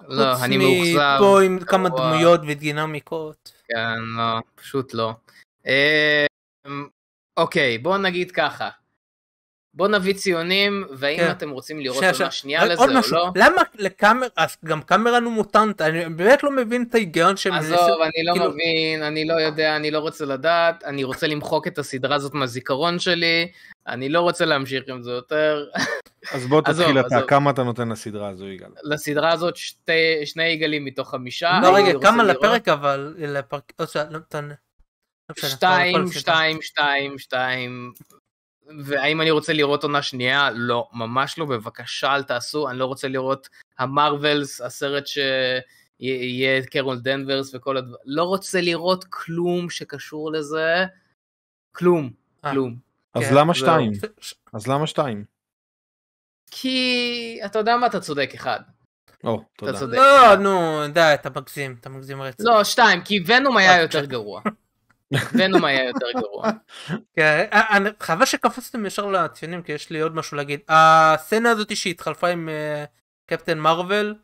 לא, 0.07 0.43
אני 0.43 0.57
מאוכזב. 0.57 1.15
פה 1.19 1.41
עם 1.41 1.59
כמה. 1.59 1.89
דמויות 1.89 2.41
ודינמיקות. 2.47 3.52
כן, 3.63 3.99
לא, 4.17 4.41
פשוט 4.55 4.93
לא. 4.93 5.13
אה, 5.67 6.25
אוקיי, 7.37 7.77
בואו 7.77 7.97
נגיד 7.97 8.31
ככה. 8.31 8.69
בוא 9.75 9.87
נביא 9.87 10.13
ציונים, 10.13 10.83
והאם 10.91 11.17
כן. 11.17 11.31
אתם 11.31 11.49
רוצים 11.49 11.79
לראות 11.79 12.03
עונה 12.03 12.31
שנייה 12.31 12.65
לזה 12.65 12.81
או 12.83 12.87
משהו. 12.93 13.15
לא. 13.15 13.31
למה 13.35 13.61
לקאמר, 13.75 14.27
אז 14.35 14.57
גם 14.65 14.81
קאמרן 14.81 15.23
הוא 15.23 15.33
מוטנט, 15.33 15.81
אני 15.81 16.09
באמת 16.09 16.43
לא 16.43 16.51
מבין 16.51 16.85
את 16.89 16.95
ההיגיון 16.95 17.37
שהם... 17.37 17.53
עזוב, 17.53 17.77
אני 18.01 18.23
לא 18.25 18.33
כאילו... 18.33 18.51
מבין, 18.51 19.03
אני 19.03 19.25
לא 19.25 19.33
יודע, 19.33 19.75
אני 19.75 19.91
לא 19.91 19.99
רוצה 19.99 20.25
לדעת, 20.25 20.83
אני 20.83 21.03
רוצה 21.03 21.27
למחוק 21.27 21.67
את 21.67 21.77
הסדרה 21.77 22.15
הזאת 22.15 22.33
מהזיכרון 22.33 22.99
שלי, 22.99 23.47
אני 23.87 24.09
לא 24.09 24.21
רוצה 24.21 24.45
להמשיך 24.45 24.83
עם 24.87 25.01
זה 25.01 25.11
יותר. 25.11 25.65
אז 26.31 26.47
בוא 26.47 26.61
תתחיל 26.65 26.99
אתה, 26.99 27.21
כמה 27.27 27.51
אתה 27.51 27.63
נותן 27.63 27.89
לסדרה 27.89 28.29
הזו 28.29 28.47
יגאל? 28.47 28.69
לסדרה 28.83 29.31
הזאת 29.31 29.55
שתי, 29.55 30.25
שני 30.25 30.43
יגאלים 30.43 30.85
מתוך 30.85 31.09
חמישה. 31.09 31.59
לא 31.61 31.75
רגע, 31.75 31.99
כמה 32.01 32.23
לפרק 32.23 32.67
אבל, 32.67 33.15
לפרק, 33.17 33.73
לא, 33.79 33.85
שתיים, 35.35 36.07
שתיים, 36.11 36.61
שתיים, 36.61 37.19
שתיים, 37.19 37.93
והאם 38.83 39.21
אני 39.21 39.31
רוצה 39.31 39.53
לראות 39.53 39.83
עונה 39.83 40.01
שנייה? 40.01 40.49
לא, 40.53 40.87
ממש 40.93 41.37
לא, 41.37 41.45
בבקשה 41.45 42.15
אל 42.15 42.23
תעשו, 42.23 42.69
אני 42.69 42.79
לא 42.79 42.85
רוצה 42.85 43.07
לראות 43.07 43.49
המרווילס, 43.79 44.61
הסרט 44.61 45.07
שיהיה 45.07 46.65
קרול 46.65 46.99
דנברס 46.99 47.55
וכל 47.55 47.77
הדברים, 47.77 48.01
לא 48.05 48.23
רוצה 48.23 48.61
לראות 48.61 49.05
כלום 49.09 49.69
שקשור 49.69 50.31
לזה, 50.31 50.85
כלום, 51.71 52.09
אה. 52.45 52.51
כלום. 52.51 52.75
אז 53.13 53.23
כן, 53.23 53.35
למה 53.35 53.53
שתיים? 53.53 53.91
אז 54.53 54.67
למה 54.67 54.87
שתיים? 54.87 55.25
כי 56.51 57.39
אתה 57.45 57.59
יודע 57.59 57.77
מה, 57.77 57.87
אתה 57.87 57.99
צודק, 57.99 58.31
אחד. 58.35 58.59
או, 59.23 59.43
תודה. 59.57 59.85
לא, 59.85 60.35
נו, 60.35 60.87
די, 60.93 61.11
אתה 61.13 61.29
מגזים, 61.29 61.75
אתה 61.79 61.89
מגזים 61.89 62.21
רצח. 62.21 62.43
לא, 62.43 62.63
שתיים, 62.63 63.01
כי 63.01 63.23
ונום 63.25 63.57
היה 63.57 63.81
יותר 63.81 64.05
גרוע. 64.05 64.41
ונום 65.33 65.65
היה 65.65 65.83
יותר 65.83 66.05
גרוע. 66.15 66.49
כן, 67.15 67.45
אה, 67.53 67.59
אה, 67.59 67.77
חבל 67.99 68.25
שקפצתם 68.25 68.85
ישר 68.85 69.05
לציונים 69.05 69.61
כי 69.61 69.71
יש 69.71 69.89
לי 69.89 69.99
עוד 69.99 70.15
משהו 70.15 70.37
להגיד. 70.37 70.59
הסצנה 70.69 71.51
הזאת 71.51 71.75
שהתחלפה 71.75 72.27
עם 72.27 72.49
אה, 72.49 72.83
קפטן 73.25 73.59
מרוויל, 73.59 74.15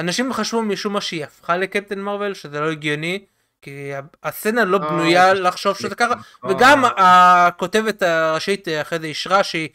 אנשים 0.00 0.32
חשבו 0.32 0.62
משום 0.62 0.92
מה 0.92 1.00
שהיא 1.00 1.24
הפכה 1.24 1.56
לקפטן 1.56 2.00
מרוויל 2.00 2.34
שזה 2.34 2.60
לא 2.60 2.70
הגיוני 2.70 3.24
כי 3.62 3.92
הסצנה 4.22 4.64
לא 4.64 4.78
בנויה 4.78 5.34
לחשוב 5.34 5.76
שזה 5.76 5.94
ככה, 5.94 6.14
וגם 6.48 6.84
הכותבת 6.96 8.02
הראשית 8.02 8.68
אחרי 8.68 8.98
זה 8.98 9.06
אישרה 9.06 9.44
שהיא 9.44 9.68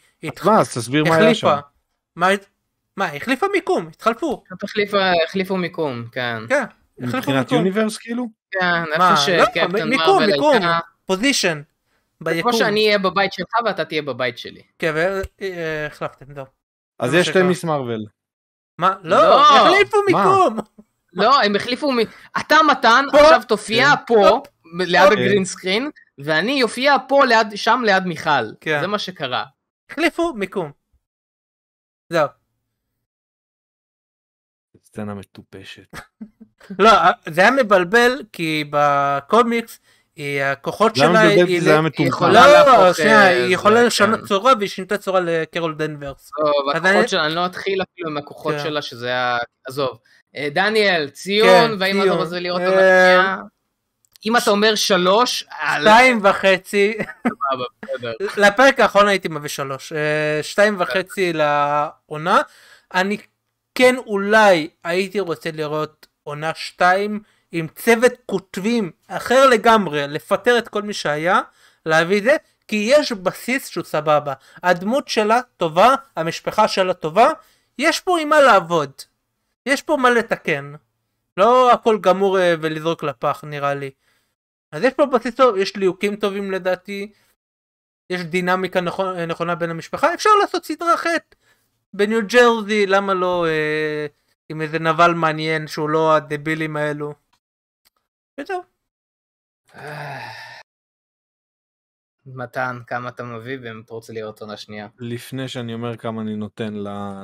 מה, 0.44 0.60
אז 0.60 0.74
תסביר 0.74 1.04
מה 1.04 1.16
היה 1.16 1.34
שם. 1.34 1.56
מה, 2.16 3.06
החליפה 3.06 3.46
מיקום, 3.52 3.86
התחלפו. 3.86 4.44
החליפו 5.28 5.56
מיקום, 5.56 6.04
כן. 6.12 6.38
כן, 6.48 6.64
מבחינת 7.02 7.52
universe 7.52 7.98
כאילו? 7.98 8.26
כן, 8.50 8.84
איפה 8.92 9.16
שקפטן 9.16 9.88
מרוויל 9.88 10.30
הייתה... 10.32 10.78
position. 11.06 11.62
כמו 12.42 12.52
שאני 12.52 12.86
אהיה 12.86 12.98
בבית 12.98 13.32
שלך 13.32 13.54
ואתה 13.64 13.84
תהיה 13.84 14.02
בבית 14.02 14.38
שלי. 14.38 14.62
כן, 14.78 14.94
והחלפתם, 14.94 16.34
טוב. 16.34 16.46
אז 16.98 17.14
יש 17.14 17.26
שתי 17.26 17.42
מיס 17.42 17.64
מרוויל. 17.64 18.06
מה? 18.78 18.94
לא, 19.02 19.16
לא, 19.16 19.56
החליפו 19.56 19.96
מיקום. 20.06 20.58
לא, 21.12 21.42
הם 21.42 21.56
החליפו, 21.56 21.92
אתה 22.40 22.56
מתן, 22.70 23.04
עכשיו 23.12 23.42
תופיע 23.48 23.88
כן. 23.96 24.02
פה, 24.06 24.42
ליד 24.78 25.12
ה 25.12 25.17
green 25.17 25.44
screen, 25.44 25.90
ואני 26.18 26.62
אופיע 26.62 26.96
פה 27.08 27.22
שם 27.54 27.82
ליד 27.84 28.04
מיכל. 28.04 28.54
כן. 28.60 28.80
זה 28.80 28.86
מה 28.86 28.98
שקרה. 28.98 29.44
החליפו 29.90 30.32
מיקום. 30.34 30.72
זהו. 32.10 32.28
סצנה 34.82 35.14
מטופשת. 35.14 35.96
לא, 36.78 36.90
זה 37.26 37.40
היה 37.40 37.50
מבלבל 37.50 38.22
כי 38.32 38.64
בקומיקס 38.70 39.80
הכוחות 40.44 40.96
שלה 40.96 41.20
היא 41.20 41.90
יכולה 41.98 42.46
להפוך, 42.52 42.98
היא 42.98 43.54
יכולה 43.54 43.82
לשנות 43.82 44.20
צורה 44.28 44.52
והיא 44.58 44.68
שינתה 44.68 44.98
צורה 44.98 45.20
לקרול 45.20 45.74
דנברס. 45.74 46.30
הכוחות 46.74 47.08
שלה, 47.08 47.26
אני 47.26 47.34
לא 47.34 47.46
אתחיל 47.46 47.82
אפילו 47.82 48.10
עם 48.10 48.16
הכוחות 48.16 48.54
כן. 48.54 48.62
שלה 48.62 48.82
שזה 48.82 49.06
היה, 49.06 49.38
עזוב. 49.66 49.98
אה, 50.36 50.48
דניאל, 50.52 51.08
ציון, 51.08 51.70
כן, 51.70 51.76
והאם 51.78 52.02
אתה 52.02 52.12
רוצה 52.12 52.40
לראות 52.40 52.60
את 52.62 52.66
המחיה? 52.66 53.36
אם 54.26 54.36
אתה 54.36 54.50
אומר 54.50 54.74
שלוש... 54.74 55.44
שתיים 55.80 56.20
וחצי. 56.22 56.94
לפרק 58.36 58.80
האחרון 58.80 59.08
הייתי 59.08 59.28
מביא 59.28 59.48
שלוש. 59.48 59.92
אה, 59.92 60.42
שתיים 60.42 60.76
וחצי 60.80 61.32
לעונה. 61.32 62.40
אני 62.94 63.16
כן 63.74 63.96
אולי 63.96 64.68
הייתי 64.84 65.20
רוצה 65.20 65.50
לראות 65.52 66.06
עונה 66.24 66.54
שתיים 66.54 67.22
עם 67.52 67.66
צוות 67.68 68.12
כותבים 68.26 68.90
אחר 69.08 69.46
לגמרי, 69.46 70.08
לפטר 70.08 70.58
את 70.58 70.68
כל 70.68 70.82
מי 70.82 70.94
שהיה, 70.94 71.40
להביא 71.86 72.18
את 72.18 72.22
זה, 72.22 72.36
כי 72.68 72.76
יש 72.90 73.12
בסיס 73.12 73.68
שהוא 73.68 73.84
סבבה. 73.84 74.34
הדמות 74.62 75.08
שלה 75.08 75.40
טובה, 75.56 75.94
המשפחה 76.16 76.68
שלה 76.68 76.94
טובה, 76.94 77.28
יש 77.78 78.00
פה 78.00 78.20
עם 78.20 78.28
מה 78.28 78.40
לעבוד. 78.40 78.90
יש 79.66 79.82
פה 79.82 79.96
מה 79.96 80.10
לתקן. 80.10 80.74
לא 81.36 81.72
הכל 81.72 81.98
גמור 82.00 82.38
אה, 82.38 82.54
ולזרוק 82.60 83.02
לפח 83.02 83.44
נראה 83.46 83.74
לי. 83.74 83.90
אז 84.72 84.82
יש 84.82 84.94
פה 84.94 85.06
בסיס 85.06 85.34
טוב, 85.34 85.56
יש 85.56 85.76
ליהוקים 85.76 86.16
טובים 86.16 86.50
לדעתי, 86.50 87.12
יש 88.10 88.20
דינמיקה 88.20 88.80
אה, 89.00 89.26
נכונה 89.26 89.54
בין 89.54 89.70
המשפחה, 89.70 90.14
אפשר 90.14 90.30
לעשות 90.40 90.64
סדרה 90.64 90.94
אחרת. 90.94 91.34
בניו 91.94 92.20
ג'רזי, 92.26 92.86
למה 92.86 93.14
לא 93.14 93.46
אה, 93.46 94.06
עם 94.52 94.60
איזה 94.60 94.78
נבל 94.78 95.14
מעניין 95.14 95.66
שהוא 95.66 95.88
לא 95.88 96.16
הדבילים 96.16 96.76
האלו. 96.76 97.14
וזהו. 98.40 98.62
מתן, 102.26 102.78
כמה 102.86 103.08
אתה 103.08 103.22
מביא 103.22 103.58
רוצה 103.88 104.12
לראות 104.12 104.40
עונה 104.40 104.56
שנייה. 104.56 104.88
לפני 104.98 105.48
שאני 105.48 105.74
אומר 105.74 105.96
כמה 105.96 106.22
אני 106.22 106.36
נותן 106.36 106.74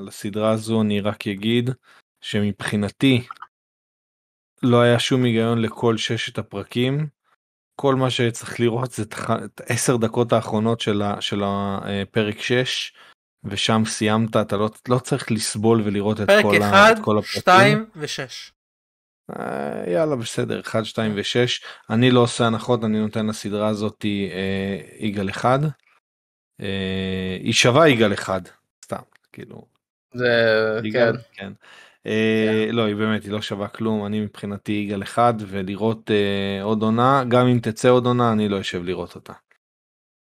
לסדרה 0.07 0.51
הזו, 0.51 0.83
אני 0.83 1.01
רק 1.01 1.27
אגיד 1.27 1.71
שמבחינתי 2.21 3.27
לא 4.63 4.81
היה 4.81 4.99
שום 4.99 5.25
היגיון 5.25 5.63
לכל 5.63 5.97
ששת 5.97 6.39
הפרקים. 6.39 7.07
כל 7.81 7.95
מה 7.95 8.11
שצריך 8.11 8.61
לראות 8.61 8.91
זה 8.91 9.03
את 9.45 9.61
עשר 9.67 9.97
דקות 9.97 10.33
האחרונות 10.33 10.81
של 11.21 11.43
הפרק 11.45 12.39
6 12.39 12.93
ושם 13.45 13.83
סיימת 13.87 14.37
אתה 14.37 14.57
לא, 14.57 14.71
לא 14.89 14.99
צריך 14.99 15.33
לסבול 15.33 15.83
ולראות 15.85 16.21
את 16.21 16.29
כל, 16.43 16.59
אחד, 16.59 16.91
ה, 16.91 16.93
את 16.93 16.99
כל 17.05 17.19
הפרקים. 17.19 17.43
פרק 17.43 17.49
1, 17.49 17.61
2 17.61 17.87
ו-6. 17.97 18.53
אה, 19.37 19.93
יאללה 19.93 20.17
בסדר 20.17 20.61
1 20.61 20.85
2 20.85 21.17
ו6 21.17 21.65
אני 21.91 22.11
לא 22.11 22.21
עושה 22.21 22.47
הנחות 22.47 22.85
אני 22.85 23.01
נותן 23.01 23.27
לסדרה 23.27 23.69
הזאת 23.69 24.05
אה, 24.05 24.79
יגאל 24.99 25.29
אחד. 25.31 25.59
אה, 26.61 27.37
היא 27.41 27.53
שווה 27.53 27.89
יגאל 27.89 28.13
אחד 28.13 28.41
סתם 28.85 29.03
כאילו. 29.33 29.67
זה 30.15 30.81
יגאל, 30.85 31.17
כן. 31.17 31.23
כן. 31.33 31.53
אה, 32.07 32.69
לא 32.73 32.83
היא 32.83 32.97
באמת 32.97 33.25
היא 33.25 33.33
לא 33.33 33.43
שווה 33.43 33.69
כלום 33.69 34.07
אני 34.07 34.21
מבחינתי 34.21 34.73
יגאל 34.73 35.03
אחד 35.03 35.35
ולראות 35.39 36.11
אה, 36.11 36.63
עוד 36.63 36.83
עונה 36.83 37.25
גם 37.29 37.47
אם 37.47 37.59
תצא 37.63 37.89
עוד 37.89 38.07
עונה 38.07 38.33
אני 38.33 38.49
לא 38.49 38.61
אשב 38.61 38.83
לראות 38.85 39.15
אותה. 39.15 39.33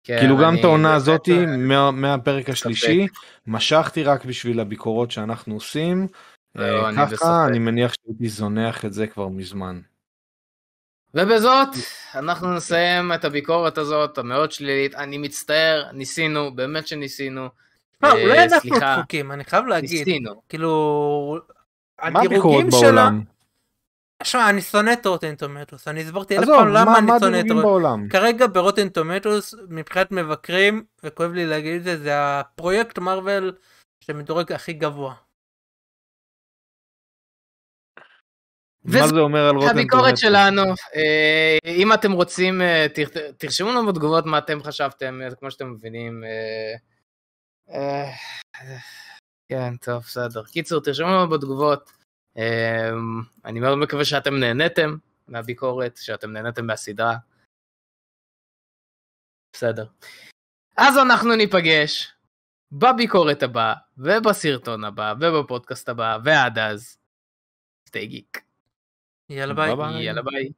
כן, 0.07 0.19
כאילו 0.19 0.37
גם 0.37 0.55
את 0.55 0.63
העונה 0.63 0.95
הזאתי 0.95 1.45
מה, 1.45 1.91
מהפרק 1.91 2.49
השלישי 2.49 3.07
משכתי 3.47 4.03
רק 4.03 4.25
בשביל 4.25 4.59
הביקורות 4.59 5.11
שאנחנו 5.11 5.53
עושים. 5.53 6.07
לא, 6.55 6.91
ככה 6.97 7.43
אני, 7.43 7.51
אני 7.51 7.59
מניח 7.59 7.93
שהייתי 7.93 8.29
זונח 8.29 8.85
את 8.85 8.93
זה 8.93 9.07
כבר 9.07 9.27
מזמן. 9.27 9.79
ובזאת 11.13 11.67
אנחנו 12.15 12.55
נסיים 12.55 13.13
את 13.13 13.25
הביקורת 13.25 13.77
הזאת 13.77 14.17
המאוד 14.17 14.51
שלילית 14.51 14.95
אני 14.95 15.17
מצטער 15.17 15.91
ניסינו 15.93 16.55
באמת 16.55 16.87
שניסינו. 16.87 17.49
לא, 18.03 18.11
אולי 18.11 18.43
אנחנו 18.43 18.69
דפוקים 18.79 19.31
אני 19.31 19.43
חייב 19.43 19.65
להגיד 19.65 19.89
ניסינו 19.89 20.41
כאילו 20.49 21.39
מה 22.11 22.21
הביקורת 22.21 22.65
בעולם? 22.69 23.23
שמע, 24.23 24.49
אני 24.49 24.61
שונא 24.61 24.93
את 24.93 25.05
Rotten 25.05 25.35
Tomatoes, 25.35 25.87
אני 25.87 26.01
הסברתי 26.01 26.37
אלף 26.37 26.47
פעם 26.47 26.67
למה 26.67 26.97
אני 26.97 27.11
שונא 27.19 27.39
את 27.39 27.51
Rotten. 27.51 28.09
כרגע 28.09 28.47
ב 28.47 28.53
Rotten 28.53 28.89
Tomatoes, 28.89 29.55
מבחינת 29.69 30.11
מבקרים, 30.11 30.85
וכואב 31.03 31.31
לי 31.31 31.45
להגיד 31.45 31.75
את 31.75 31.83
זה, 31.83 31.97
זה 31.97 32.11
הפרויקט 32.13 32.99
מרוויל 32.99 33.53
שמדורג 34.03 34.51
הכי 34.51 34.73
גבוה. 34.73 35.13
מה 38.83 39.07
זה 39.07 39.19
אומר 39.19 39.39
על 39.39 39.55
Rotten 39.55 39.67
Tomatoes? 39.67 39.69
הביקורת 39.69 40.17
שלנו, 40.17 40.61
אה, 40.95 41.57
אם 41.65 41.93
אתם 41.93 42.11
רוצים, 42.11 42.61
אה, 42.61 42.85
תרשמו 43.37 43.69
לנו 43.69 43.87
בתגובות 43.87 44.25
מה 44.25 44.37
אתם 44.37 44.63
חשבתם, 44.63 45.21
אה, 45.23 45.35
כמו 45.35 45.51
שאתם 45.51 45.71
מבינים. 45.71 46.23
כן, 49.49 49.77
טוב, 49.81 50.03
בסדר. 50.03 50.43
קיצור, 50.43 50.81
תרשמו 50.81 51.07
לנו 51.07 51.29
בתגובות. 51.29 51.96
אמ, 52.37 53.21
אני 53.45 53.59
מאוד 53.59 53.77
מקווה 53.77 54.05
שאתם 54.05 54.35
נהניתם 54.39 54.97
מהביקורת, 55.27 55.97
שאתם 55.97 56.31
נהניתם 56.31 56.67
מהסדרה. 56.67 57.17
בסדר. 59.53 59.85
אז 60.77 60.97
אנחנו 60.97 61.35
ניפגש 61.35 62.13
בביקורת 62.71 63.43
הבאה, 63.43 63.73
ובסרטון 63.97 64.83
הבא, 64.83 65.13
ובפודקאסט 65.21 65.89
הבא, 65.89 66.17
ועד 66.23 66.57
אז, 66.57 66.97
סטי 67.87 68.05
גיק. 68.05 68.41
יאללה 69.29 69.53
ביי. 69.53 70.03
יאללה 70.03 70.21
ביי. 70.21 70.49